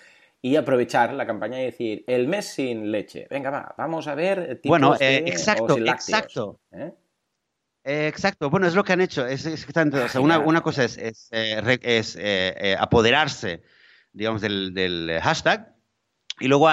y 0.42 0.56
aprovechar 0.56 1.12
la 1.12 1.26
campaña 1.26 1.60
y 1.60 1.66
decir, 1.66 2.04
el 2.06 2.26
mes 2.26 2.46
sin 2.46 2.90
leche. 2.90 3.26
Venga, 3.30 3.50
va, 3.50 3.74
vamos 3.76 4.06
a 4.08 4.14
ver 4.14 4.60
tipos 4.60 4.78
Bueno, 4.78 4.96
eh, 4.98 5.24
exacto, 5.26 5.76
exacto. 5.78 6.60
¿eh? 6.72 6.92
Eh, 7.84 8.08
exacto, 8.08 8.50
bueno, 8.50 8.66
es 8.66 8.74
lo 8.74 8.84
que 8.84 8.92
han 8.92 9.00
hecho. 9.00 9.26
Es, 9.26 9.46
una, 10.16 10.60
cosa 10.62 10.84
es, 10.84 11.30
es, 11.32 12.18
apoderarse, 12.78 13.62
digamos, 14.12 14.40
del, 14.40 14.72
del 14.74 15.18
hashtag 15.22 15.74
y 16.40 16.48
luego 16.48 16.68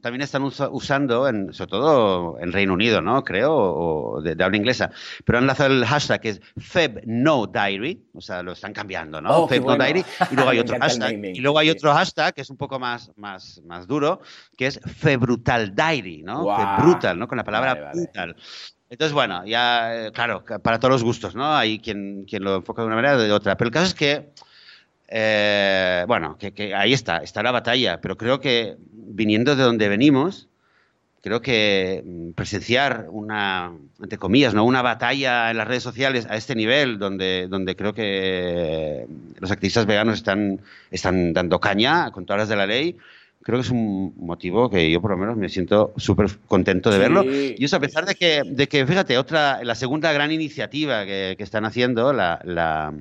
también 0.00 0.20
están 0.20 0.42
usando, 0.42 1.28
en, 1.28 1.54
sobre 1.54 1.70
todo 1.70 2.38
en 2.40 2.52
Reino 2.52 2.74
Unido, 2.74 3.00
¿no? 3.00 3.22
Creo, 3.22 3.54
o 3.54 4.20
de, 4.20 4.42
habla 4.42 4.56
inglesa, 4.56 4.90
pero 5.24 5.38
han 5.38 5.46
lanzado 5.46 5.72
el 5.72 5.86
hashtag 5.86 6.20
que 6.20 6.28
es 6.30 6.40
FebNoDiary, 6.58 8.08
o 8.14 8.20
sea, 8.20 8.42
lo 8.42 8.52
están 8.52 8.72
cambiando, 8.72 9.20
¿no? 9.20 9.44
Oh, 9.44 9.48
FebNoDiary, 9.48 10.04
y 10.32 10.34
luego 10.34 10.50
hay 10.50 10.58
otro 10.58 10.76
hashtag, 10.78 11.24
y 11.24 11.40
luego 11.40 11.58
hay 11.58 11.70
otro 11.70 11.92
hashtag 11.94 12.34
que 12.34 12.40
es 12.40 12.50
un 12.50 12.56
poco 12.56 12.80
más, 12.80 13.12
más, 13.16 13.62
más 13.64 13.86
duro, 13.86 14.20
que 14.56 14.66
es 14.66 14.80
FeBrutalDiary, 14.80 16.24
¿no? 16.24 16.44
Februtal, 16.56 17.16
¿no? 17.16 17.28
Con 17.28 17.38
la 17.38 17.44
palabra 17.44 17.92
brutal. 17.94 18.34
Entonces, 18.90 19.14
bueno, 19.14 19.46
ya, 19.46 20.06
eh, 20.06 20.12
claro, 20.12 20.44
para 20.62 20.78
todos 20.78 20.92
los 20.92 21.04
gustos, 21.04 21.34
¿no? 21.34 21.54
Hay 21.54 21.78
quien, 21.78 22.24
quien 22.24 22.42
lo 22.42 22.56
enfoca 22.56 22.82
de 22.82 22.86
una 22.88 22.96
manera 22.96 23.14
o 23.16 23.20
de 23.20 23.32
otra, 23.32 23.56
pero 23.56 23.68
el 23.68 23.72
caso 23.72 23.86
es 23.86 23.94
que 23.94 24.32
eh, 25.14 26.04
bueno, 26.08 26.38
que, 26.38 26.74
ahí 26.74 26.94
está, 26.94 27.18
está 27.18 27.42
la 27.42 27.52
batalla, 27.52 28.00
pero 28.00 28.16
creo 28.16 28.40
que 28.40 28.78
viniendo 29.12 29.56
de 29.56 29.62
donde 29.62 29.88
venimos, 29.88 30.48
creo 31.22 31.40
que 31.40 32.02
mm, 32.04 32.30
presenciar 32.32 33.06
una, 33.10 33.72
entre 34.00 34.18
comillas, 34.18 34.54
¿no? 34.54 34.64
una 34.64 34.82
batalla 34.82 35.50
en 35.50 35.56
las 35.56 35.68
redes 35.68 35.82
sociales 35.82 36.26
a 36.28 36.36
este 36.36 36.54
nivel, 36.54 36.98
donde, 36.98 37.46
donde 37.48 37.76
creo 37.76 37.94
que 37.94 39.06
los 39.38 39.50
activistas 39.50 39.86
veganos 39.86 40.16
están, 40.16 40.60
están 40.90 41.32
dando 41.32 41.60
caña 41.60 42.10
con 42.10 42.26
todas 42.26 42.40
las 42.40 42.48
de 42.48 42.56
la 42.56 42.66
ley, 42.66 42.96
creo 43.42 43.58
que 43.58 43.64
es 43.64 43.70
un 43.70 44.14
motivo 44.16 44.70
que 44.70 44.90
yo 44.90 45.00
por 45.00 45.12
lo 45.12 45.16
menos 45.16 45.36
me 45.36 45.48
siento 45.48 45.92
súper 45.96 46.26
contento 46.46 46.90
de 46.90 46.98
verlo. 46.98 47.24
Y 47.24 47.64
eso 47.64 47.76
a 47.76 47.80
pesar 47.80 48.06
de 48.06 48.14
que, 48.14 48.42
de 48.44 48.68
que, 48.68 48.86
fíjate, 48.86 49.18
otra, 49.18 49.64
la 49.64 49.74
segunda 49.74 50.12
gran 50.12 50.30
iniciativa 50.32 51.04
que, 51.04 51.36
están 51.38 51.64
haciendo, 51.64 52.12
la 52.12 52.40
la 52.44 52.94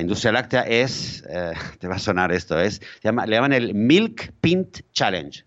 industria 0.00 0.32
láctea 0.32 0.62
es, 0.62 1.24
eh, 1.28 1.52
te 1.78 1.88
va 1.88 1.96
a 1.96 1.98
sonar 1.98 2.32
esto, 2.32 2.58
es, 2.58 2.80
llama, 3.02 3.26
le 3.26 3.36
llaman 3.36 3.52
el 3.52 3.74
Milk 3.74 4.32
Pint 4.40 4.80
Challenge. 4.92 5.44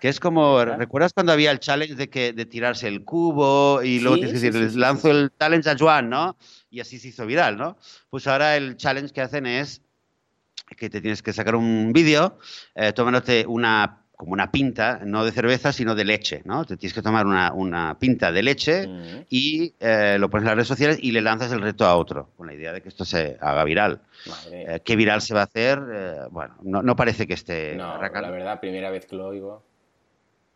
Que 0.00 0.08
es 0.08 0.20
como, 0.20 0.64
¿recuerdas 0.64 1.12
cuando 1.12 1.32
había 1.32 1.50
el 1.50 1.58
challenge 1.58 1.96
de 1.96 2.08
que 2.08 2.32
de 2.32 2.46
tirarse 2.46 2.86
el 2.86 3.04
cubo 3.04 3.82
y 3.82 3.98
luego 3.98 4.16
tienes 4.16 4.40
que 4.40 4.50
decir, 4.50 4.76
lanzo 4.76 5.10
el 5.10 5.32
challenge 5.36 5.68
a 5.68 5.76
Joan, 5.76 6.08
¿no? 6.08 6.36
Y 6.70 6.78
así 6.78 6.98
se 6.98 7.08
hizo 7.08 7.26
viral, 7.26 7.56
¿no? 7.56 7.76
Pues 8.08 8.28
ahora 8.28 8.56
el 8.56 8.76
challenge 8.76 9.12
que 9.12 9.20
hacen 9.20 9.46
es 9.46 9.82
que 10.76 10.88
te 10.88 11.00
tienes 11.00 11.22
que 11.22 11.32
sacar 11.32 11.56
un 11.56 11.92
vídeo 11.92 12.38
eh, 12.74 12.92
tomándote 12.92 13.46
una 13.48 14.04
como 14.18 14.32
una 14.32 14.50
pinta, 14.50 15.00
no 15.04 15.24
de 15.24 15.30
cerveza, 15.30 15.72
sino 15.72 15.94
de 15.94 16.04
leche, 16.04 16.42
¿no? 16.44 16.64
Te 16.64 16.76
tienes 16.76 16.92
que 16.92 17.02
tomar 17.02 17.24
una, 17.24 17.96
pinta 18.00 18.32
de 18.32 18.42
leche 18.42 18.88
mm. 18.88 19.26
y 19.30 19.74
eh, 19.78 20.16
lo 20.18 20.28
pones 20.28 20.42
en 20.42 20.46
las 20.46 20.56
redes 20.56 20.66
sociales 20.66 20.98
y 21.00 21.12
le 21.12 21.20
lanzas 21.20 21.52
el 21.52 21.60
reto 21.60 21.86
a 21.86 21.94
otro, 21.96 22.30
con 22.36 22.48
la 22.48 22.52
idea 22.52 22.72
de 22.72 22.82
que 22.82 22.88
esto 22.88 23.04
se 23.04 23.36
haga 23.40 23.62
viral. 23.62 24.00
Eh, 24.50 24.80
¿Qué 24.84 24.96
viral 24.96 25.22
se 25.22 25.34
va 25.34 25.42
a 25.42 25.44
hacer? 25.44 25.78
Eh, 25.94 26.14
bueno, 26.32 26.56
no, 26.62 26.96
parece 26.96 27.28
que 27.28 27.34
esté... 27.34 27.76
No, 27.76 28.02
la 28.02 28.30
verdad, 28.30 28.58
primera 28.58 28.90
vez 28.90 29.06
que 29.06 29.14
lo 29.14 29.28
oigo. 29.28 29.62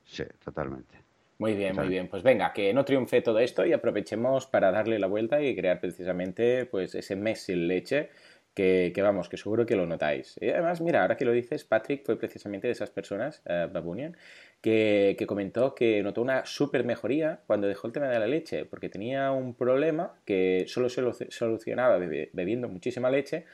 Sí, 0.06 0.24
totalmente. 0.44 0.98
Muy 1.38 1.54
bien, 1.54 1.76
muy 1.76 1.86
bien. 1.86 2.08
Pues 2.08 2.24
venga, 2.24 2.52
que 2.52 2.74
no 2.74 2.84
triunfe 2.84 3.22
todo 3.22 3.38
esto 3.38 3.64
y 3.64 3.72
aprovechemos 3.72 4.48
para 4.48 4.72
darle 4.72 4.98
la 4.98 5.06
vuelta 5.06 5.40
y 5.40 5.54
crear 5.54 5.78
precisamente 5.78 6.66
pues 6.66 6.96
ese 6.96 7.14
mes 7.14 7.42
sin 7.42 7.68
leche 7.68 8.10
que, 8.54 8.92
vamos, 9.02 9.28
que 9.28 9.36
seguro 9.36 9.64
que 9.64 9.76
lo 9.76 9.86
notáis. 9.86 10.36
Y 10.40 10.50
además, 10.50 10.80
mira, 10.80 11.02
ahora 11.02 11.16
que 11.16 11.24
lo 11.24 11.32
dices, 11.32 11.64
Patrick 11.64 12.04
fue 12.04 12.16
precisamente 12.16 12.66
de 12.66 12.72
esas 12.72 12.90
personas, 12.90 13.42
uh, 13.46 13.72
Babunian, 13.72 14.16
que, 14.60 15.16
comentó 15.26 15.74
que 15.74 16.02
notó 16.02 16.22
una 16.22 16.44
súper 16.44 16.84
mejoría 16.84 17.40
cuando 17.46 17.66
dejó 17.66 17.86
el 17.86 17.92
tema 17.92 18.08
de 18.08 18.18
la 18.18 18.26
leche, 18.26 18.64
porque 18.64 18.88
tenía 18.88 19.32
un 19.32 19.54
problema 19.54 20.14
que 20.24 20.64
solo 20.68 20.88
se 20.88 21.30
solucionaba 21.30 21.98
bebiendo 21.98 22.68
muchísima 22.68 23.10
leche, 23.10 23.46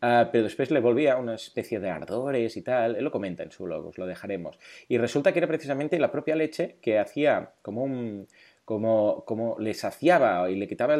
ah, 0.00 0.30
pero 0.32 0.44
después 0.44 0.70
le 0.70 0.80
volvía 0.80 1.16
una 1.16 1.34
especie 1.34 1.78
de 1.78 1.90
ardores 1.90 2.56
y 2.56 2.62
tal. 2.62 2.96
Él 2.96 3.04
lo 3.04 3.10
comenta 3.10 3.42
en 3.42 3.52
su 3.52 3.64
blog, 3.64 3.86
os 3.86 3.98
lo 3.98 4.06
dejaremos. 4.06 4.58
Y 4.88 4.98
resulta 4.98 5.32
que 5.32 5.38
era 5.38 5.46
precisamente 5.46 5.98
la 5.98 6.10
propia 6.10 6.34
leche 6.36 6.76
que 6.80 6.98
hacía 6.98 7.52
como 7.62 7.84
un 7.84 8.26
como, 8.68 9.24
como 9.24 9.58
le 9.58 9.72
saciaba 9.72 10.50
y 10.50 10.54
le 10.54 10.68
quitaba 10.68 10.94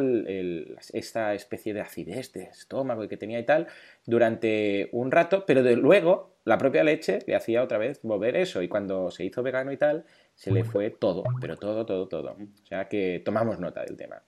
esta 0.95 1.35
especie 1.35 1.75
de 1.75 1.83
acidez 1.83 2.33
de 2.33 2.45
estómago 2.45 3.07
que 3.09 3.19
tenía 3.19 3.39
y 3.39 3.45
tal 3.45 3.67
durante 4.07 4.89
un 4.93 5.11
rato, 5.11 5.45
pero 5.47 5.63
de 5.63 5.77
luego 5.77 6.39
la 6.47 6.57
propia 6.57 6.83
leche 6.83 7.19
le 7.27 7.37
hacía 7.37 7.63
otra 7.63 7.77
vez 7.77 8.01
volver 8.03 8.37
eso 8.37 8.63
y 8.63 8.69
cuando 8.69 9.11
se 9.11 9.27
hizo 9.27 9.43
vegano 9.43 9.71
y 9.71 9.77
tal, 9.77 10.07
se 10.35 10.51
le 10.51 10.65
fue 10.65 10.89
todo, 10.89 11.25
pero 11.43 11.59
todo, 11.59 11.85
todo, 11.85 12.09
todo. 12.09 12.39
O 12.41 12.67
sea 12.67 12.89
que 12.89 13.21
tomamos 13.23 13.61
nota 13.61 13.85
del 13.85 13.99
tema. 13.99 14.23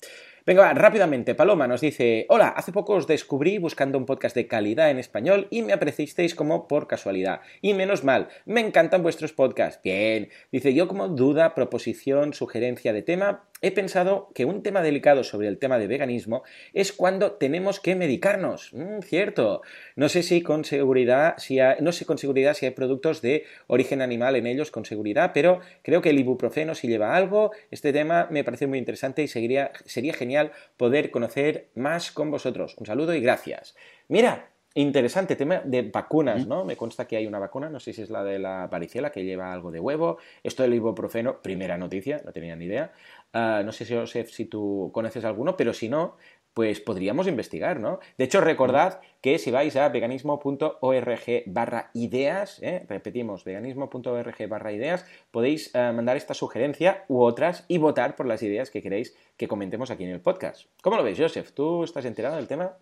Venga, 0.46 0.72
rápidamente, 0.72 1.34
Paloma 1.34 1.68
nos 1.68 1.82
dice, 1.82 2.24
hola, 2.30 2.48
hace 2.48 2.72
poco 2.72 2.94
os 2.94 3.06
descubrí 3.06 3.58
buscando 3.58 3.98
un 3.98 4.06
podcast 4.06 4.34
de 4.34 4.46
calidad 4.46 4.90
en 4.90 4.98
español 4.98 5.46
y 5.50 5.60
me 5.60 5.74
apreciasteis 5.74 6.34
como 6.34 6.66
por 6.66 6.86
casualidad. 6.86 7.42
Y 7.60 7.74
menos 7.74 8.04
mal, 8.04 8.28
me 8.46 8.60
encantan 8.60 9.02
vuestros 9.02 9.34
podcasts. 9.34 9.82
Bien, 9.84 10.30
dice 10.50 10.72
yo 10.72 10.88
como 10.88 11.08
duda, 11.08 11.54
proposición, 11.54 12.32
sugerencia 12.32 12.94
de 12.94 13.02
tema, 13.02 13.49
he 13.62 13.70
pensado 13.70 14.30
que 14.34 14.44
un 14.44 14.62
tema 14.62 14.82
delicado 14.82 15.24
sobre 15.24 15.48
el 15.48 15.58
tema 15.58 15.78
de 15.78 15.86
veganismo 15.86 16.42
es 16.72 16.92
cuando 16.92 17.32
tenemos 17.32 17.80
que 17.80 17.94
medicarnos. 17.94 18.72
Mm, 18.72 19.00
cierto. 19.00 19.62
No 19.96 20.08
sé 20.08 20.22
si 20.22 20.42
con 20.42 20.64
seguridad, 20.64 21.34
si 21.38 21.58
no 21.80 21.92
sé 21.92 22.06
con 22.06 22.18
seguridad 22.18 22.54
si 22.54 22.66
hay 22.66 22.72
productos 22.72 23.22
de 23.22 23.44
origen 23.66 24.02
animal 24.02 24.36
en 24.36 24.46
ellos 24.46 24.70
con 24.70 24.84
seguridad, 24.84 25.32
pero 25.34 25.60
creo 25.82 26.02
que 26.02 26.10
el 26.10 26.18
ibuprofeno 26.18 26.74
si 26.74 26.88
lleva 26.88 27.16
algo. 27.16 27.52
Este 27.70 27.92
tema 27.92 28.28
me 28.30 28.44
parece 28.44 28.66
muy 28.66 28.78
interesante 28.78 29.22
y 29.22 29.28
sería 29.28 29.72
genial 30.14 30.52
poder 30.76 31.10
conocer 31.10 31.68
más 31.74 32.12
con 32.12 32.30
vosotros. 32.30 32.76
Un 32.78 32.86
saludo 32.86 33.14
y 33.14 33.20
gracias. 33.20 33.74
Mira, 34.08 34.49
Interesante 34.74 35.34
tema 35.34 35.62
de 35.64 35.82
vacunas, 35.82 36.46
¿no? 36.46 36.64
Me 36.64 36.76
consta 36.76 37.08
que 37.08 37.16
hay 37.16 37.26
una 37.26 37.40
vacuna, 37.40 37.68
no 37.68 37.80
sé 37.80 37.92
si 37.92 38.02
es 38.02 38.10
la 38.10 38.22
de 38.22 38.38
la 38.38 38.68
varicela, 38.68 39.10
que 39.10 39.24
lleva 39.24 39.52
algo 39.52 39.72
de 39.72 39.80
huevo. 39.80 40.18
Esto 40.44 40.62
del 40.62 40.74
ibuprofeno, 40.74 41.42
primera 41.42 41.76
noticia, 41.76 42.22
no 42.24 42.32
tenía 42.32 42.54
ni 42.54 42.66
idea. 42.66 42.92
Ah, 43.32 43.62
no 43.64 43.72
sé 43.72 43.84
si, 43.84 44.24
si 44.26 44.44
tú 44.44 44.90
conoces 44.94 45.24
alguno, 45.24 45.56
pero 45.56 45.72
si 45.72 45.88
no, 45.88 46.16
pues 46.54 46.80
podríamos 46.80 47.26
investigar, 47.26 47.80
¿no? 47.80 47.98
De 48.16 48.24
hecho, 48.24 48.40
recordad 48.40 49.00
que 49.20 49.38
si 49.38 49.50
vais 49.50 49.74
a 49.76 49.88
veganismo.org 49.88 51.42
barra 51.46 51.90
ideas, 51.94 52.62
¿eh? 52.62 52.86
repetimos, 52.88 53.44
veganismo.org 53.44 54.48
barra 54.48 54.72
ideas, 54.72 55.04
podéis 55.32 55.74
eh, 55.74 55.92
mandar 55.92 56.16
esta 56.16 56.34
sugerencia 56.34 57.04
u 57.08 57.22
otras 57.22 57.64
y 57.66 57.78
votar 57.78 58.14
por 58.14 58.26
las 58.26 58.42
ideas 58.42 58.70
que 58.70 58.82
queréis 58.82 59.16
que 59.36 59.48
comentemos 59.48 59.90
aquí 59.90 60.04
en 60.04 60.10
el 60.10 60.20
podcast. 60.20 60.66
¿Cómo 60.82 60.96
lo 60.96 61.02
ves, 61.02 61.18
Joseph? 61.18 61.52
¿Tú 61.52 61.82
estás 61.84 62.04
enterado 62.04 62.36
del 62.36 62.46
tema? 62.46 62.76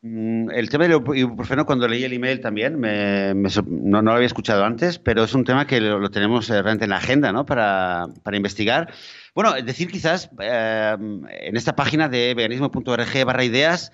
Mm, 0.00 0.50
el 0.52 0.68
tema 0.70 0.86
del 0.86 1.02
ibuprofeno, 1.16 1.66
cuando 1.66 1.88
leí 1.88 2.04
el 2.04 2.12
email 2.12 2.40
también, 2.40 2.80
no, 2.80 4.02
lo 4.02 4.12
había 4.12 4.26
escuchado 4.26 4.64
antes, 4.64 4.98
pero 5.00 5.24
es 5.24 5.34
un 5.34 5.44
tema 5.44 5.66
que 5.66 5.80
lo, 5.80 6.08
tenemos 6.10 6.48
eh, 6.50 6.62
realmente 6.62 6.84
en 6.84 6.90
la 6.90 6.98
agenda 6.98 7.32
¿no? 7.32 7.44
para, 7.44 8.06
para 8.22 8.36
investigar. 8.36 8.92
Bueno, 9.34 9.54
decir 9.54 9.90
quizás 9.90 10.30
eh, 10.40 10.96
en 10.98 11.56
esta 11.56 11.74
página 11.74 12.08
de 12.08 12.34
veganismo.org 12.34 13.24
barra 13.24 13.44
ideas, 13.44 13.92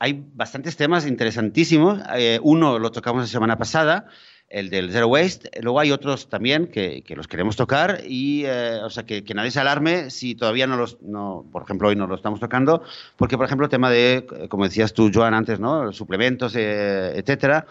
hay 0.00 0.24
bastantes 0.34 0.76
temas 0.76 1.06
interesantísimos. 1.06 2.00
Eh, 2.16 2.40
uno 2.42 2.80
lo 2.80 2.90
tocamos 2.90 3.22
la 3.22 3.28
semana 3.28 3.56
pasada, 3.56 4.06
el 4.54 4.70
del 4.70 4.92
Zero 4.92 5.08
Waste. 5.08 5.50
Luego 5.62 5.80
hay 5.80 5.90
otros 5.90 6.28
también 6.28 6.68
que, 6.68 7.02
los 7.16 7.26
queremos 7.26 7.56
tocar 7.56 8.02
y, 8.06 8.44
eh, 8.46 8.78
o 8.84 8.88
sea, 8.88 9.04
que, 9.04 9.24
nadie 9.34 9.50
se 9.50 9.58
alarme 9.58 10.10
si 10.10 10.36
todavía 10.36 10.68
no 10.68 10.76
los, 10.76 11.02
no, 11.02 11.44
por 11.50 11.64
ejemplo, 11.64 11.88
hoy 11.88 11.96
no 11.96 12.06
lo 12.06 12.14
estamos 12.14 12.38
tocando, 12.38 12.84
porque, 13.16 13.36
por 13.36 13.46
ejemplo, 13.46 13.66
el 13.66 13.70
tema 13.70 13.90
de, 13.90 14.24
como 14.48 14.64
decías 14.64 14.94
tú, 14.94 15.10
Joan, 15.12 15.34
antes, 15.34 15.58
¿no? 15.58 15.84
Los 15.86 15.96
suplementos, 15.96 16.54
eh, 16.54 17.14
etcétera, 17.16 17.66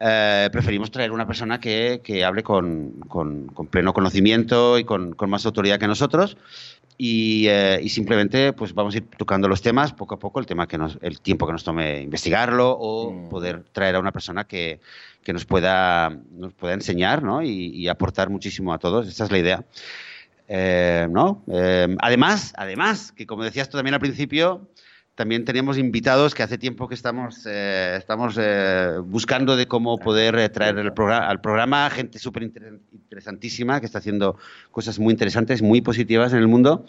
eh, 0.00 0.48
preferimos 0.50 0.90
traer 0.90 1.12
una 1.12 1.26
persona 1.26 1.60
que, 1.60 2.24
hable 2.26 2.42
con, 2.42 2.94
pleno 3.70 3.94
conocimiento 3.94 4.78
y 4.78 4.84
con, 4.84 5.14
más 5.28 5.46
autoridad 5.46 5.78
que 5.78 5.86
nosotros. 5.86 6.36
Y, 6.96 7.48
simplemente 7.88 8.52
pues 8.52 8.72
vamos 8.72 8.94
a 8.94 8.98
ir 8.98 9.06
tocando 9.16 9.48
los 9.48 9.62
temas 9.62 9.92
poco 9.92 10.14
a 10.14 10.18
poco 10.18 10.38
el 10.38 10.46
tema 10.46 10.68
que 10.68 10.78
nos, 10.78 10.98
el 11.02 11.20
tiempo 11.20 11.46
que 11.46 11.52
nos 11.52 11.64
tome 11.64 12.02
investigarlo 12.02 12.70
o 12.70 13.10
mm. 13.10 13.28
poder 13.28 13.64
traer 13.72 13.96
a 13.96 14.00
una 14.00 14.12
persona 14.12 14.44
que, 14.44 14.80
que 15.24 15.32
nos 15.32 15.44
pueda, 15.44 16.10
nos 16.30 16.52
pueda 16.52 16.74
enseñar 16.74 17.22
¿no? 17.22 17.42
y, 17.42 17.88
aportar 17.88 18.30
muchísimo 18.30 18.72
a 18.72 18.78
todos. 18.78 19.08
Esa 19.08 19.24
es 19.24 19.32
la 19.32 19.38
idea. 19.38 19.64
Eh, 20.46 21.08
¿no? 21.10 21.42
Eh, 21.50 21.96
además, 22.00 22.52
además, 22.56 23.12
que 23.12 23.26
como 23.26 23.42
decías 23.42 23.68
tú 23.68 23.78
también 23.78 23.94
al 23.94 24.00
principio, 24.00 24.68
también 25.14 25.44
teníamos 25.44 25.78
invitados 25.78 26.34
que 26.34 26.42
hace 26.42 26.58
tiempo 26.58 26.86
que 26.88 26.94
estamos, 26.94 27.46
eh, 27.46 27.94
estamos 27.96 28.38
buscando 29.04 29.56
de 29.56 29.66
cómo 29.66 29.96
poder 29.98 30.50
traer 30.50 30.78
el 30.78 30.92
programa, 30.92 31.28
al 31.28 31.40
programa 31.40 31.88
gente 31.90 32.18
súper 32.18 32.42
interesantísima 33.14 33.80
que 33.80 33.86
está 33.86 33.98
haciendo 33.98 34.36
cosas 34.70 34.98
muy 34.98 35.12
interesantes, 35.12 35.62
muy 35.62 35.80
positivas 35.80 36.32
en 36.32 36.40
el 36.40 36.48
mundo. 36.48 36.84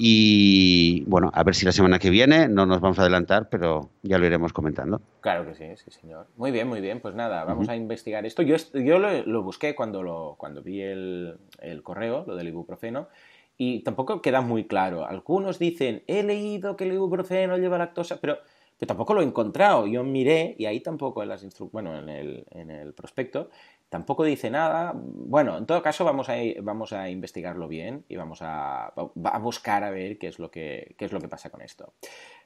Y 0.00 1.02
bueno, 1.08 1.30
a 1.34 1.42
ver 1.42 1.56
si 1.56 1.66
la 1.66 1.72
semana 1.72 1.98
que 1.98 2.08
viene 2.08 2.48
no 2.48 2.66
nos 2.66 2.80
vamos 2.80 2.98
a 3.00 3.02
adelantar, 3.02 3.48
pero 3.50 3.90
ya 4.02 4.16
lo 4.18 4.26
iremos 4.26 4.52
comentando. 4.52 5.00
Claro 5.20 5.44
que 5.44 5.54
sí, 5.56 5.64
sí, 5.76 5.90
señor. 5.90 6.28
Muy 6.36 6.52
bien, 6.52 6.68
muy 6.68 6.80
bien. 6.80 7.00
Pues 7.00 7.16
nada, 7.16 7.44
vamos 7.44 7.68
a 7.68 7.74
investigar 7.74 8.24
esto. 8.24 8.42
Yo, 8.42 8.56
yo 8.74 8.98
lo, 9.00 9.42
busqué 9.42 9.74
cuando, 9.74 10.04
lo, 10.04 10.36
cuando 10.38 10.62
vi 10.62 10.82
el, 10.82 11.36
el 11.60 11.82
correo, 11.82 12.24
lo 12.28 12.36
del 12.36 12.46
ibuprofeno, 12.46 13.08
y 13.56 13.80
tampoco 13.80 14.22
queda 14.22 14.40
muy 14.40 14.68
claro. 14.68 15.04
Algunos 15.04 15.58
dicen, 15.58 16.04
he 16.06 16.22
leído 16.22 16.76
que 16.76 16.84
el 16.84 16.92
ibuprofeno 16.92 17.58
lleva 17.58 17.76
lactosa, 17.76 18.20
pero, 18.20 18.38
pero 18.78 18.86
tampoco 18.86 19.14
lo 19.14 19.20
he 19.20 19.24
encontrado. 19.24 19.88
Yo 19.88 20.04
miré 20.04 20.54
y 20.58 20.66
ahí 20.66 20.78
tampoco 20.78 21.24
en 21.24 21.28
las 21.28 21.44
bueno, 21.72 21.98
en 21.98 22.08
el, 22.08 22.44
en 22.52 22.70
el 22.70 22.94
prospecto 22.94 23.50
Tampoco 23.88 24.24
dice 24.24 24.50
nada. 24.50 24.92
Bueno, 24.94 25.58
en 25.58 25.66
todo 25.66 25.82
caso 25.82 26.04
vamos 26.04 26.28
a, 26.28 26.34
vamos 26.62 26.92
a 26.92 27.08
investigarlo 27.08 27.68
bien 27.68 28.04
y 28.08 28.16
vamos 28.16 28.42
a, 28.42 28.86
a 28.88 29.38
buscar 29.38 29.84
a 29.84 29.90
ver 29.90 30.18
qué 30.18 30.28
es, 30.28 30.38
lo 30.38 30.50
que, 30.50 30.94
qué 30.98 31.06
es 31.06 31.12
lo 31.12 31.20
que 31.20 31.28
pasa 31.28 31.50
con 31.50 31.62
esto. 31.62 31.94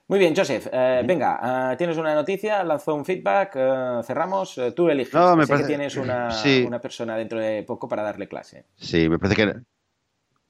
Muy 0.09 0.18
bien, 0.18 0.34
Joseph. 0.36 0.66
Eh, 0.70 1.03
venga, 1.05 1.72
eh, 1.72 1.76
tienes 1.76 1.97
una 1.97 2.14
noticia, 2.14 2.62
lanzó 2.64 2.95
un 2.95 3.05
feedback, 3.05 3.53
eh, 3.57 4.01
cerramos, 4.05 4.61
tú 4.74 4.88
eliges. 4.88 5.14
No, 5.14 5.36
me 5.36 5.47
parece... 5.47 5.64
que 5.64 5.68
tienes 5.68 5.97
una, 5.97 6.28
una, 6.66 6.80
persona 6.80 7.16
dentro 7.16 7.40
de 7.40 7.62
poco 7.62 7.88
para 7.88 8.03
darle 8.03 8.28
clase. 8.28 8.66
Sí, 8.76 9.09
me 9.09 9.18
parece 9.18 9.36
que... 9.36 9.55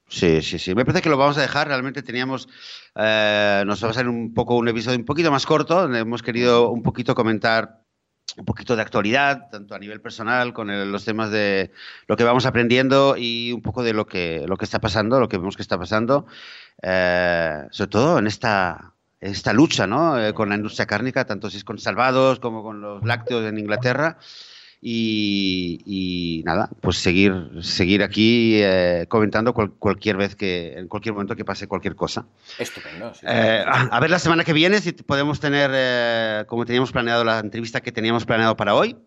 Sí, 0.09 0.41
sí, 0.41 0.59
sí. 0.59 0.75
Me 0.75 0.85
parece 0.85 1.01
que 1.01 1.09
lo 1.09 1.17
vamos 1.17 1.37
a 1.37 1.41
dejar. 1.41 1.67
Realmente 1.67 2.03
teníamos... 2.03 2.47
nos 2.95 3.83
va 3.83 3.89
a 3.89 3.93
ser 3.93 4.07
un 4.07 4.33
poco 4.33 4.57
un 4.57 4.67
episodio 4.67 4.97
un 4.97 5.05
poquito 5.05 5.31
más 5.31 5.45
corto, 5.45 5.81
donde 5.81 5.99
hemos 5.99 6.21
querido 6.21 6.69
un 6.69 6.83
poquito 6.83 7.15
comentar 7.15 7.82
un 8.37 8.45
poquito 8.45 8.75
de 8.75 8.81
actualidad, 8.81 9.49
tanto 9.49 9.75
a 9.75 9.79
nivel 9.79 10.01
personal, 10.01 10.53
con 10.53 10.91
los 10.91 11.05
temas 11.05 11.29
de 11.31 11.71
lo 12.07 12.17
que 12.17 12.23
vamos 12.23 12.45
aprendiendo 12.45 13.15
y 13.17 13.51
un 13.51 13.61
poco 13.61 13.83
de 13.83 13.93
lo 13.93 14.05
que, 14.05 14.45
lo 14.47 14.57
que 14.57 14.65
está 14.65 14.79
pasando, 14.79 15.19
lo 15.19 15.29
que 15.29 15.37
vemos 15.37 15.55
que 15.55 15.61
está 15.61 15.77
pasando, 15.77 16.25
eh, 16.81 17.63
sobre 17.71 17.89
todo 17.89 18.19
en 18.19 18.27
esta, 18.27 18.93
esta 19.19 19.53
lucha 19.53 19.87
¿no? 19.87 20.19
Eh, 20.19 20.33
con 20.33 20.49
la 20.49 20.55
industria 20.55 20.85
cárnica, 20.85 21.25
tanto 21.25 21.49
si 21.49 21.57
es 21.57 21.63
con 21.63 21.77
salvados 21.77 22.39
como 22.39 22.63
con 22.63 22.81
los 22.81 23.03
lácteos 23.03 23.45
en 23.45 23.57
Inglaterra. 23.57 24.17
Y, 24.85 26.41
nada, 26.45 26.69
pues 26.81 26.97
seguir, 26.97 27.33
seguir 27.61 28.03
aquí 28.03 28.59
eh, 28.61 29.05
comentando 29.07 29.53
cualquier 29.53 30.17
vez 30.17 30.35
que, 30.35 30.73
en 30.77 30.89
cualquier 30.89 31.13
momento 31.13 31.37
que 31.37 31.45
pase 31.45 31.67
cualquier 31.67 31.95
cosa. 31.95 32.25
Estupendo. 32.59 33.13
Eh, 33.23 33.63
a 33.65 33.99
ver 34.01 34.09
la 34.09 34.19
semana 34.19 34.43
que 34.43 34.51
viene 34.51 34.81
si 34.81 34.91
podemos 34.91 35.39
tener, 35.39 35.71
eh, 35.73 36.43
como 36.47 36.65
teníamos 36.65 36.91
planeado, 36.91 37.23
la 37.23 37.39
entrevista 37.39 37.79
que 37.79 37.93
teníamos 37.93 38.25
planeado 38.25 38.57
para 38.57 38.75
hoy. 38.75 38.97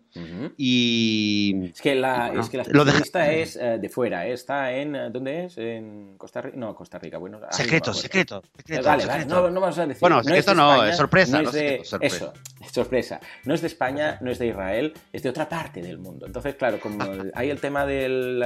Y. 0.57 1.69
Es 1.73 1.81
que 1.81 1.95
la, 1.95 2.33
es 2.39 2.49
que 2.49 2.57
la 2.57 2.63
entrevista 2.63 3.31
es 3.31 3.55
eh, 3.55 3.77
de 3.79 3.89
fuera, 3.89 4.27
¿eh? 4.27 4.33
está 4.33 4.71
en. 4.71 4.95
Eh, 4.95 5.09
¿Dónde 5.09 5.45
es? 5.45 5.57
¿En 5.57 6.17
Costa 6.17 6.41
Rica? 6.41 6.57
No, 6.57 6.75
Costa 6.75 6.99
Rica. 6.99 7.17
Bueno, 7.17 7.39
secreto, 7.51 7.93
secreto, 7.93 8.41
Vale, 8.83 9.05
vale, 9.05 9.25
no, 9.25 9.49
no 9.49 9.61
vas 9.61 9.77
a 9.77 9.85
decir. 9.85 10.01
Bueno, 10.01 10.23
secreto 10.23 10.53
no, 10.53 10.83
es, 10.85 10.95
sorpresa. 10.95 11.41
No 11.41 11.49
es 11.49 11.53
de, 11.53 11.81
sorpresa. 11.83 12.15
Eso, 12.15 12.33
sorpresa. 12.71 13.19
No 13.45 13.53
es 13.53 13.61
de 13.61 13.67
España, 13.67 14.17
no 14.21 14.31
es 14.31 14.39
de 14.39 14.47
Israel, 14.47 14.93
es 15.11 15.23
de 15.23 15.29
otra 15.29 15.47
parte 15.47 15.81
del 15.81 15.97
mundo. 15.97 16.25
Entonces, 16.25 16.55
claro, 16.55 16.79
como 16.79 17.03
hay 17.33 17.49
el 17.49 17.59
tema 17.59 17.85
del, 17.85 18.43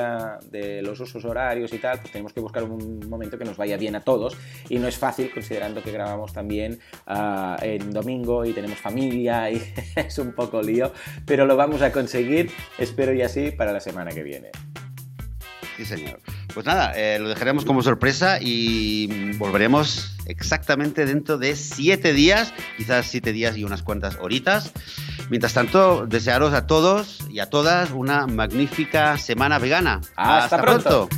de 0.49 0.81
los 0.81 0.99
usos 0.99 1.23
horarios 1.25 1.73
y 1.73 1.77
tal, 1.77 1.99
pues 1.99 2.11
tenemos 2.11 2.33
que 2.33 2.39
buscar 2.39 2.63
un 2.63 3.07
momento 3.09 3.37
que 3.37 3.45
nos 3.45 3.57
vaya 3.57 3.77
bien 3.77 3.95
a 3.95 4.01
todos. 4.01 4.37
Y 4.69 4.79
no 4.79 4.87
es 4.87 4.97
fácil, 4.97 5.31
considerando 5.31 5.81
que 5.81 5.91
grabamos 5.91 6.33
también 6.33 6.79
uh, 7.07 7.55
en 7.61 7.91
domingo 7.91 8.45
y 8.45 8.53
tenemos 8.53 8.77
familia 8.79 9.49
y 9.49 9.61
es 9.95 10.17
un 10.17 10.33
poco 10.33 10.61
lío. 10.61 10.91
Pero 11.25 11.45
lo 11.45 11.55
vamos 11.61 11.83
a 11.83 11.91
conseguir, 11.91 12.51
espero 12.79 13.13
y 13.13 13.21
así, 13.21 13.51
para 13.51 13.71
la 13.71 13.79
semana 13.79 14.09
que 14.11 14.23
viene. 14.23 14.49
Sí, 15.77 15.85
señor. 15.85 16.19
Pues 16.53 16.65
nada, 16.65 16.93
eh, 16.95 17.19
lo 17.19 17.29
dejaremos 17.29 17.65
como 17.65 17.83
sorpresa 17.83 18.39
y 18.41 19.33
volveremos 19.37 20.17
exactamente 20.25 21.05
dentro 21.05 21.37
de 21.37 21.55
siete 21.55 22.13
días, 22.13 22.53
quizás 22.77 23.05
siete 23.05 23.31
días 23.31 23.57
y 23.57 23.63
unas 23.63 23.83
cuantas 23.83 24.17
horitas. 24.19 24.71
Mientras 25.29 25.53
tanto, 25.53 26.07
desearos 26.07 26.53
a 26.53 26.65
todos 26.65 27.19
y 27.29 27.39
a 27.39 27.49
todas 27.49 27.91
una 27.91 28.25
magnífica 28.27 29.17
semana 29.17 29.59
vegana. 29.59 30.01
Hasta, 30.15 30.61
pronto. 30.61 31.09